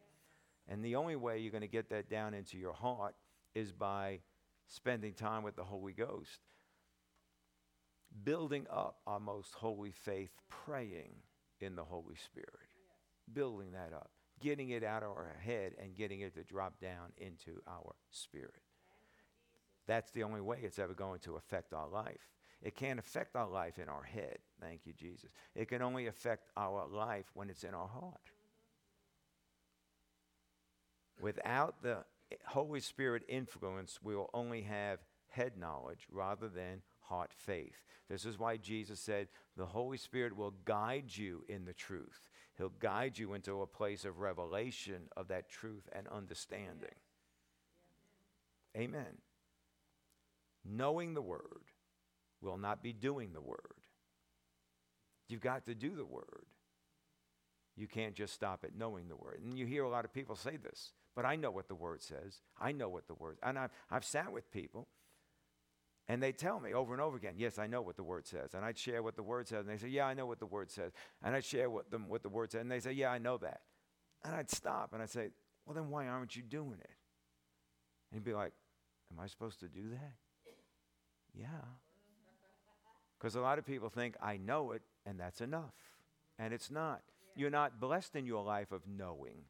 And 0.67 0.83
the 0.83 0.95
only 0.95 1.15
way 1.15 1.39
you're 1.39 1.51
going 1.51 1.61
to 1.61 1.67
get 1.67 1.89
that 1.89 2.09
down 2.09 2.33
into 2.33 2.57
your 2.57 2.73
heart 2.73 3.15
is 3.53 3.71
by 3.71 4.19
spending 4.67 5.13
time 5.13 5.43
with 5.43 5.55
the 5.55 5.63
Holy 5.63 5.93
Ghost, 5.93 6.39
building 8.23 8.65
up 8.71 8.97
our 9.05 9.19
most 9.19 9.53
holy 9.53 9.91
faith, 9.91 10.31
praying 10.49 11.13
in 11.65 11.75
the 11.75 11.83
Holy 11.83 12.15
Spirit. 12.15 12.49
Building 13.33 13.71
that 13.73 13.91
up, 13.93 14.11
getting 14.39 14.69
it 14.69 14.83
out 14.83 15.03
of 15.03 15.09
our 15.09 15.35
head 15.43 15.73
and 15.81 15.95
getting 15.95 16.21
it 16.21 16.35
to 16.35 16.43
drop 16.43 16.79
down 16.79 17.11
into 17.17 17.61
our 17.67 17.95
spirit. 18.11 18.61
That's 19.87 20.11
the 20.11 20.23
only 20.23 20.41
way 20.41 20.59
it's 20.63 20.79
ever 20.79 20.93
going 20.93 21.19
to 21.21 21.35
affect 21.35 21.73
our 21.73 21.89
life. 21.89 22.29
It 22.61 22.75
can't 22.75 22.99
affect 22.99 23.35
our 23.35 23.49
life 23.49 23.77
in 23.77 23.89
our 23.89 24.03
head. 24.03 24.37
Thank 24.59 24.81
you, 24.85 24.93
Jesus. 24.93 25.29
It 25.53 25.67
can 25.67 25.81
only 25.81 26.07
affect 26.07 26.49
our 26.55 26.87
life 26.87 27.25
when 27.33 27.49
it's 27.49 27.63
in 27.63 27.73
our 27.73 27.87
heart. 27.87 28.31
Without 31.21 31.83
the 31.83 32.03
Holy 32.47 32.79
Spirit 32.79 33.23
influence, 33.27 33.99
we 34.01 34.15
will 34.15 34.29
only 34.33 34.63
have 34.63 34.99
head 35.29 35.57
knowledge 35.57 36.07
rather 36.11 36.47
than 36.47 36.81
heart 37.09 37.31
faith. 37.33 37.83
This 38.09 38.25
is 38.25 38.39
why 38.39 38.57
Jesus 38.57 38.99
said, 38.99 39.27
The 39.57 39.65
Holy 39.65 39.97
Spirit 39.97 40.35
will 40.35 40.53
guide 40.65 41.15
you 41.15 41.43
in 41.47 41.65
the 41.65 41.73
truth. 41.73 42.29
He'll 42.57 42.69
guide 42.69 43.17
you 43.17 43.33
into 43.33 43.61
a 43.61 43.67
place 43.67 44.05
of 44.05 44.19
revelation 44.19 45.09
of 45.17 45.27
that 45.27 45.49
truth 45.49 45.89
and 45.91 46.07
understanding. 46.07 46.95
Amen. 48.77 49.19
Knowing 50.63 51.13
the 51.13 51.21
Word 51.21 51.71
will 52.41 52.57
not 52.57 52.81
be 52.81 52.93
doing 52.93 53.33
the 53.33 53.41
Word. 53.41 53.59
You've 55.27 55.41
got 55.41 55.65
to 55.65 55.75
do 55.75 55.95
the 55.95 56.05
Word. 56.05 56.45
You 57.75 57.87
can't 57.87 58.15
just 58.15 58.33
stop 58.33 58.63
at 58.63 58.77
knowing 58.77 59.09
the 59.09 59.15
word. 59.15 59.41
And 59.43 59.57
you 59.57 59.65
hear 59.65 59.83
a 59.83 59.89
lot 59.89 60.05
of 60.05 60.13
people 60.13 60.35
say 60.35 60.57
this, 60.57 60.93
but 61.13 61.25
I 61.25 61.35
know 61.35 61.51
what 61.51 61.67
the 61.67 61.75
word 61.75 62.01
says. 62.01 62.39
I 62.59 62.71
know 62.71 62.87
what 62.87 63.07
the 63.07 63.13
word, 63.13 63.37
and 63.43 63.59
I've, 63.59 63.71
I've 63.91 64.05
sat 64.05 64.31
with 64.31 64.51
people 64.51 64.87
and 66.07 66.21
they 66.21 66.31
tell 66.31 66.59
me 66.59 66.73
over 66.73 66.93
and 66.93 67.01
over 67.01 67.17
again, 67.17 67.33
yes, 67.37 67.57
I 67.57 67.65
know 67.67 67.81
what 67.81 67.95
the 67.95 68.03
word 68.03 68.27
says. 68.27 68.53
And 68.53 68.63
I'd 68.63 68.77
share 68.77 69.01
what 69.01 69.15
the 69.15 69.23
word 69.23 69.47
says. 69.47 69.61
And 69.61 69.69
they 69.69 69.77
say, 69.77 69.87
yeah, 69.87 70.05
I 70.05 70.13
know 70.13 70.27
what 70.27 70.39
the 70.39 70.45
word 70.45 70.69
says. 70.69 70.91
And 71.23 71.35
I'd 71.35 71.43
share 71.43 71.69
what 71.69 71.89
the, 71.89 71.97
what 71.97 72.21
the 72.21 72.29
word 72.29 72.51
says. 72.51 72.61
And 72.61 72.71
they 72.71 72.79
say, 72.79 72.91
yeah, 72.91 73.09
I 73.09 73.17
know 73.17 73.37
that. 73.37 73.61
And 74.23 74.35
I'd 74.35 74.51
stop 74.51 74.93
and 74.93 75.01
I'd 75.01 75.09
say, 75.09 75.29
well, 75.65 75.73
then 75.73 75.89
why 75.89 76.07
aren't 76.07 76.35
you 76.35 76.43
doing 76.43 76.79
it? 76.79 76.95
And 78.11 78.13
he'd 78.13 78.23
be 78.23 78.33
like, 78.33 78.53
am 79.11 79.19
I 79.19 79.27
supposed 79.27 79.59
to 79.61 79.67
do 79.67 79.89
that? 79.89 80.13
Yeah. 81.33 81.47
Because 83.17 83.35
a 83.35 83.41
lot 83.41 83.57
of 83.57 83.65
people 83.65 83.89
think, 83.89 84.15
I 84.21 84.37
know 84.37 84.71
it, 84.71 84.83
and 85.05 85.19
that's 85.19 85.41
enough. 85.41 85.73
And 86.37 86.53
it's 86.53 86.69
not. 86.69 87.01
You're 87.35 87.49
not 87.49 87.79
blessed 87.79 88.15
in 88.15 88.25
your 88.25 88.43
life 88.43 88.71
of 88.71 88.81
knowing, 88.87 89.45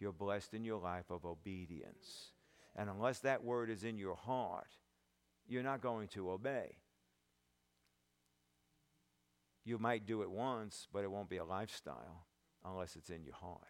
you're 0.00 0.12
blessed 0.12 0.54
in 0.54 0.64
your 0.64 0.80
life 0.80 1.10
of 1.10 1.24
obedience. 1.24 2.32
And 2.76 2.90
unless 2.90 3.20
that 3.20 3.44
word 3.44 3.70
is 3.70 3.84
in 3.84 3.96
your 3.96 4.16
heart, 4.16 4.66
you're 5.46 5.62
not 5.62 5.80
going 5.80 6.08
to 6.08 6.30
obey. 6.30 6.76
You 9.64 9.78
might 9.78 10.06
do 10.06 10.22
it 10.22 10.30
once, 10.30 10.88
but 10.92 11.04
it 11.04 11.10
won't 11.10 11.30
be 11.30 11.38
a 11.38 11.44
lifestyle 11.44 12.26
unless 12.64 12.96
it's 12.96 13.10
in 13.10 13.24
your 13.24 13.34
heart. 13.34 13.60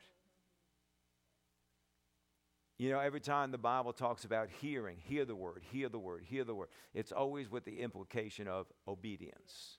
You 2.76 2.90
know, 2.90 2.98
every 2.98 3.20
time 3.20 3.52
the 3.52 3.58
Bible 3.58 3.92
talks 3.92 4.24
about 4.24 4.48
hearing, 4.60 4.96
hear 4.98 5.24
the 5.24 5.36
word, 5.36 5.62
hear 5.70 5.88
the 5.88 5.98
word, 5.98 6.24
hear 6.24 6.42
the 6.42 6.54
word, 6.54 6.68
it's 6.92 7.12
always 7.12 7.48
with 7.48 7.64
the 7.64 7.80
implication 7.80 8.48
of 8.48 8.66
obedience. 8.88 9.78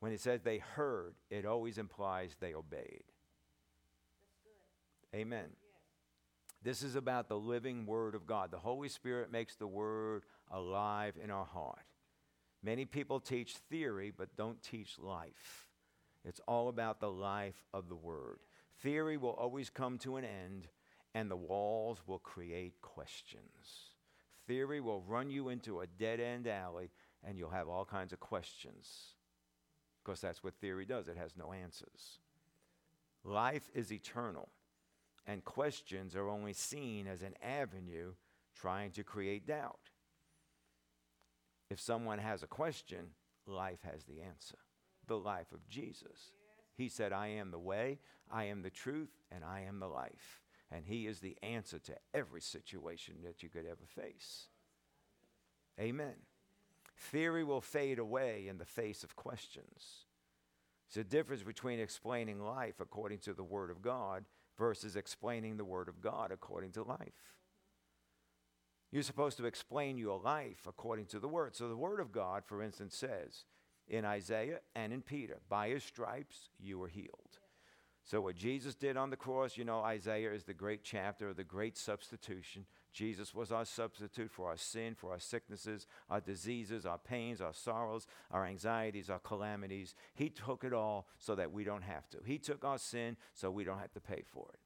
When 0.00 0.12
it 0.12 0.20
says 0.20 0.42
they 0.42 0.58
heard, 0.58 1.14
it 1.30 1.46
always 1.46 1.78
implies 1.78 2.36
they 2.40 2.52
obeyed. 2.52 3.04
Amen. 5.14 5.50
This 6.64 6.82
is 6.82 6.96
about 6.96 7.28
the 7.28 7.38
living 7.38 7.84
Word 7.84 8.14
of 8.14 8.26
God. 8.26 8.50
The 8.50 8.58
Holy 8.58 8.88
Spirit 8.88 9.30
makes 9.30 9.54
the 9.54 9.66
Word 9.66 10.24
alive 10.50 11.14
in 11.22 11.30
our 11.30 11.44
heart. 11.44 11.84
Many 12.62 12.86
people 12.86 13.20
teach 13.20 13.56
theory, 13.68 14.10
but 14.16 14.34
don't 14.34 14.62
teach 14.62 14.98
life. 14.98 15.68
It's 16.24 16.40
all 16.48 16.70
about 16.70 17.00
the 17.00 17.10
life 17.10 17.66
of 17.74 17.90
the 17.90 17.94
Word. 17.94 18.38
Theory 18.80 19.18
will 19.18 19.34
always 19.34 19.68
come 19.68 19.98
to 19.98 20.16
an 20.16 20.24
end, 20.24 20.68
and 21.14 21.30
the 21.30 21.36
walls 21.36 22.00
will 22.06 22.18
create 22.18 22.80
questions. 22.80 23.90
Theory 24.46 24.80
will 24.80 25.02
run 25.02 25.28
you 25.28 25.50
into 25.50 25.80
a 25.80 25.86
dead 25.86 26.18
end 26.18 26.46
alley, 26.46 26.90
and 27.22 27.36
you'll 27.36 27.50
have 27.50 27.68
all 27.68 27.84
kinds 27.84 28.14
of 28.14 28.20
questions. 28.20 28.88
Because 30.02 30.22
that's 30.22 30.42
what 30.42 30.54
theory 30.54 30.86
does, 30.86 31.08
it 31.08 31.18
has 31.18 31.36
no 31.36 31.52
answers. 31.52 32.20
Life 33.22 33.68
is 33.74 33.92
eternal 33.92 34.48
and 35.26 35.44
questions 35.44 36.14
are 36.14 36.28
only 36.28 36.52
seen 36.52 37.06
as 37.06 37.22
an 37.22 37.34
avenue 37.42 38.12
trying 38.54 38.90
to 38.92 39.02
create 39.02 39.46
doubt. 39.46 39.90
If 41.70 41.80
someone 41.80 42.18
has 42.18 42.42
a 42.42 42.46
question, 42.46 43.10
life 43.46 43.80
has 43.82 44.04
the 44.04 44.20
answer 44.22 44.58
the 45.06 45.18
life 45.18 45.52
of 45.52 45.68
Jesus. 45.68 46.32
He 46.76 46.88
said, 46.88 47.12
I 47.12 47.28
am 47.28 47.50
the 47.50 47.58
way, 47.58 47.98
I 48.32 48.44
am 48.44 48.62
the 48.62 48.70
truth, 48.70 49.10
and 49.30 49.44
I 49.44 49.60
am 49.68 49.78
the 49.78 49.86
life. 49.86 50.40
And 50.70 50.84
He 50.86 51.06
is 51.06 51.20
the 51.20 51.36
answer 51.42 51.78
to 51.80 51.94
every 52.14 52.40
situation 52.40 53.16
that 53.24 53.42
you 53.42 53.48
could 53.48 53.66
ever 53.66 53.84
face. 53.86 54.48
Amen. 55.78 56.14
Theory 56.96 57.44
will 57.44 57.60
fade 57.60 57.98
away 57.98 58.46
in 58.48 58.58
the 58.58 58.64
face 58.64 59.04
of 59.04 59.16
questions. 59.16 60.06
There's 60.92 61.04
a 61.04 61.08
difference 61.08 61.42
between 61.42 61.80
explaining 61.80 62.40
life 62.40 62.80
according 62.80 63.18
to 63.20 63.34
the 63.34 63.44
Word 63.44 63.70
of 63.70 63.82
God 63.82 64.24
versus 64.58 64.96
explaining 64.96 65.56
the 65.56 65.64
Word 65.64 65.88
of 65.88 66.00
God 66.00 66.30
according 66.30 66.72
to 66.72 66.82
life. 66.82 67.34
You're 68.92 69.02
supposed 69.02 69.38
to 69.38 69.46
explain 69.46 69.98
your 69.98 70.20
life 70.20 70.66
according 70.68 71.06
to 71.06 71.18
the 71.18 71.28
Word. 71.28 71.56
So 71.56 71.68
the 71.68 71.76
Word 71.76 72.00
of 72.00 72.12
God, 72.12 72.44
for 72.44 72.62
instance, 72.62 72.96
says 72.96 73.44
in 73.88 74.04
Isaiah 74.04 74.60
and 74.74 74.92
in 74.92 75.02
Peter, 75.02 75.38
by 75.48 75.68
his 75.68 75.82
stripes 75.82 76.48
you 76.60 76.78
were 76.78 76.88
healed. 76.88 77.38
So, 78.04 78.20
what 78.20 78.36
Jesus 78.36 78.74
did 78.74 78.98
on 78.98 79.08
the 79.08 79.16
cross, 79.16 79.56
you 79.56 79.64
know, 79.64 79.80
Isaiah 79.80 80.32
is 80.32 80.44
the 80.44 80.52
great 80.52 80.84
chapter 80.84 81.30
of 81.30 81.36
the 81.36 81.44
great 81.44 81.78
substitution. 81.78 82.66
Jesus 82.94 83.34
was 83.34 83.52
our 83.52 83.64
substitute 83.64 84.30
for 84.30 84.48
our 84.48 84.56
sin, 84.56 84.94
for 84.94 85.10
our 85.10 85.18
sicknesses, 85.18 85.86
our 86.08 86.20
diseases, 86.20 86.86
our 86.86 86.96
pains, 86.96 87.40
our 87.40 87.52
sorrows, 87.52 88.06
our 88.30 88.46
anxieties, 88.46 89.10
our 89.10 89.18
calamities. 89.18 89.94
He 90.14 90.30
took 90.30 90.64
it 90.64 90.72
all 90.72 91.08
so 91.18 91.34
that 91.34 91.52
we 91.52 91.64
don't 91.64 91.82
have 91.82 92.08
to. 92.10 92.18
He 92.24 92.38
took 92.38 92.64
our 92.64 92.78
sin 92.78 93.16
so 93.34 93.50
we 93.50 93.64
don't 93.64 93.80
have 93.80 93.92
to 93.92 94.00
pay 94.00 94.22
for 94.24 94.48
it. 94.54 94.60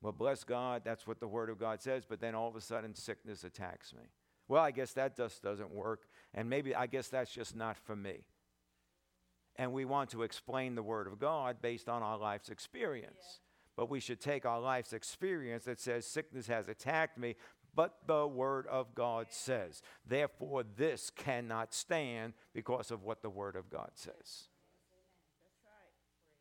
Well, 0.00 0.12
bless 0.12 0.42
God, 0.44 0.82
that's 0.84 1.06
what 1.06 1.20
the 1.20 1.28
Word 1.28 1.50
of 1.50 1.60
God 1.60 1.82
says, 1.82 2.04
but 2.08 2.20
then 2.20 2.34
all 2.34 2.48
of 2.48 2.56
a 2.56 2.60
sudden 2.60 2.94
sickness 2.94 3.44
attacks 3.44 3.92
me. 3.92 4.04
Well, 4.48 4.62
I 4.62 4.70
guess 4.70 4.92
that 4.94 5.16
just 5.16 5.42
doesn't 5.42 5.70
work, 5.70 6.06
and 6.32 6.48
maybe 6.48 6.74
I 6.74 6.86
guess 6.86 7.08
that's 7.08 7.32
just 7.32 7.54
not 7.54 7.76
for 7.76 7.94
me 7.94 8.24
and 9.58 9.72
we 9.72 9.84
want 9.84 10.10
to 10.10 10.22
explain 10.22 10.74
the 10.76 10.82
Word 10.82 11.08
of 11.08 11.18
God 11.18 11.56
based 11.60 11.88
on 11.88 12.02
our 12.02 12.16
life's 12.16 12.48
experience. 12.48 13.40
Yeah. 13.40 13.47
But 13.78 13.88
we 13.88 14.00
should 14.00 14.20
take 14.20 14.44
our 14.44 14.58
life's 14.58 14.92
experience 14.92 15.62
that 15.66 15.78
says 15.78 16.04
sickness 16.04 16.48
has 16.48 16.66
attacked 16.66 17.16
me, 17.16 17.36
but 17.76 17.94
the 18.08 18.26
Word 18.26 18.66
of 18.66 18.92
God 18.92 19.28
says. 19.30 19.82
Therefore, 20.04 20.64
this 20.76 21.10
cannot 21.10 21.72
stand 21.72 22.32
because 22.52 22.90
of 22.90 23.04
what 23.04 23.22
the 23.22 23.30
Word 23.30 23.54
of 23.54 23.70
God 23.70 23.90
says. 23.94 24.48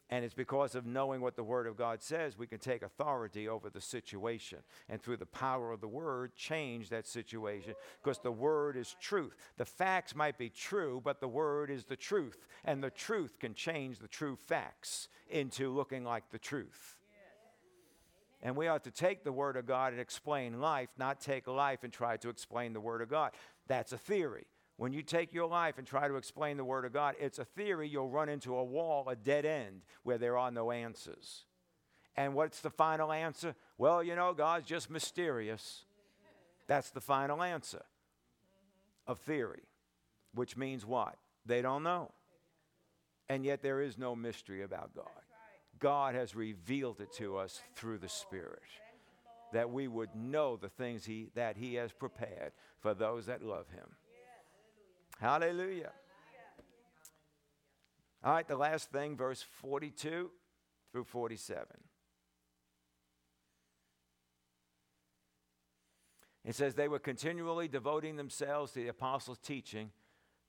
And 0.09 0.25
it's 0.25 0.33
because 0.33 0.73
of 0.73 0.87
knowing 0.87 1.21
what 1.21 1.35
the 1.35 1.43
Word 1.43 1.67
of 1.67 1.77
God 1.77 2.01
says, 2.01 2.39
we 2.39 2.47
can 2.47 2.57
take 2.57 2.81
authority 2.81 3.47
over 3.47 3.69
the 3.69 3.81
situation. 3.81 4.57
And 4.89 4.99
through 4.99 5.17
the 5.17 5.27
power 5.27 5.71
of 5.71 5.79
the 5.79 5.87
Word, 5.87 6.35
change 6.35 6.89
that 6.89 7.05
situation 7.05 7.75
because 8.01 8.17
the 8.17 8.31
Word 8.31 8.77
is 8.77 8.95
truth. 8.99 9.35
The 9.57 9.65
facts 9.65 10.15
might 10.15 10.39
be 10.39 10.49
true, 10.49 11.03
but 11.05 11.19
the 11.19 11.27
Word 11.27 11.69
is 11.69 11.85
the 11.85 11.95
truth. 11.95 12.47
And 12.65 12.83
the 12.83 12.89
truth 12.89 13.37
can 13.37 13.53
change 13.53 13.99
the 13.99 14.07
true 14.07 14.37
facts 14.37 15.07
into 15.29 15.71
looking 15.71 16.03
like 16.03 16.31
the 16.31 16.39
truth. 16.39 16.96
And 18.41 18.55
we 18.55 18.67
ought 18.67 18.83
to 18.83 18.91
take 18.91 19.23
the 19.23 19.31
Word 19.31 19.57
of 19.57 19.65
God 19.65 19.93
and 19.93 20.01
explain 20.01 20.59
life, 20.59 20.89
not 20.97 21.19
take 21.19 21.47
life 21.47 21.83
and 21.83 21.91
try 21.91 22.17
to 22.17 22.29
explain 22.29 22.73
the 22.73 22.79
Word 22.79 23.01
of 23.01 23.09
God. 23.09 23.31
That's 23.67 23.93
a 23.93 23.97
theory. 23.97 24.45
When 24.77 24.93
you 24.93 25.01
take 25.01 25.33
your 25.33 25.47
life 25.47 25.79
and 25.79 25.87
try 25.87 26.07
to 26.07 26.17
explain 26.17 26.57
the 26.57 26.63
Word 26.63 26.85
of 26.85 26.93
God, 26.93 27.15
it's 27.19 27.39
a 27.39 27.45
theory, 27.45 27.89
you'll 27.89 28.09
run 28.09 28.29
into 28.29 28.55
a 28.55 28.63
wall, 28.63 29.09
a 29.09 29.15
dead 29.15 29.43
end, 29.43 29.81
where 30.03 30.19
there 30.19 30.37
are 30.37 30.51
no 30.51 30.71
answers. 30.71 31.45
And 32.15 32.35
what's 32.35 32.61
the 32.61 32.69
final 32.69 33.11
answer? 33.11 33.55
Well, 33.79 34.03
you 34.03 34.15
know, 34.15 34.33
God's 34.33 34.67
just 34.67 34.89
mysterious. 34.89 35.85
That's 36.67 36.91
the 36.91 37.01
final 37.01 37.41
answer 37.41 37.85
of 39.07 39.19
theory, 39.19 39.63
which 40.33 40.57
means 40.57 40.85
what? 40.85 41.15
They 41.45 41.61
don't 41.61 41.83
know. 41.83 42.11
And 43.29 43.43
yet 43.43 43.61
there 43.61 43.81
is 43.81 43.97
no 43.97 44.15
mystery 44.15 44.61
about 44.61 44.95
God. 44.95 45.05
God 45.79 46.15
has 46.15 46.35
revealed 46.35 47.01
it 47.01 47.11
to 47.13 47.37
us 47.37 47.61
through 47.75 47.99
the 47.99 48.09
Spirit 48.09 48.61
that 49.53 49.69
we 49.69 49.87
would 49.87 50.15
know 50.15 50.57
the 50.57 50.69
things 50.69 51.05
he, 51.05 51.29
that 51.35 51.57
He 51.57 51.75
has 51.75 51.91
prepared 51.91 52.51
for 52.79 52.93
those 52.93 53.27
that 53.27 53.41
love 53.41 53.69
Him. 53.69 53.87
Hallelujah. 55.19 55.91
All 58.23 58.33
right, 58.33 58.47
the 58.47 58.57
last 58.57 58.91
thing, 58.91 59.15
verse 59.15 59.45
42 59.61 60.29
through 60.91 61.03
47. 61.03 61.65
It 66.43 66.55
says, 66.55 66.75
They 66.75 66.87
were 66.87 66.99
continually 66.99 67.67
devoting 67.67 68.15
themselves 68.15 68.71
to 68.71 68.79
the 68.79 68.87
apostles' 68.87 69.37
teaching, 69.37 69.91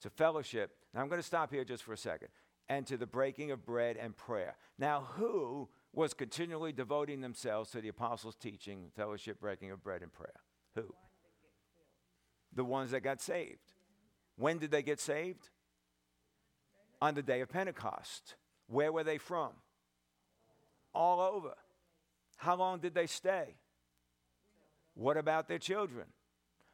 to 0.00 0.10
fellowship. 0.10 0.76
Now 0.94 1.00
I'm 1.00 1.08
going 1.08 1.20
to 1.20 1.26
stop 1.26 1.52
here 1.52 1.64
just 1.64 1.82
for 1.82 1.92
a 1.92 1.96
second. 1.98 2.28
And 2.68 2.86
to 2.86 2.96
the 2.96 3.06
breaking 3.06 3.50
of 3.50 3.64
bread 3.64 3.96
and 3.96 4.16
prayer. 4.16 4.56
Now, 4.78 5.08
who 5.16 5.68
was 5.92 6.12
continually 6.12 6.72
devoting 6.72 7.20
themselves 7.20 7.70
to 7.70 7.80
the 7.80 7.88
apostles' 7.88 8.36
teaching, 8.36 8.90
fellowship, 8.94 9.40
breaking 9.40 9.70
of 9.70 9.82
bread, 9.82 10.02
and 10.02 10.12
prayer? 10.12 10.40
Who? 10.74 10.94
The 12.54 12.64
ones 12.64 12.90
that 12.90 13.00
got 13.00 13.20
saved. 13.20 13.72
When 14.36 14.58
did 14.58 14.70
they 14.70 14.82
get 14.82 15.00
saved? 15.00 15.48
On 17.00 17.14
the 17.14 17.22
day 17.22 17.40
of 17.40 17.48
Pentecost. 17.48 18.34
Where 18.66 18.92
were 18.92 19.04
they 19.04 19.18
from? 19.18 19.50
All 20.94 21.20
over. 21.20 21.54
How 22.36 22.56
long 22.56 22.80
did 22.80 22.94
they 22.94 23.06
stay? 23.06 23.56
What 24.94 25.16
about 25.16 25.48
their 25.48 25.58
children? 25.58 26.06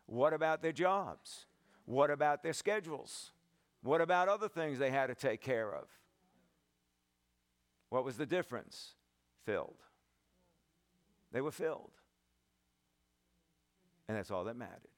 What 0.06 0.32
about 0.32 0.60
their 0.60 0.72
jobs? 0.72 1.46
What 1.84 2.10
about 2.10 2.42
their 2.42 2.52
schedules? 2.52 3.32
What 3.84 4.00
about 4.00 4.30
other 4.30 4.48
things 4.48 4.78
they 4.78 4.90
had 4.90 5.08
to 5.08 5.14
take 5.14 5.42
care 5.42 5.70
of? 5.70 5.84
What 7.90 8.02
was 8.02 8.16
the 8.16 8.24
difference? 8.24 8.94
Filled. 9.44 9.76
They 11.32 11.42
were 11.42 11.50
filled. 11.50 11.92
And 14.08 14.16
that's 14.16 14.30
all 14.30 14.44
that 14.44 14.56
mattered. 14.56 14.88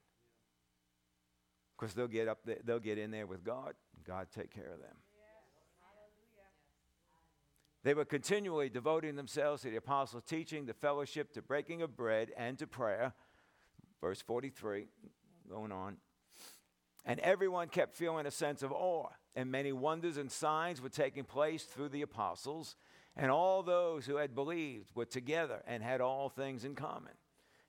Because 1.77 1.93
they'll 1.93 2.07
get 2.07 2.29
up 2.29 2.39
there, 2.45 2.59
they'll 2.63 2.79
get 2.79 2.97
in 2.97 3.11
there 3.11 3.27
with 3.27 3.43
God, 3.43 3.73
God 4.05 4.27
take 4.33 4.51
care 4.51 4.71
of 4.71 4.79
them. 4.79 4.95
They 7.83 7.93
were 7.93 8.05
continually 8.05 8.69
devoting 8.69 9.17
themselves 9.17 9.63
to 9.63 9.69
the 9.69 9.77
apostles' 9.77 10.23
teaching, 10.23 10.65
the 10.65 10.73
fellowship, 10.73 11.33
to 11.33 11.41
breaking 11.41 11.81
of 11.81 11.97
bread, 11.97 12.31
and 12.37 12.57
to 12.57 12.67
prayer. 12.67 13.13
Verse 13.99 14.21
43, 14.21 14.87
going 15.49 15.73
on. 15.73 15.97
And 17.07 17.21
everyone 17.21 17.69
kept 17.69 17.95
feeling 17.95 18.25
a 18.25 18.31
sense 18.31 18.61
of 18.61 18.73
awe, 18.73 19.07
and 19.33 19.49
many 19.49 19.71
wonders 19.71 20.17
and 20.17 20.29
signs 20.29 20.81
were 20.81 20.89
taking 20.89 21.23
place 21.23 21.63
through 21.63 21.87
the 21.89 22.01
apostles. 22.01 22.75
And 23.15 23.31
all 23.31 23.63
those 23.63 24.05
who 24.05 24.17
had 24.17 24.35
believed 24.35 24.91
were 24.93 25.05
together 25.05 25.63
and 25.65 25.81
had 25.81 26.01
all 26.01 26.27
things 26.27 26.65
in 26.65 26.75
common. 26.75 27.13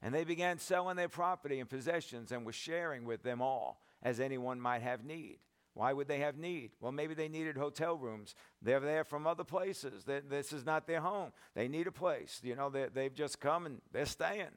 And 0.02 0.12
they 0.12 0.24
began 0.24 0.58
selling 0.58 0.96
their 0.96 1.08
property 1.08 1.60
and 1.60 1.70
possessions 1.70 2.32
and 2.32 2.44
were 2.44 2.52
sharing 2.52 3.04
with 3.04 3.22
them 3.22 3.40
all, 3.40 3.80
as 4.02 4.18
anyone 4.18 4.60
might 4.60 4.82
have 4.82 5.04
need. 5.04 5.38
Why 5.74 5.92
would 5.92 6.08
they 6.08 6.18
have 6.18 6.36
need? 6.36 6.72
Well, 6.80 6.90
maybe 6.90 7.14
they 7.14 7.28
needed 7.28 7.56
hotel 7.56 7.96
rooms. 7.96 8.34
They're 8.60 8.80
there 8.80 9.04
from 9.04 9.28
other 9.28 9.44
places. 9.44 10.02
They, 10.02 10.18
this 10.18 10.52
is 10.52 10.66
not 10.66 10.88
their 10.88 11.00
home. 11.00 11.30
They 11.54 11.68
need 11.68 11.86
a 11.86 11.92
place. 11.92 12.40
You 12.42 12.56
know, 12.56 12.70
they've 12.70 13.14
just 13.14 13.38
come 13.38 13.66
and 13.66 13.80
they're 13.92 14.04
staying. 14.04 14.56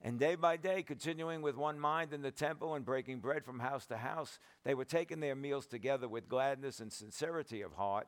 And 0.00 0.18
day 0.18 0.36
by 0.36 0.56
day, 0.56 0.82
continuing 0.82 1.42
with 1.42 1.56
one 1.56 1.78
mind 1.78 2.12
in 2.12 2.22
the 2.22 2.30
temple 2.30 2.74
and 2.74 2.84
breaking 2.84 3.18
bread 3.18 3.44
from 3.44 3.58
house 3.58 3.84
to 3.86 3.96
house, 3.96 4.38
they 4.64 4.74
were 4.74 4.84
taking 4.84 5.18
their 5.18 5.34
meals 5.34 5.66
together 5.66 6.08
with 6.08 6.28
gladness 6.28 6.78
and 6.78 6.92
sincerity 6.92 7.62
of 7.62 7.72
heart, 7.72 8.06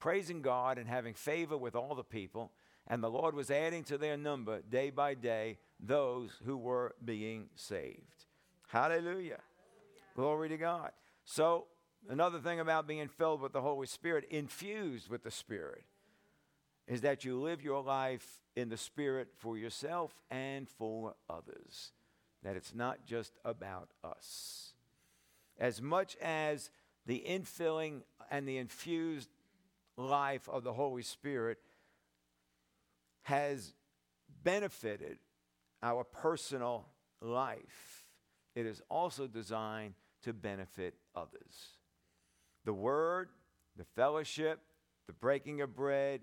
praising 0.00 0.42
God 0.42 0.76
and 0.76 0.88
having 0.88 1.14
favor 1.14 1.56
with 1.56 1.76
all 1.76 1.94
the 1.94 2.02
people. 2.02 2.50
And 2.88 3.02
the 3.02 3.10
Lord 3.10 3.36
was 3.36 3.50
adding 3.50 3.84
to 3.84 3.98
their 3.98 4.16
number 4.16 4.60
day 4.62 4.90
by 4.90 5.14
day 5.14 5.58
those 5.78 6.30
who 6.44 6.56
were 6.56 6.96
being 7.04 7.48
saved. 7.54 8.26
Hallelujah. 8.68 9.40
Glory 10.16 10.48
to 10.48 10.56
God. 10.56 10.90
So, 11.24 11.66
another 12.08 12.40
thing 12.40 12.58
about 12.58 12.88
being 12.88 13.08
filled 13.08 13.40
with 13.40 13.52
the 13.52 13.60
Holy 13.60 13.86
Spirit, 13.86 14.24
infused 14.30 15.08
with 15.08 15.22
the 15.22 15.30
Spirit, 15.30 15.84
is 16.90 17.02
that 17.02 17.24
you 17.24 17.40
live 17.40 17.62
your 17.62 17.82
life 17.82 18.42
in 18.56 18.68
the 18.68 18.76
Spirit 18.76 19.28
for 19.38 19.56
yourself 19.56 20.12
and 20.28 20.68
for 20.68 21.14
others. 21.30 21.92
That 22.42 22.56
it's 22.56 22.74
not 22.74 23.06
just 23.06 23.32
about 23.44 23.90
us. 24.02 24.72
As 25.56 25.80
much 25.80 26.16
as 26.20 26.70
the 27.06 27.22
infilling 27.28 28.00
and 28.28 28.46
the 28.46 28.58
infused 28.58 29.28
life 29.96 30.48
of 30.48 30.64
the 30.64 30.72
Holy 30.72 31.02
Spirit 31.02 31.58
has 33.22 33.72
benefited 34.42 35.18
our 35.84 36.02
personal 36.02 36.88
life, 37.20 38.04
it 38.56 38.66
is 38.66 38.82
also 38.90 39.28
designed 39.28 39.94
to 40.24 40.32
benefit 40.32 40.94
others. 41.14 41.78
The 42.64 42.72
Word, 42.72 43.28
the 43.76 43.84
fellowship, 43.84 44.58
the 45.06 45.12
breaking 45.12 45.60
of 45.60 45.76
bread, 45.76 46.22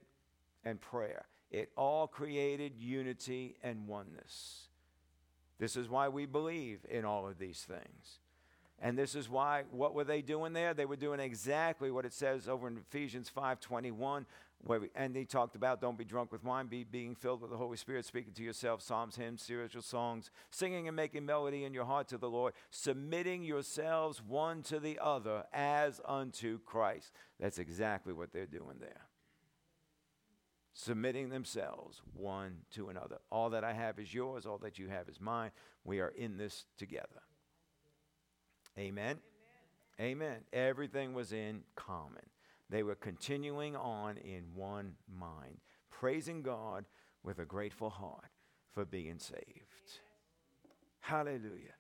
and 0.64 0.80
prayer. 0.82 1.26
It 1.52 1.72
all 1.78 2.08
created 2.08 2.74
unity 2.78 3.56
and 3.64 3.88
oneness. 3.88 4.68
This 5.60 5.76
is 5.76 5.90
why 5.90 6.10
we 6.10 6.26
believe 6.26 6.80
in 6.90 7.06
all 7.06 7.28
of 7.28 7.40
these 7.40 7.66
things. 7.68 8.20
And 8.80 8.98
this 8.98 9.16
is 9.16 9.28
why 9.28 9.64
what 9.72 9.96
were 9.96 10.04
they 10.04 10.22
doing 10.22 10.54
there? 10.54 10.74
They 10.74 10.86
were 10.86 10.96
doing 10.96 11.20
exactly 11.20 11.90
what 11.90 12.06
it 12.06 12.14
says 12.14 12.48
over 12.48 12.68
in 12.68 12.78
Ephesians 12.78 13.30
5:21 13.30 14.26
where 14.64 14.80
we, 14.80 14.90
and 14.96 15.16
he 15.16 15.26
talked 15.26 15.56
about 15.56 15.82
don't 15.82 15.98
be 15.98 16.04
drunk 16.04 16.32
with 16.32 16.44
wine, 16.44 16.68
be 16.68 16.84
being 16.84 17.16
filled 17.16 17.42
with 17.42 17.52
the 17.52 17.58
Holy 17.58 17.78
Spirit, 17.78 18.06
speaking 18.06 18.34
to 18.34 18.44
yourself, 18.44 18.82
psalms, 18.82 19.16
hymns, 19.16 19.44
spiritual 19.44 19.84
songs, 19.84 20.32
singing 20.50 20.88
and 20.88 20.96
making 20.96 21.26
melody 21.26 21.64
in 21.64 21.74
your 21.74 21.86
heart 21.86 22.08
to 22.10 22.18
the 22.18 22.30
Lord, 22.30 22.54
submitting 22.72 23.44
yourselves 23.44 24.22
one 24.22 24.64
to 24.64 24.80
the 24.80 25.00
other 25.00 25.46
as 25.54 26.02
unto 26.06 26.60
Christ. 26.60 27.12
That's 27.40 27.60
exactly 27.60 28.14
what 28.14 28.34
they're 28.34 28.46
doing 28.46 28.78
there 28.80 29.08
submitting 30.78 31.30
themselves 31.30 32.04
one 32.14 32.58
to 32.70 32.90
another. 32.90 33.18
All 33.32 33.50
that 33.50 33.64
I 33.64 33.74
have 33.74 33.98
is 33.98 34.14
yours, 34.14 34.46
all 34.46 34.60
that 34.60 34.78
you 34.78 34.90
have 34.90 35.10
is 35.10 35.20
mine. 35.20 35.50
We 35.84 36.00
are 36.02 36.14
in 36.16 36.38
this 36.38 36.66
together. 36.78 37.24
Amen. 38.78 39.18
Amen. 40.00 40.42
Everything 40.54 41.16
was 41.16 41.34
in 41.34 41.64
common. 41.76 42.22
They 42.70 42.84
were 42.84 42.94
continuing 42.94 43.76
on 43.76 44.18
in 44.18 44.44
one 44.54 44.94
mind, 45.12 45.58
praising 45.90 46.44
God 46.44 46.86
with 47.24 47.40
a 47.40 47.46
grateful 47.46 47.90
heart 47.90 48.30
for 48.72 48.86
being 48.86 49.18
saved. 49.18 49.42
Hallelujah. 51.00 51.74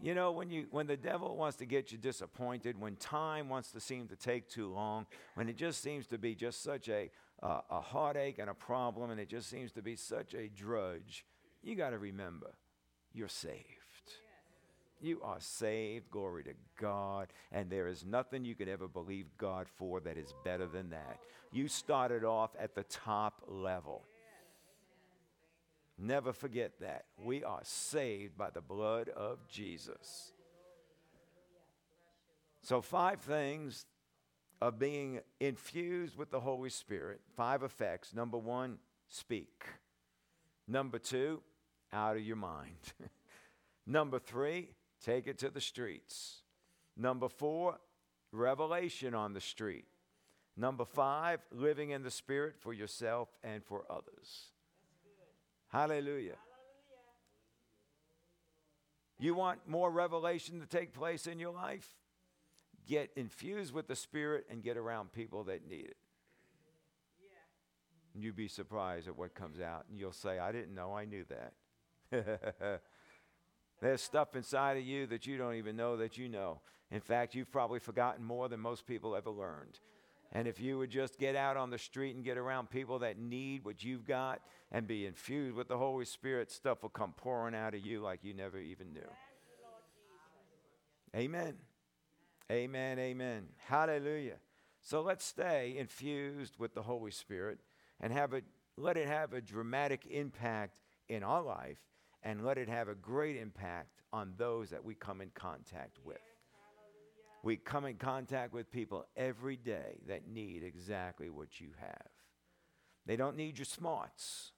You 0.00 0.16
know, 0.16 0.32
when, 0.32 0.50
you, 0.50 0.66
when 0.72 0.88
the 0.88 0.96
devil 0.96 1.36
wants 1.36 1.58
to 1.58 1.64
get 1.64 1.92
you 1.92 1.98
disappointed, 1.98 2.80
when 2.80 2.96
time 2.96 3.48
wants 3.48 3.70
to 3.70 3.78
seem 3.78 4.08
to 4.08 4.16
take 4.16 4.48
too 4.48 4.68
long, 4.68 5.06
when 5.34 5.48
it 5.48 5.56
just 5.56 5.80
seems 5.80 6.08
to 6.08 6.18
be 6.18 6.34
just 6.34 6.60
such 6.64 6.88
a, 6.88 7.08
uh, 7.42 7.60
a 7.70 7.80
heartache 7.80 8.38
and 8.38 8.48
a 8.48 8.54
problem, 8.54 9.10
and 9.10 9.20
it 9.20 9.28
just 9.28 9.50
seems 9.50 9.72
to 9.72 9.82
be 9.82 9.96
such 9.96 10.34
a 10.34 10.48
drudge, 10.48 11.24
you 11.62 11.74
got 11.74 11.90
to 11.90 11.98
remember 11.98 12.52
you're 13.12 13.28
saved. 13.28 13.66
You 15.00 15.20
are 15.22 15.40
saved, 15.40 16.10
glory 16.10 16.44
to 16.44 16.54
God, 16.80 17.32
and 17.50 17.68
there 17.68 17.88
is 17.88 18.04
nothing 18.04 18.44
you 18.44 18.54
could 18.54 18.68
ever 18.68 18.86
believe 18.86 19.26
God 19.36 19.66
for 19.76 19.98
that 20.00 20.16
is 20.16 20.32
better 20.44 20.66
than 20.66 20.90
that. 20.90 21.18
You 21.50 21.66
started 21.66 22.22
off 22.22 22.50
at 22.58 22.76
the 22.76 22.84
top 22.84 23.42
level. 23.48 24.04
Never 25.98 26.32
forget 26.32 26.78
that. 26.80 27.06
We 27.22 27.42
are 27.42 27.60
saved 27.64 28.38
by 28.38 28.50
the 28.50 28.60
blood 28.60 29.08
of 29.08 29.46
Jesus. 29.48 30.32
So, 32.62 32.80
five 32.80 33.20
things 33.20 33.86
of 34.62 34.78
being 34.78 35.18
infused 35.40 36.16
with 36.16 36.30
the 36.30 36.38
Holy 36.38 36.70
Spirit, 36.70 37.20
five 37.36 37.64
effects. 37.64 38.14
Number 38.14 38.38
one, 38.38 38.78
speak. 39.08 39.64
Number 40.68 41.00
two, 41.00 41.42
out 41.92 42.14
of 42.16 42.22
your 42.22 42.36
mind. 42.36 42.92
Number 43.88 44.20
three, 44.20 44.68
take 45.04 45.26
it 45.26 45.36
to 45.38 45.50
the 45.50 45.60
streets. 45.60 46.42
Number 46.96 47.28
four, 47.28 47.80
revelation 48.30 49.16
on 49.16 49.32
the 49.32 49.40
street. 49.40 49.86
Number 50.56 50.84
five, 50.84 51.40
living 51.50 51.90
in 51.90 52.04
the 52.04 52.10
Spirit 52.10 52.54
for 52.60 52.72
yourself 52.72 53.30
and 53.42 53.64
for 53.64 53.82
others. 53.90 54.52
Hallelujah. 55.72 56.36
You 59.18 59.34
want 59.34 59.66
more 59.66 59.90
revelation 59.90 60.60
to 60.60 60.66
take 60.66 60.94
place 60.94 61.26
in 61.26 61.40
your 61.40 61.52
life? 61.52 61.96
Get 62.86 63.10
infused 63.16 63.72
with 63.72 63.86
the 63.86 63.96
Spirit 63.96 64.46
and 64.50 64.62
get 64.62 64.76
around 64.76 65.12
people 65.12 65.44
that 65.44 65.68
need 65.68 65.86
it. 65.86 65.96
Yeah. 67.22 68.20
You'd 68.20 68.36
be 68.36 68.48
surprised 68.48 69.08
at 69.08 69.16
what 69.16 69.34
comes 69.34 69.60
out, 69.60 69.86
and 69.88 69.98
you'll 69.98 70.12
say, 70.12 70.38
I 70.38 70.52
didn't 70.52 70.74
know 70.74 70.92
I 70.94 71.04
knew 71.04 71.24
that. 71.28 71.52
There's 73.80 74.02
stuff 74.02 74.36
inside 74.36 74.76
of 74.76 74.84
you 74.84 75.06
that 75.06 75.26
you 75.26 75.36
don't 75.36 75.54
even 75.54 75.76
know 75.76 75.96
that 75.96 76.16
you 76.16 76.28
know. 76.28 76.60
In 76.90 77.00
fact, 77.00 77.34
you've 77.34 77.50
probably 77.50 77.78
forgotten 77.78 78.24
more 78.24 78.48
than 78.48 78.60
most 78.60 78.86
people 78.86 79.16
ever 79.16 79.30
learned. 79.30 79.80
And 80.32 80.48
if 80.48 80.60
you 80.60 80.78
would 80.78 80.90
just 80.90 81.18
get 81.18 81.36
out 81.36 81.56
on 81.56 81.70
the 81.70 81.78
street 81.78 82.14
and 82.14 82.24
get 82.24 82.38
around 82.38 82.70
people 82.70 83.00
that 83.00 83.18
need 83.18 83.64
what 83.64 83.84
you've 83.84 84.06
got 84.06 84.40
and 84.70 84.86
be 84.86 85.06
infused 85.06 85.54
with 85.54 85.68
the 85.68 85.76
Holy 85.76 86.06
Spirit, 86.06 86.50
stuff 86.50 86.82
will 86.82 86.90
come 86.90 87.12
pouring 87.16 87.54
out 87.54 87.74
of 87.74 87.84
you 87.84 88.00
like 88.00 88.24
you 88.24 88.32
never 88.32 88.58
even 88.58 88.92
knew. 88.92 89.00
Amen. 91.14 91.54
Amen. 92.52 92.98
Amen. 92.98 93.46
Hallelujah. 93.66 94.36
So 94.82 95.00
let's 95.00 95.24
stay 95.24 95.74
infused 95.78 96.58
with 96.58 96.74
the 96.74 96.82
Holy 96.82 97.10
Spirit 97.10 97.60
and 97.98 98.12
have 98.12 98.34
it, 98.34 98.44
let 98.76 98.98
it 98.98 99.08
have 99.08 99.32
a 99.32 99.40
dramatic 99.40 100.06
impact 100.10 100.76
in 101.08 101.22
our 101.22 101.42
life 101.42 101.78
and 102.22 102.44
let 102.44 102.58
it 102.58 102.68
have 102.68 102.88
a 102.88 102.94
great 102.94 103.36
impact 103.36 104.02
on 104.12 104.34
those 104.36 104.68
that 104.68 104.84
we 104.84 104.94
come 104.94 105.22
in 105.22 105.30
contact 105.34 105.98
with. 106.04 106.18
We 107.42 107.56
come 107.56 107.86
in 107.86 107.96
contact 107.96 108.52
with 108.52 108.70
people 108.70 109.06
every 109.16 109.56
day 109.56 110.00
that 110.06 110.28
need 110.28 110.62
exactly 110.62 111.30
what 111.30 111.58
you 111.58 111.68
have. 111.80 112.08
They 113.06 113.16
don't 113.16 113.36
need 113.36 113.58
your 113.58 113.64
smarts. 113.64 114.52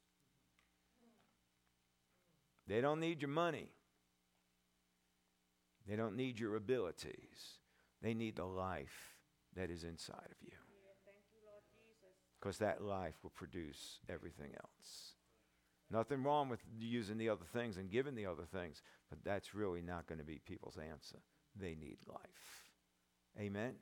They 2.66 2.80
don't 2.80 2.99
need 2.99 3.22
your 3.22 3.30
money. 3.30 3.68
They 5.88 5.95
don't 5.95 6.16
need 6.16 6.40
your 6.40 6.57
abilities. 6.57 7.61
They 8.05 8.12
need 8.12 8.36
the 8.36 8.44
life 8.44 9.16
that 9.57 9.70
is 9.70 9.82
inside 9.82 10.28
of 10.30 10.36
you. 10.42 10.52
Because 12.38 12.59
that 12.59 12.82
life 12.82 13.14
will 13.22 13.30
produce 13.30 13.98
everything 14.11 14.50
else. 14.62 15.14
Nothing 15.90 16.22
wrong 16.22 16.50
with 16.50 16.61
using 16.78 17.16
the 17.16 17.30
other 17.30 17.46
things 17.50 17.78
and 17.78 17.90
giving 17.90 18.14
the 18.14 18.26
other 18.26 18.44
things, 18.44 18.82
but 19.09 19.24
that's 19.24 19.55
really 19.55 19.80
not 19.80 20.07
going 20.07 20.18
to 20.18 20.24
be 20.24 20.38
people's 20.44 20.76
answer. 20.76 21.16
They 21.59 21.74
need 21.74 21.96
life. 22.07 22.68
Amen. 23.40 23.72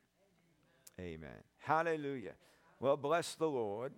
Amen. 1.00 1.42
Hallelujah. 1.58 2.34
Well, 2.78 2.96
bless 2.96 3.34
the 3.34 3.48
Lord. 3.48 3.92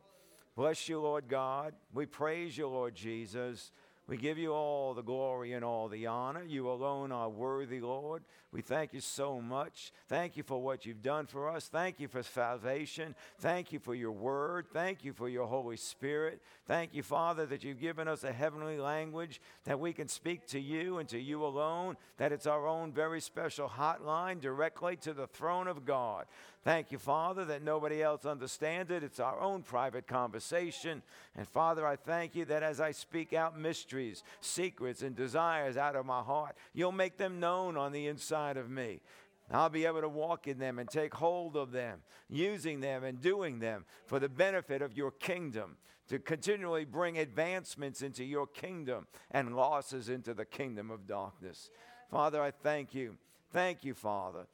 Bless 0.56 0.88
you, 0.88 1.00
Lord 1.00 1.28
God. 1.28 1.74
We 1.92 2.06
praise 2.06 2.56
you, 2.56 2.68
Lord 2.68 2.94
Jesus. 2.94 3.72
We 4.06 4.18
give 4.18 4.36
you 4.36 4.52
all 4.52 4.92
the 4.92 5.02
glory 5.02 5.54
and 5.54 5.64
all 5.64 5.88
the 5.88 6.06
honor. 6.06 6.44
You 6.44 6.68
alone 6.68 7.10
are 7.10 7.30
worthy, 7.30 7.80
Lord. 7.80 8.22
We 8.52 8.60
thank 8.60 8.92
you 8.92 9.00
so 9.00 9.40
much. 9.40 9.92
Thank 10.08 10.36
you 10.36 10.42
for 10.42 10.62
what 10.62 10.84
you've 10.84 11.02
done 11.02 11.26
for 11.26 11.48
us. 11.48 11.68
Thank 11.68 11.98
you 11.98 12.06
for 12.08 12.22
salvation. 12.22 13.14
Thank 13.38 13.72
you 13.72 13.78
for 13.78 13.94
your 13.94 14.12
word. 14.12 14.66
Thank 14.72 15.04
you 15.04 15.14
for 15.14 15.28
your 15.28 15.46
Holy 15.46 15.78
Spirit. 15.78 16.42
Thank 16.66 16.94
you, 16.94 17.02
Father, 17.02 17.46
that 17.46 17.64
you've 17.64 17.80
given 17.80 18.06
us 18.06 18.24
a 18.24 18.32
heavenly 18.32 18.78
language 18.78 19.40
that 19.64 19.80
we 19.80 19.94
can 19.94 20.08
speak 20.08 20.46
to 20.48 20.60
you 20.60 20.98
and 20.98 21.08
to 21.08 21.18
you 21.18 21.42
alone, 21.42 21.96
that 22.18 22.30
it's 22.30 22.46
our 22.46 22.66
own 22.66 22.92
very 22.92 23.22
special 23.22 23.68
hotline 23.70 24.38
directly 24.38 24.96
to 24.96 25.14
the 25.14 25.26
throne 25.26 25.66
of 25.66 25.86
God. 25.86 26.26
Thank 26.64 26.90
you, 26.90 26.98
Father, 26.98 27.44
that 27.44 27.62
nobody 27.62 28.02
else 28.02 28.24
understands 28.24 28.90
it. 28.90 29.02
It's 29.02 29.20
our 29.20 29.38
own 29.38 29.62
private 29.62 30.06
conversation. 30.06 31.02
And 31.36 31.46
Father, 31.46 31.86
I 31.86 31.96
thank 31.96 32.34
you 32.34 32.46
that 32.46 32.62
as 32.62 32.80
I 32.80 32.92
speak 32.92 33.34
out 33.34 33.58
mysteries, 33.58 34.22
secrets, 34.40 35.02
and 35.02 35.14
desires 35.14 35.76
out 35.76 35.94
of 35.94 36.06
my 36.06 36.22
heart, 36.22 36.56
you'll 36.72 36.90
make 36.90 37.18
them 37.18 37.38
known 37.38 37.76
on 37.76 37.92
the 37.92 38.06
inside 38.06 38.56
of 38.56 38.70
me. 38.70 39.02
I'll 39.50 39.68
be 39.68 39.84
able 39.84 40.00
to 40.00 40.08
walk 40.08 40.48
in 40.48 40.58
them 40.58 40.78
and 40.78 40.88
take 40.88 41.12
hold 41.12 41.54
of 41.54 41.70
them, 41.70 42.00
using 42.30 42.80
them 42.80 43.04
and 43.04 43.20
doing 43.20 43.58
them 43.58 43.84
for 44.06 44.18
the 44.18 44.30
benefit 44.30 44.80
of 44.80 44.96
your 44.96 45.10
kingdom, 45.10 45.76
to 46.08 46.18
continually 46.18 46.86
bring 46.86 47.18
advancements 47.18 48.00
into 48.00 48.24
your 48.24 48.46
kingdom 48.46 49.06
and 49.30 49.54
losses 49.54 50.08
into 50.08 50.32
the 50.32 50.46
kingdom 50.46 50.90
of 50.90 51.06
darkness. 51.06 51.68
Father, 52.10 52.42
I 52.42 52.52
thank 52.52 52.94
you. 52.94 53.16
Thank 53.52 53.84
you, 53.84 53.92
Father. 53.92 54.46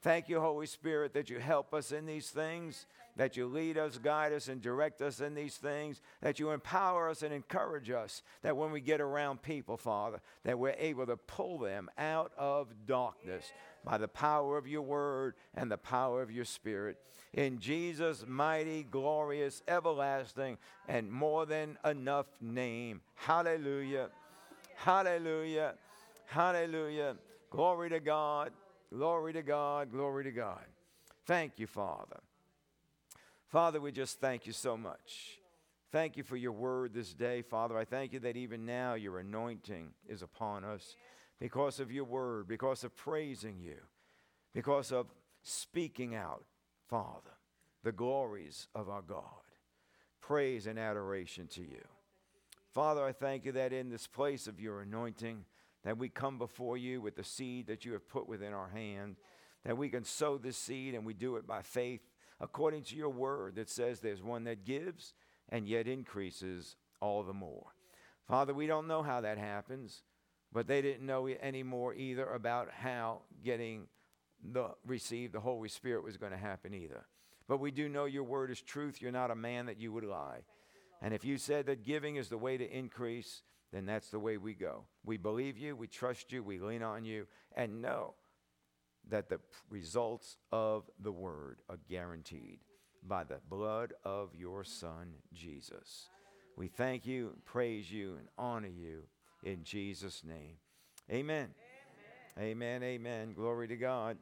Thank 0.00 0.28
you, 0.28 0.40
Holy 0.40 0.66
Spirit, 0.66 1.12
that 1.14 1.28
you 1.28 1.40
help 1.40 1.74
us 1.74 1.90
in 1.90 2.06
these 2.06 2.30
things, 2.30 2.86
that 3.16 3.36
you 3.36 3.46
lead 3.46 3.76
us, 3.76 3.98
guide 3.98 4.32
us, 4.32 4.46
and 4.46 4.62
direct 4.62 5.02
us 5.02 5.20
in 5.20 5.34
these 5.34 5.56
things, 5.56 6.00
that 6.20 6.38
you 6.38 6.50
empower 6.50 7.08
us 7.08 7.22
and 7.22 7.34
encourage 7.34 7.90
us, 7.90 8.22
that 8.42 8.56
when 8.56 8.70
we 8.70 8.80
get 8.80 9.00
around 9.00 9.42
people, 9.42 9.76
Father, 9.76 10.20
that 10.44 10.56
we're 10.56 10.76
able 10.78 11.04
to 11.06 11.16
pull 11.16 11.58
them 11.58 11.90
out 11.98 12.30
of 12.38 12.68
darkness 12.86 13.50
by 13.84 13.98
the 13.98 14.06
power 14.06 14.56
of 14.56 14.68
your 14.68 14.82
word 14.82 15.34
and 15.54 15.70
the 15.70 15.76
power 15.76 16.22
of 16.22 16.30
your 16.30 16.44
spirit. 16.44 16.96
In 17.34 17.58
Jesus' 17.58 18.24
mighty, 18.26 18.84
glorious, 18.84 19.62
everlasting, 19.66 20.58
and 20.86 21.10
more 21.10 21.44
than 21.44 21.76
enough 21.84 22.26
name. 22.40 23.00
Hallelujah. 23.16 24.10
Hallelujah. 24.76 25.74
Hallelujah. 26.26 27.16
Glory 27.50 27.90
to 27.90 28.00
God. 28.00 28.52
Glory 28.92 29.32
to 29.34 29.42
God, 29.42 29.90
glory 29.90 30.24
to 30.24 30.32
God. 30.32 30.64
Thank 31.26 31.58
you, 31.58 31.66
Father. 31.66 32.20
Father, 33.48 33.80
we 33.80 33.92
just 33.92 34.20
thank 34.20 34.46
you 34.46 34.52
so 34.52 34.76
much. 34.76 35.38
Thank 35.90 36.16
you 36.16 36.22
for 36.22 36.36
your 36.36 36.52
word 36.52 36.92
this 36.92 37.14
day, 37.14 37.42
Father. 37.42 37.76
I 37.76 37.84
thank 37.84 38.12
you 38.12 38.20
that 38.20 38.36
even 38.36 38.66
now 38.66 38.94
your 38.94 39.18
anointing 39.18 39.92
is 40.06 40.22
upon 40.22 40.64
us 40.64 40.96
because 41.38 41.80
of 41.80 41.90
your 41.90 42.04
word, 42.04 42.46
because 42.46 42.84
of 42.84 42.94
praising 42.94 43.58
you, 43.58 43.76
because 44.52 44.92
of 44.92 45.06
speaking 45.42 46.14
out, 46.14 46.44
Father, 46.88 47.36
the 47.84 47.92
glories 47.92 48.68
of 48.74 48.88
our 48.88 49.02
God. 49.02 49.22
Praise 50.20 50.66
and 50.66 50.78
adoration 50.78 51.46
to 51.48 51.62
you. 51.62 51.84
Father, 52.74 53.04
I 53.04 53.12
thank 53.12 53.46
you 53.46 53.52
that 53.52 53.72
in 53.72 53.88
this 53.88 54.06
place 54.06 54.46
of 54.46 54.60
your 54.60 54.82
anointing, 54.82 55.44
that 55.84 55.98
we 55.98 56.08
come 56.08 56.38
before 56.38 56.76
you 56.76 57.00
with 57.00 57.16
the 57.16 57.24
seed 57.24 57.66
that 57.68 57.84
you 57.84 57.92
have 57.92 58.08
put 58.08 58.28
within 58.28 58.52
our 58.52 58.68
hand, 58.68 59.16
that 59.64 59.78
we 59.78 59.88
can 59.88 60.04
sow 60.04 60.38
this 60.38 60.56
seed 60.56 60.94
and 60.94 61.04
we 61.04 61.14
do 61.14 61.36
it 61.36 61.46
by 61.46 61.62
faith 61.62 62.00
according 62.40 62.82
to 62.84 62.96
your 62.96 63.08
word 63.08 63.56
that 63.56 63.68
says 63.68 64.00
there's 64.00 64.22
one 64.22 64.44
that 64.44 64.64
gives 64.64 65.14
and 65.48 65.68
yet 65.68 65.86
increases 65.86 66.76
all 67.00 67.22
the 67.22 67.32
more. 67.32 67.74
Father, 68.26 68.52
we 68.52 68.66
don't 68.66 68.86
know 68.86 69.02
how 69.02 69.20
that 69.22 69.38
happens, 69.38 70.02
but 70.52 70.66
they 70.66 70.82
didn't 70.82 71.06
know 71.06 71.26
any 71.26 71.62
more 71.62 71.94
either 71.94 72.26
about 72.26 72.70
how 72.70 73.22
getting 73.44 73.86
the 74.52 74.70
receive 74.86 75.32
the 75.32 75.40
Holy 75.40 75.68
Spirit 75.68 76.04
was 76.04 76.16
going 76.16 76.32
to 76.32 76.38
happen 76.38 76.74
either. 76.74 77.06
But 77.48 77.60
we 77.60 77.70
do 77.70 77.88
know 77.88 78.04
your 78.04 78.24
word 78.24 78.50
is 78.50 78.60
truth. 78.60 79.00
You're 79.00 79.10
not 79.10 79.30
a 79.30 79.36
man 79.36 79.66
that 79.66 79.80
you 79.80 79.92
would 79.92 80.04
lie. 80.04 80.40
And 81.00 81.14
if 81.14 81.24
you 81.24 81.38
said 81.38 81.66
that 81.66 81.84
giving 81.84 82.16
is 82.16 82.28
the 82.28 82.38
way 82.38 82.56
to 82.56 82.70
increase, 82.70 83.42
then 83.72 83.86
that's 83.86 84.10
the 84.10 84.18
way 84.18 84.36
we 84.36 84.54
go. 84.54 84.84
We 85.04 85.16
believe 85.16 85.58
you, 85.58 85.76
we 85.76 85.86
trust 85.86 86.32
you, 86.32 86.42
we 86.42 86.58
lean 86.58 86.82
on 86.82 87.04
you, 87.04 87.26
and 87.54 87.82
know 87.82 88.14
that 89.08 89.28
the 89.28 89.40
results 89.70 90.36
of 90.52 90.84
the 91.00 91.12
word 91.12 91.58
are 91.68 91.78
guaranteed 91.88 92.60
by 93.06 93.24
the 93.24 93.40
blood 93.48 93.94
of 94.04 94.34
your 94.34 94.64
Son, 94.64 95.12
Jesus. 95.32 96.08
We 96.56 96.68
thank 96.68 97.06
you, 97.06 97.36
praise 97.44 97.90
you, 97.90 98.16
and 98.18 98.28
honor 98.36 98.68
you 98.68 99.04
in 99.44 99.62
Jesus' 99.64 100.22
name. 100.24 100.56
Amen. 101.10 101.48
Amen, 102.38 102.82
amen. 102.82 102.82
amen. 102.82 103.32
Glory 103.34 103.68
to 103.68 103.76
God. 103.76 104.18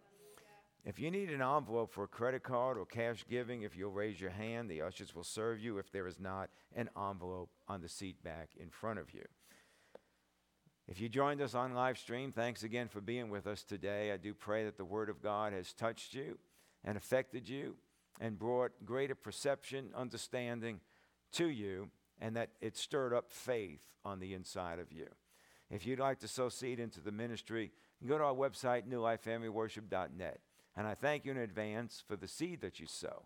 If 0.86 1.00
you 1.00 1.10
need 1.10 1.30
an 1.30 1.42
envelope 1.42 1.92
for 1.92 2.04
a 2.04 2.08
credit 2.08 2.44
card 2.44 2.78
or 2.78 2.86
cash 2.86 3.24
giving, 3.28 3.62
if 3.62 3.76
you'll 3.76 3.90
raise 3.90 4.20
your 4.20 4.30
hand, 4.30 4.70
the 4.70 4.82
ushers 4.82 5.16
will 5.16 5.24
serve 5.24 5.58
you 5.58 5.78
if 5.78 5.90
there 5.90 6.06
is 6.06 6.20
not 6.20 6.48
an 6.76 6.88
envelope 6.96 7.50
on 7.66 7.80
the 7.80 7.88
seat 7.88 8.22
back 8.22 8.50
in 8.56 8.70
front 8.70 9.00
of 9.00 9.12
you. 9.12 9.24
If 10.86 11.00
you 11.00 11.08
joined 11.08 11.42
us 11.42 11.56
on 11.56 11.74
live 11.74 11.98
stream, 11.98 12.30
thanks 12.30 12.62
again 12.62 12.86
for 12.86 13.00
being 13.00 13.30
with 13.30 13.48
us 13.48 13.64
today. 13.64 14.12
I 14.12 14.16
do 14.16 14.32
pray 14.32 14.64
that 14.64 14.76
the 14.76 14.84
Word 14.84 15.08
of 15.10 15.20
God 15.20 15.52
has 15.52 15.72
touched 15.72 16.14
you 16.14 16.38
and 16.84 16.96
affected 16.96 17.48
you 17.48 17.74
and 18.20 18.38
brought 18.38 18.70
greater 18.84 19.16
perception, 19.16 19.88
understanding 19.92 20.78
to 21.32 21.48
you, 21.48 21.90
and 22.20 22.36
that 22.36 22.50
it 22.60 22.76
stirred 22.76 23.12
up 23.12 23.32
faith 23.32 23.80
on 24.04 24.20
the 24.20 24.34
inside 24.34 24.78
of 24.78 24.92
you. 24.92 25.08
If 25.68 25.84
you'd 25.84 25.98
like 25.98 26.20
to 26.20 26.28
sow 26.28 26.48
seed 26.48 26.78
into 26.78 27.00
the 27.00 27.10
ministry, 27.10 27.72
go 28.06 28.18
to 28.18 28.22
our 28.22 28.34
website, 28.34 28.86
newlifefamilyworship.net. 28.86 30.38
And 30.76 30.86
I 30.86 30.94
thank 30.94 31.24
you 31.24 31.30
in 31.30 31.38
advance 31.38 32.02
for 32.06 32.16
the 32.16 32.28
seed 32.28 32.60
that 32.60 32.78
you 32.78 32.86
sow. 32.86 33.24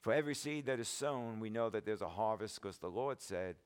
For 0.00 0.12
every 0.12 0.34
seed 0.34 0.66
that 0.66 0.80
is 0.80 0.88
sown, 0.88 1.40
we 1.40 1.48
know 1.48 1.70
that 1.70 1.86
there's 1.86 2.02
a 2.02 2.08
harvest 2.08 2.60
because 2.60 2.78
the 2.78 2.88
Lord 2.88 3.20
said, 3.20 3.56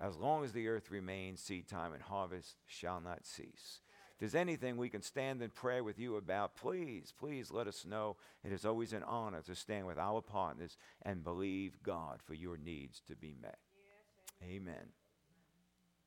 as 0.00 0.16
long 0.16 0.44
as 0.44 0.52
the 0.52 0.68
earth 0.68 0.90
remains, 0.90 1.40
seed 1.40 1.68
time 1.68 1.92
and 1.92 2.02
harvest 2.02 2.56
shall 2.66 3.00
not 3.00 3.26
cease. 3.26 3.80
If 4.12 4.18
there's 4.20 4.34
anything 4.34 4.76
we 4.76 4.88
can 4.88 5.02
stand 5.02 5.42
in 5.42 5.50
prayer 5.50 5.82
with 5.82 5.98
you 5.98 6.16
about, 6.16 6.54
please, 6.54 7.12
please 7.18 7.50
let 7.50 7.66
us 7.66 7.84
know. 7.86 8.16
It 8.44 8.52
is 8.52 8.64
always 8.64 8.92
an 8.92 9.02
honor 9.02 9.42
to 9.42 9.54
stand 9.54 9.86
with 9.86 9.98
our 9.98 10.20
partners 10.20 10.76
and 11.02 11.24
believe 11.24 11.82
God 11.82 12.20
for 12.22 12.34
your 12.34 12.56
needs 12.56 13.00
to 13.08 13.16
be 13.16 13.34
met. 13.40 13.58
Yes, 13.72 14.50
amen. 14.50 14.74
amen. 14.74 14.86